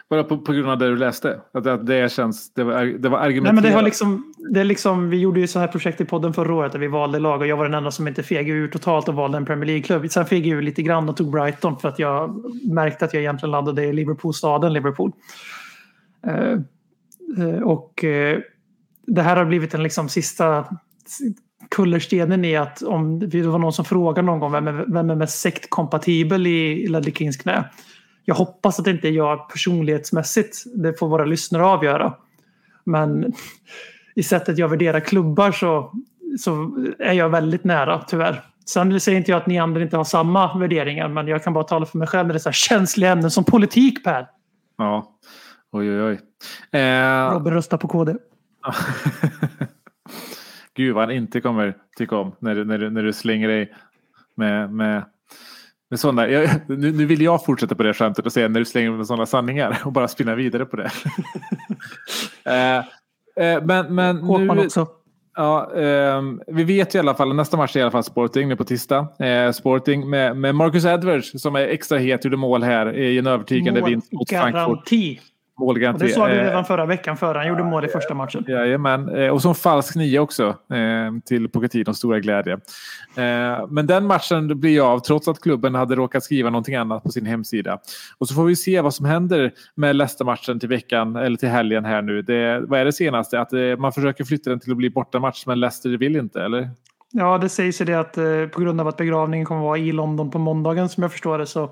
Bara 0.10 0.24
på, 0.24 0.38
på 0.38 0.54
grund 0.54 0.70
av 0.70 0.78
det 0.78 0.90
du 0.90 0.98
läste? 0.98 1.42
Att, 1.54 1.68
att 1.68 1.86
det 1.86 2.12
känns... 2.12 2.54
Det 2.54 2.64
var, 2.64 2.86
det 2.86 3.10
var 3.10 3.20
Nej, 3.20 3.28
argumenterat. 3.28 3.56
men 3.56 3.64
det 3.64 3.72
har 3.72 3.82
liksom, 3.82 4.34
det 4.54 4.60
är 4.60 4.64
liksom, 4.64 5.10
vi 5.10 5.18
gjorde 5.18 5.40
ju 5.40 5.48
så 5.48 5.60
här 5.60 5.68
projekt 5.68 6.02
i 6.02 6.06
podden 6.06 6.34
förra 6.34 6.54
året 6.54 6.72
där 6.72 6.80
vi 6.80 6.88
valde 6.88 7.20
lag 7.20 7.42
och 7.42 7.48
jag 7.48 7.58
var 7.58 7.64
den 7.64 7.74
enda 7.74 7.92
som 7.92 8.08
inte 8.08 8.24
fegade 8.24 8.60
ur 8.60 8.68
totalt 8.68 9.08
och 9.08 9.16
valde 9.16 9.38
en 9.38 9.46
Premier 9.46 9.66
League-klubb. 9.66 10.12
Sen 10.12 10.26
fegade 10.26 10.50
jag 10.50 10.58
ur 10.58 10.62
lite 10.62 10.82
grann 10.82 11.10
och 11.10 11.18
tog 11.18 11.32
Brighton 11.32 11.80
för 11.80 11.90
att 11.90 12.00
jag 12.00 12.44
märkte 12.74 13.06
att 13.06 13.14
jag 13.14 13.22
egentligen 13.22 13.52
landade 13.52 13.86
i 13.86 13.94
Liverpool-staden 13.94 14.74
Liverpool. 14.74 15.12
Eh, 16.28 16.58
eh, 17.46 17.62
och 17.62 18.04
eh, 18.04 18.40
det 19.08 19.22
här 19.22 19.36
har 19.36 19.46
blivit 19.46 19.72
den 19.72 19.84
liksom 19.84 20.10
sista 20.10 20.66
kullerstenen 21.70 22.46
i 22.46 22.56
att 22.56 22.82
om 22.82 23.20
det 23.20 23.42
var 23.42 23.60
någon 23.60 23.74
som 23.74 23.86
frågade 23.86 24.26
någon 24.26 24.40
gång 24.40 24.52
vem 24.52 24.68
är, 24.68 24.86
vem 24.94 25.10
är 25.10 25.16
mest 25.16 25.40
sektkompatibel 25.40 26.48
i 26.48 26.88
Ledley 26.88 27.14
Kings 27.14 27.38
knä. 27.38 27.70
Jag 28.26 28.36
hoppas 28.36 28.80
att 28.80 28.86
det 28.86 28.92
inte 28.92 29.08
är 29.08 29.12
jag 29.12 29.50
personlighetsmässigt. 29.50 30.64
Det 30.76 31.00
får 31.00 31.08
våra 31.08 31.26
lyssnare 31.26 31.66
avgöra. 31.66 32.14
Men 32.84 33.34
i 34.16 34.24
sättet 34.24 34.58
jag 34.58 34.70
värderar 34.70 35.00
klubbar 35.00 35.52
så, 35.52 35.94
så 36.40 36.72
är 37.00 37.14
jag 37.14 37.30
väldigt 37.30 37.64
nära 37.64 38.04
tyvärr. 38.08 38.44
Sen 38.66 39.00
säger 39.00 39.18
inte 39.18 39.32
jag 39.32 39.38
att 39.38 39.48
ni 39.48 39.60
andra 39.60 39.82
inte 39.82 39.98
har 39.98 40.04
samma 40.04 40.58
värderingar 40.58 41.08
men 41.08 41.28
jag 41.28 41.44
kan 41.44 41.54
bara 41.54 41.64
tala 41.64 41.86
för 41.86 41.98
mig 41.98 42.08
själv 42.08 42.28
när 42.28 42.34
det 42.34 42.38
är 42.38 42.40
så 42.40 42.50
här 42.50 42.54
känsliga 42.54 43.12
ämnen 43.12 43.32
som 43.32 43.44
politik 43.44 44.04
Per. 44.04 44.28
Ja. 44.78 45.18
Oj, 45.72 45.90
oj, 45.90 46.02
oj. 46.02 46.20
Eh, 46.80 47.34
Robin 47.34 47.54
röstar 47.54 47.78
på 47.78 47.88
KD. 47.88 48.14
Gud 50.74 50.96
vad 50.96 51.04
han 51.04 51.12
inte 51.12 51.42
kommer 51.42 51.78
tycka 51.98 52.18
om 52.18 52.36
när 52.40 52.56
du, 52.56 52.66
när 52.66 52.78
du, 52.78 52.90
när 52.90 53.04
du 53.04 53.14
slänger 53.14 53.48
dig 53.48 53.74
med, 54.36 54.74
med, 54.74 55.04
med 55.92 56.00
sådana. 56.00 56.28
Jag, 56.28 56.50
nu, 56.68 56.92
nu 56.92 57.06
vill 57.06 57.22
jag 57.22 57.46
fortsätta 57.46 57.76
på 57.76 57.84
det 57.84 57.94
skämtet 57.94 58.26
och 58.26 58.34
säga 58.34 58.48
när 58.48 58.60
du 58.60 58.66
slänger 58.66 58.92
med 58.92 59.08
sådana 59.08 59.26
sanningar 59.26 59.82
och 59.86 59.92
bara 59.92 60.08
spinna 60.08 60.36
vidare 60.36 60.66
på 60.66 60.76
det. 60.76 60.92
eh, 62.46 62.78
eh, 63.46 63.64
men 63.64 63.96
men 63.96 64.18
Håkman 64.18 64.58
nu, 64.58 64.66
också. 64.66 64.88
Ja, 65.36 65.72
ehm, 65.76 66.42
vi 66.48 66.64
vet 66.64 66.96
ju 66.96 66.98
i 66.98 67.00
alla 67.00 67.16
fall, 67.16 67.36
nästa 67.36 67.58
match 67.58 67.76
är 67.76 67.80
i 67.80 67.82
alla 67.84 67.92
fall 67.92 68.04
Sporting 68.04 68.50
nu 68.50 68.56
på 68.56 68.64
tisdag. 68.64 69.08
Eh, 69.20 69.52
Sporting 69.52 70.10
med, 70.10 70.38
med 70.38 70.56
Marcus 70.56 70.86
Edwards 70.86 71.42
som 71.42 71.56
är 71.56 71.62
extra 71.62 71.98
het, 71.98 72.26
gjorde 72.26 72.38
mål 72.38 72.64
här 72.64 72.98
i 72.98 73.18
en 73.18 73.28
övertygande 73.28 73.82
vinst 73.82 74.12
mot 74.12 74.30
Frankfurt. 74.30 74.88
Målgaranti. 75.62 76.06
det 76.06 76.12
sa 76.12 76.28
du 76.28 76.34
Eh, 76.34 76.44
redan 76.44 76.66
förra 76.66 76.86
veckan 76.86 77.18
före 77.18 77.38
han 77.38 77.48
gjorde 77.48 77.64
mål 77.64 77.86
i 77.86 77.88
första 77.88 78.14
matchen. 78.14 78.46
Jajamän, 78.48 79.10
Eh, 79.16 79.30
och 79.30 79.42
som 79.42 79.56
falsk 79.56 79.96
nia 79.96 80.22
också 80.22 80.48
eh, 80.48 81.22
till 81.26 81.50
Pochettinos 81.50 81.98
stora 81.98 82.20
glädje. 82.20 82.58
Men 83.70 83.88
den 83.88 84.06
matchen 84.06 84.60
blir 84.60 84.94
av 84.94 85.00
trots 85.00 85.28
att 85.28 85.42
klubben 85.42 85.76
hade 85.76 85.96
råkat 85.96 86.24
skriva 86.24 86.50
någonting 86.50 86.76
annat 86.76 87.04
på 87.04 87.10
sin 87.10 87.26
hemsida. 87.26 87.80
Och 88.18 88.28
så 88.28 88.36
får 88.36 88.44
vi 88.44 88.56
se 88.56 88.82
vad 88.82 88.94
som 88.94 89.06
händer 89.06 89.52
med 89.76 89.96
Leicester-matchen 89.96 90.60
till 90.60 90.70
veckan 90.70 91.16
eller 91.16 91.38
till 91.38 91.50
helgen 91.50 91.86
här 91.86 92.02
nu. 92.02 92.22
Det, 92.22 92.60
vad 92.60 92.80
är 92.80 92.86
det 92.86 92.94
senaste? 92.94 93.40
Att 93.40 93.52
man 93.78 93.92
försöker 93.92 94.24
flytta 94.24 94.50
den 94.50 94.60
till 94.60 94.72
att 94.72 94.78
bli 94.78 94.90
bortamatch 94.90 95.46
men 95.46 95.60
Leicester 95.60 95.90
vill 95.90 96.16
inte, 96.16 96.44
eller? 96.44 96.70
Ja, 97.12 97.38
det 97.38 97.50
sägs 97.50 97.82
ju 97.82 97.86
det 97.86 98.00
att 98.00 98.14
på 98.52 98.62
grund 98.62 98.82
av 98.82 98.88
att 98.88 98.98
begravningen 98.98 99.46
kommer 99.46 99.62
vara 99.62 99.78
i 99.78 99.92
London 99.92 100.32
på 100.32 100.40
måndagen 100.40 100.90
som 100.90 101.04
jag 101.04 101.12
förstår 101.12 101.38
det 101.38 101.46
så 101.46 101.70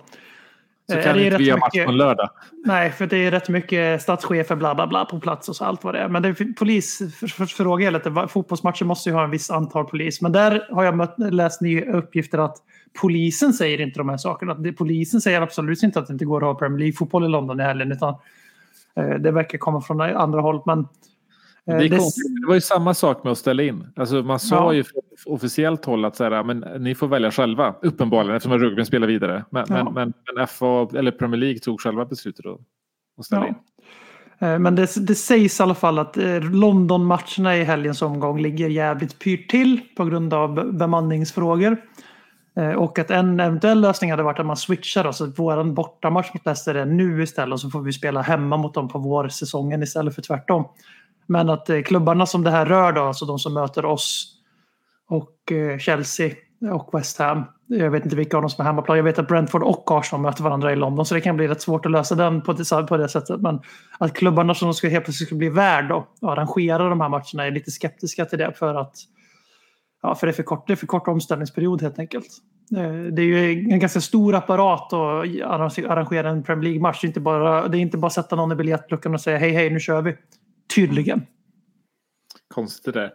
Så 0.89 0.97
eh, 0.97 1.03
kan 1.03 1.17
det 1.17 1.25
inte 1.25 1.37
vi 1.37 1.49
ha 1.49 1.57
match 1.57 1.85
på 1.85 1.91
lördag. 1.91 2.29
Nej, 2.65 2.91
för 2.91 3.07
det 3.07 3.17
är 3.17 3.31
rätt 3.31 3.49
mycket 3.49 4.01
statschefer 4.01 4.55
bla 4.55 4.75
bla 4.75 4.87
bla 4.87 5.05
på 5.05 5.19
plats 5.19 5.49
och 5.49 5.55
så 5.55 5.65
allt 5.65 5.83
vad 5.83 5.93
det 5.93 5.99
är. 5.99 6.09
Men 6.09 6.21
det 6.21 6.29
är 6.29 6.53
polisfråga 6.53 7.87
är 7.87 7.91
lite. 7.91 8.27
Fotbollsmatcher 8.27 8.85
måste 8.85 9.09
ju 9.09 9.15
ha 9.15 9.23
en 9.23 9.31
viss 9.31 9.49
antal 9.49 9.85
polis. 9.85 10.21
Men 10.21 10.31
där 10.31 10.67
har 10.71 10.83
jag 10.83 10.97
mött, 10.97 11.15
läst 11.17 11.61
nya 11.61 11.91
uppgifter 11.93 12.37
att 12.37 12.57
polisen 13.01 13.53
säger 13.53 13.81
inte 13.81 13.99
de 13.99 14.09
här 14.09 14.17
sakerna. 14.17 14.57
Polisen 14.77 15.21
säger 15.21 15.41
absolut 15.41 15.83
inte 15.83 15.99
att 15.99 16.07
det 16.07 16.13
inte 16.13 16.25
går 16.25 16.37
att 16.37 16.43
ha 16.43 16.55
Premier 16.55 16.79
League-fotboll 16.79 17.25
i 17.25 17.29
London 17.29 17.59
i 17.59 17.63
helgen. 17.63 17.91
Utan, 17.91 18.15
eh, 18.95 19.09
det 19.09 19.31
verkar 19.31 19.57
komma 19.57 19.81
från 19.81 20.01
andra 20.01 20.41
håll. 20.41 20.61
Men, 20.65 20.87
Det, 21.77 21.85
är 21.85 21.89
det- 21.89 21.97
konstigt. 21.97 22.41
det 22.41 22.47
var 22.47 22.55
ju 22.55 22.61
samma 22.61 22.93
sak 22.93 23.23
med 23.23 23.31
att 23.31 23.37
ställa 23.37 23.63
in. 23.63 23.87
Alltså 23.95 24.15
man 24.23 24.39
sa 24.39 24.55
Ja. 24.55 24.73
ju 24.73 24.83
från 24.83 25.01
officiellt 25.25 25.85
håll 25.85 26.05
att 26.05 26.15
så 26.15 26.23
här, 26.23 26.43
men 26.43 26.59
ni 26.83 26.95
får 26.95 27.07
välja 27.07 27.31
själva. 27.31 27.75
Uppenbarligen 27.81 28.35
eftersom 28.35 28.57
rugbyn 28.59 28.85
spelar 28.85 29.07
vidare. 29.07 29.45
Men, 29.49 29.65
Ja. 29.69 29.83
men, 29.83 29.93
men, 29.93 30.13
men 30.35 30.47
FA 30.47 30.87
eller 30.99 31.11
Premier 31.11 31.39
League 31.39 31.59
tog 31.59 31.81
själva 31.81 32.05
beslutet 32.05 32.45
att, 32.45 32.57
att 33.19 33.25
ställa 33.25 33.41
Ja. 33.41 33.47
in. 33.47 33.55
Eh, 34.41 34.59
Men 34.59 34.75
det, 34.75 35.07
det 35.07 35.15
sägs 35.15 35.59
i 35.59 35.63
alla 35.63 35.75
fall 35.75 35.99
att 35.99 36.17
eh, 36.17 36.39
London-matcherna 36.51 37.57
i 37.57 37.63
helgens 37.63 38.01
omgång 38.01 38.41
ligger 38.41 38.69
jävligt 38.69 39.19
pyrt 39.19 39.49
till 39.49 39.79
på 39.97 40.05
grund 40.05 40.33
av 40.33 40.53
be- 40.53 40.71
bemanningsfrågor. 40.71 41.77
Eh, 42.55 42.71
Och 42.71 42.99
att 42.99 43.11
en 43.11 43.39
eventuell 43.39 43.81
lösning 43.81 44.11
hade 44.11 44.23
varit 44.23 44.39
att 44.39 44.45
man 44.45 44.57
switchar 44.57 45.03
då, 45.03 45.13
så 45.13 45.23
att 45.23 45.39
vår 45.39 45.63
bortamatch 45.63 46.33
mot 46.33 46.45
Leicester 46.45 46.75
är 46.75 46.85
nu 46.85 47.23
istället 47.23 47.53
och 47.53 47.59
så 47.61 47.69
får 47.69 47.81
vi 47.81 47.93
spela 47.93 48.21
hemma 48.21 48.57
mot 48.57 48.73
dem 48.73 48.87
på 48.87 48.99
vårsäsongen 48.99 49.83
istället 49.83 50.15
för 50.15 50.21
tvärtom. 50.21 50.65
Men 51.29 51.49
att 51.49 51.69
eh, 51.69 51.81
klubbarna 51.81 52.25
som 52.25 52.43
det 52.43 52.51
här 52.51 52.65
rör 52.65 52.91
då, 52.91 53.01
alltså 53.01 53.25
de 53.25 53.39
som 53.39 53.53
möter 53.53 53.85
oss 53.85 54.35
och 55.09 55.51
eh, 55.51 55.77
Chelsea 55.77 56.31
och 56.71 56.89
West 56.93 57.19
Ham. 57.19 57.43
Jag 57.67 57.91
vet 57.91 58.03
inte 58.03 58.15
vilka 58.15 58.37
av 58.37 58.43
dem 58.43 58.49
som 58.49 58.61
är 58.61 58.65
hemmaplan. 58.65 58.97
Jag 58.97 59.03
vet 59.03 59.19
att 59.19 59.27
Brentford 59.27 59.63
och 59.63 59.91
Arsenal 59.91 60.21
möter 60.21 60.43
varandra 60.43 60.73
i 60.73 60.75
London 60.75 61.05
så 61.05 61.15
det 61.15 61.21
kan 61.21 61.37
bli 61.37 61.47
rätt 61.47 61.61
svårt 61.61 61.85
att 61.85 61.91
lösa 61.91 62.15
den 62.15 62.41
på 62.41 62.53
det, 62.53 62.87
på 62.87 62.97
det 62.97 63.09
sättet. 63.09 63.41
Men 63.41 63.61
att 63.99 64.13
klubbarna 64.13 64.53
som 64.53 64.73
ska 64.73 64.89
helt 64.89 65.05
plötsligt 65.05 65.27
ska 65.29 65.35
bli 65.35 65.49
värd 65.49 65.89
då, 65.89 66.07
och 66.21 66.31
arrangera 66.31 66.89
de 66.89 67.01
här 67.01 67.09
matcherna 67.09 67.45
är 67.45 67.51
lite 67.51 67.71
skeptiska 67.71 68.25
till 68.25 68.39
det 68.39 68.53
för 68.55 68.75
att 68.75 68.95
Ja, 70.01 70.15
för 70.15 70.27
det 70.27 70.31
är 70.31 70.35
för 70.35 70.43
kort, 70.43 70.67
det 70.67 70.73
är 70.73 70.77
för 70.77 70.87
kort 70.87 71.07
omställningsperiod 71.07 71.81
helt 71.81 71.99
enkelt. 71.99 72.27
Eh, 72.77 73.13
det 73.13 73.21
är 73.21 73.25
ju 73.25 73.51
en 73.51 73.79
ganska 73.79 74.01
stor 74.01 74.35
apparat 74.35 74.93
att 74.93 75.79
arrangera 75.85 76.29
en 76.29 76.43
Premier 76.43 76.63
League-match. 76.63 77.01
Det 77.01 77.05
är 77.05 77.07
inte 77.07 77.19
bara, 77.19 77.67
det 77.67 77.77
är 77.77 77.79
inte 77.79 77.97
bara 77.97 78.07
att 78.07 78.13
sätta 78.13 78.35
någon 78.35 78.51
i 78.51 78.55
biljettluckan 78.55 79.13
och 79.13 79.21
säga 79.21 79.37
hej, 79.37 79.51
hej, 79.51 79.69
nu 79.69 79.79
kör 79.79 80.01
vi. 80.01 80.15
Tydligen. 80.75 81.21
Konstigt 82.53 82.93
det 82.93 83.11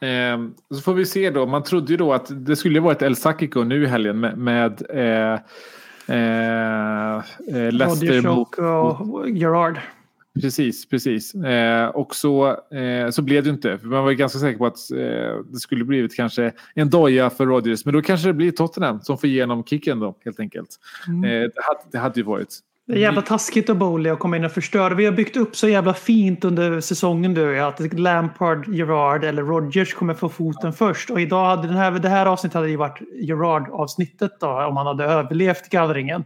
där. 0.00 0.32
Eh, 0.32 0.38
så 0.74 0.80
får 0.80 0.94
vi 0.94 1.06
se 1.06 1.30
då. 1.30 1.46
Man 1.46 1.62
trodde 1.62 1.92
ju 1.92 1.96
då 1.96 2.12
att 2.12 2.46
det 2.46 2.56
skulle 2.56 2.80
vara 2.80 2.92
ett 2.92 3.02
El 3.02 3.16
Sakiko 3.16 3.62
nu 3.62 3.82
i 3.82 3.86
helgen 3.86 4.20
med, 4.20 4.38
med 4.38 4.82
eh, 4.90 5.40
eh, 6.16 7.16
eh, 7.48 7.72
Leicester 7.72 8.06
Rodgers 8.06 8.24
mot, 8.24 8.58
och, 8.58 9.14
och 9.14 9.30
Gerard. 9.30 9.80
Precis, 10.40 10.88
precis. 10.88 11.34
Eh, 11.34 11.88
och 11.88 12.14
så, 12.14 12.48
eh, 12.74 13.10
så 13.10 13.22
blev 13.22 13.44
det 13.44 13.50
inte. 13.50 13.78
För 13.78 13.86
man 13.86 14.04
var 14.04 14.12
ganska 14.12 14.38
säker 14.38 14.58
på 14.58 14.66
att 14.66 14.90
eh, 14.90 15.44
det 15.52 15.58
skulle 15.58 15.84
blivit 15.84 16.16
kanske 16.16 16.52
en 16.74 16.90
doja 16.90 17.30
för 17.30 17.46
Rodgers. 17.46 17.84
Men 17.84 17.94
då 17.94 18.02
kanske 18.02 18.28
det 18.28 18.34
blir 18.34 18.50
Tottenham 18.50 19.00
som 19.00 19.18
får 19.18 19.30
igenom 19.30 19.64
kicken 19.64 20.00
då 20.00 20.18
helt 20.24 20.40
enkelt. 20.40 20.68
Mm. 21.08 21.24
Eh, 21.24 21.30
det, 21.30 21.62
hade, 21.62 21.80
det 21.92 21.98
hade 21.98 22.20
ju 22.20 22.26
varit. 22.26 22.58
Det 22.86 22.92
är 22.92 22.98
jävla 22.98 23.22
taskigt 23.22 23.70
av 23.70 23.76
Bowley 23.76 24.12
att 24.12 24.18
komma 24.18 24.36
in 24.36 24.44
och 24.44 24.52
förstöra. 24.52 24.94
Vi 24.94 25.04
har 25.04 25.12
byggt 25.12 25.36
upp 25.36 25.56
så 25.56 25.68
jävla 25.68 25.94
fint 25.94 26.44
under 26.44 26.80
säsongen 26.80 27.34
du. 27.34 27.60
Att 27.60 27.92
Lampard, 27.92 28.68
Gerard 28.68 29.24
eller 29.24 29.42
Rodgers 29.42 29.94
kommer 29.94 30.14
få 30.14 30.28
foten 30.28 30.72
först. 30.72 31.10
Och 31.10 31.20
idag 31.20 31.44
hade 31.46 31.68
den 31.68 31.76
här, 31.76 31.90
det 31.90 32.08
här 32.08 32.26
avsnittet 32.26 32.54
hade 32.54 32.68
ju 32.68 32.76
varit 32.76 33.00
Gerard-avsnittet 33.22 34.40
då. 34.40 34.46
Om 34.46 34.76
han 34.76 34.86
hade 34.86 35.04
överlevt 35.04 35.68
gallringen. 35.70 36.24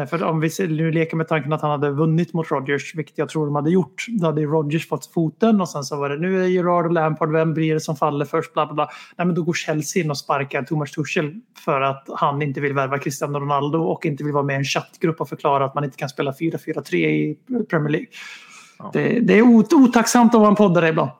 Eh, 0.00 0.06
För 0.06 0.22
om 0.24 0.40
vi 0.40 0.50
nu 0.68 0.90
leker 0.92 1.16
med 1.16 1.28
tanken 1.28 1.52
att 1.52 1.62
han 1.62 1.70
hade 1.70 1.90
vunnit 1.90 2.32
mot 2.32 2.50
Rodgers, 2.50 2.94
vilket 2.94 3.18
jag 3.18 3.28
tror 3.28 3.46
de 3.46 3.54
hade 3.54 3.70
gjort, 3.70 4.06
då 4.08 4.26
hade 4.26 4.42
Rodgers 4.42 4.88
fått 4.88 5.06
foten 5.06 5.60
och 5.60 5.68
sen 5.68 5.84
så 5.84 5.96
var 5.96 6.08
det 6.08 6.16
nu 6.18 6.44
är 6.44 6.48
Gerard 6.48 6.86
och 6.86 6.92
Lampard, 6.92 7.32
vem 7.32 7.54
blir 7.54 7.74
det 7.74 7.80
som 7.80 7.96
faller 7.96 8.24
först? 8.24 8.52
Bla, 8.54 8.66
bla, 8.66 8.74
bla. 8.74 8.88
Nej, 9.16 9.26
men 9.26 9.34
då 9.36 9.42
går 9.42 9.52
Chelsea 9.52 10.04
in 10.04 10.10
och 10.10 10.18
sparkar 10.18 10.62
Thomas 10.62 10.90
Tuchel 10.92 11.34
för 11.64 11.80
att 11.80 12.04
han 12.16 12.42
inte 12.42 12.60
vill 12.60 12.72
värva 12.72 12.98
Cristiano 12.98 13.38
Ronaldo 13.40 13.78
och 13.78 14.06
inte 14.06 14.24
vill 14.24 14.32
vara 14.32 14.44
med 14.44 14.54
i 14.54 14.56
en 14.58 14.64
chattgrupp 14.64 15.20
och 15.20 15.28
förklara 15.28 15.64
att 15.64 15.74
man 15.74 15.84
inte 15.84 15.96
kan 15.96 16.08
spela 16.08 16.32
4-4-3 16.32 16.94
i 16.94 17.36
Premier 17.70 17.90
League. 17.90 18.06
Ja. 18.78 18.90
Det, 18.92 19.20
det 19.20 19.38
är 19.38 19.42
ot- 19.42 19.72
otacksamt 19.72 20.34
att 20.34 20.40
vara 20.40 20.50
en 20.50 20.56
poddare 20.56 20.88
ibland. 20.88 21.10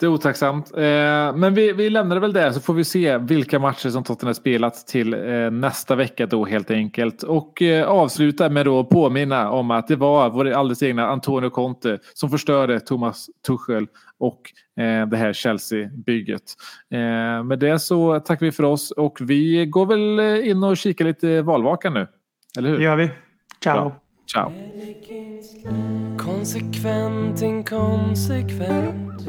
Det 0.00 0.06
är 0.06 0.10
otacksamt. 0.10 0.72
Eh, 0.76 0.80
men 1.36 1.54
vi, 1.54 1.72
vi 1.72 1.90
lämnar 1.90 2.16
det 2.16 2.20
väl 2.20 2.32
där 2.32 2.52
så 2.52 2.60
får 2.60 2.74
vi 2.74 2.84
se 2.84 3.18
vilka 3.18 3.58
matcher 3.58 3.88
som 3.88 4.04
Tottenham 4.04 4.34
spelat 4.34 4.86
till 4.86 5.14
eh, 5.14 5.50
nästa 5.50 5.94
vecka 5.94 6.26
då 6.26 6.44
helt 6.44 6.70
enkelt. 6.70 7.22
Och 7.22 7.62
eh, 7.62 7.88
avsluta 7.88 8.48
med 8.48 8.66
då 8.66 8.80
att 8.80 8.88
påminna 8.88 9.50
om 9.50 9.70
att 9.70 9.88
det 9.88 9.96
var 9.96 10.30
vår 10.30 10.50
alldeles 10.50 10.82
egna 10.82 11.06
Antonio 11.06 11.50
Conte 11.50 11.98
som 12.14 12.30
förstörde 12.30 12.80
Thomas 12.80 13.26
Tuchel 13.46 13.86
och 14.18 14.40
eh, 14.84 15.06
det 15.08 15.16
här 15.16 15.32
Chelsea-bygget. 15.32 16.42
Eh, 16.92 16.98
med 17.44 17.58
det 17.58 17.78
så 17.78 18.20
tackar 18.20 18.46
vi 18.46 18.52
för 18.52 18.62
oss 18.64 18.90
och 18.90 19.18
vi 19.20 19.66
går 19.66 19.86
väl 19.86 20.20
in 20.44 20.62
och 20.64 20.76
kikar 20.76 21.04
lite 21.04 21.42
valvakan 21.42 21.94
nu. 21.94 22.06
Eller 22.58 22.70
Det 22.70 22.76
hur? 22.76 22.84
gör 22.84 22.96
vi. 22.96 23.10
Ciao. 23.62 23.74
Bra. 23.74 23.96
Ciao. 24.32 24.52
Konsekvent, 26.18 27.42
inkonsekvent 27.42 29.28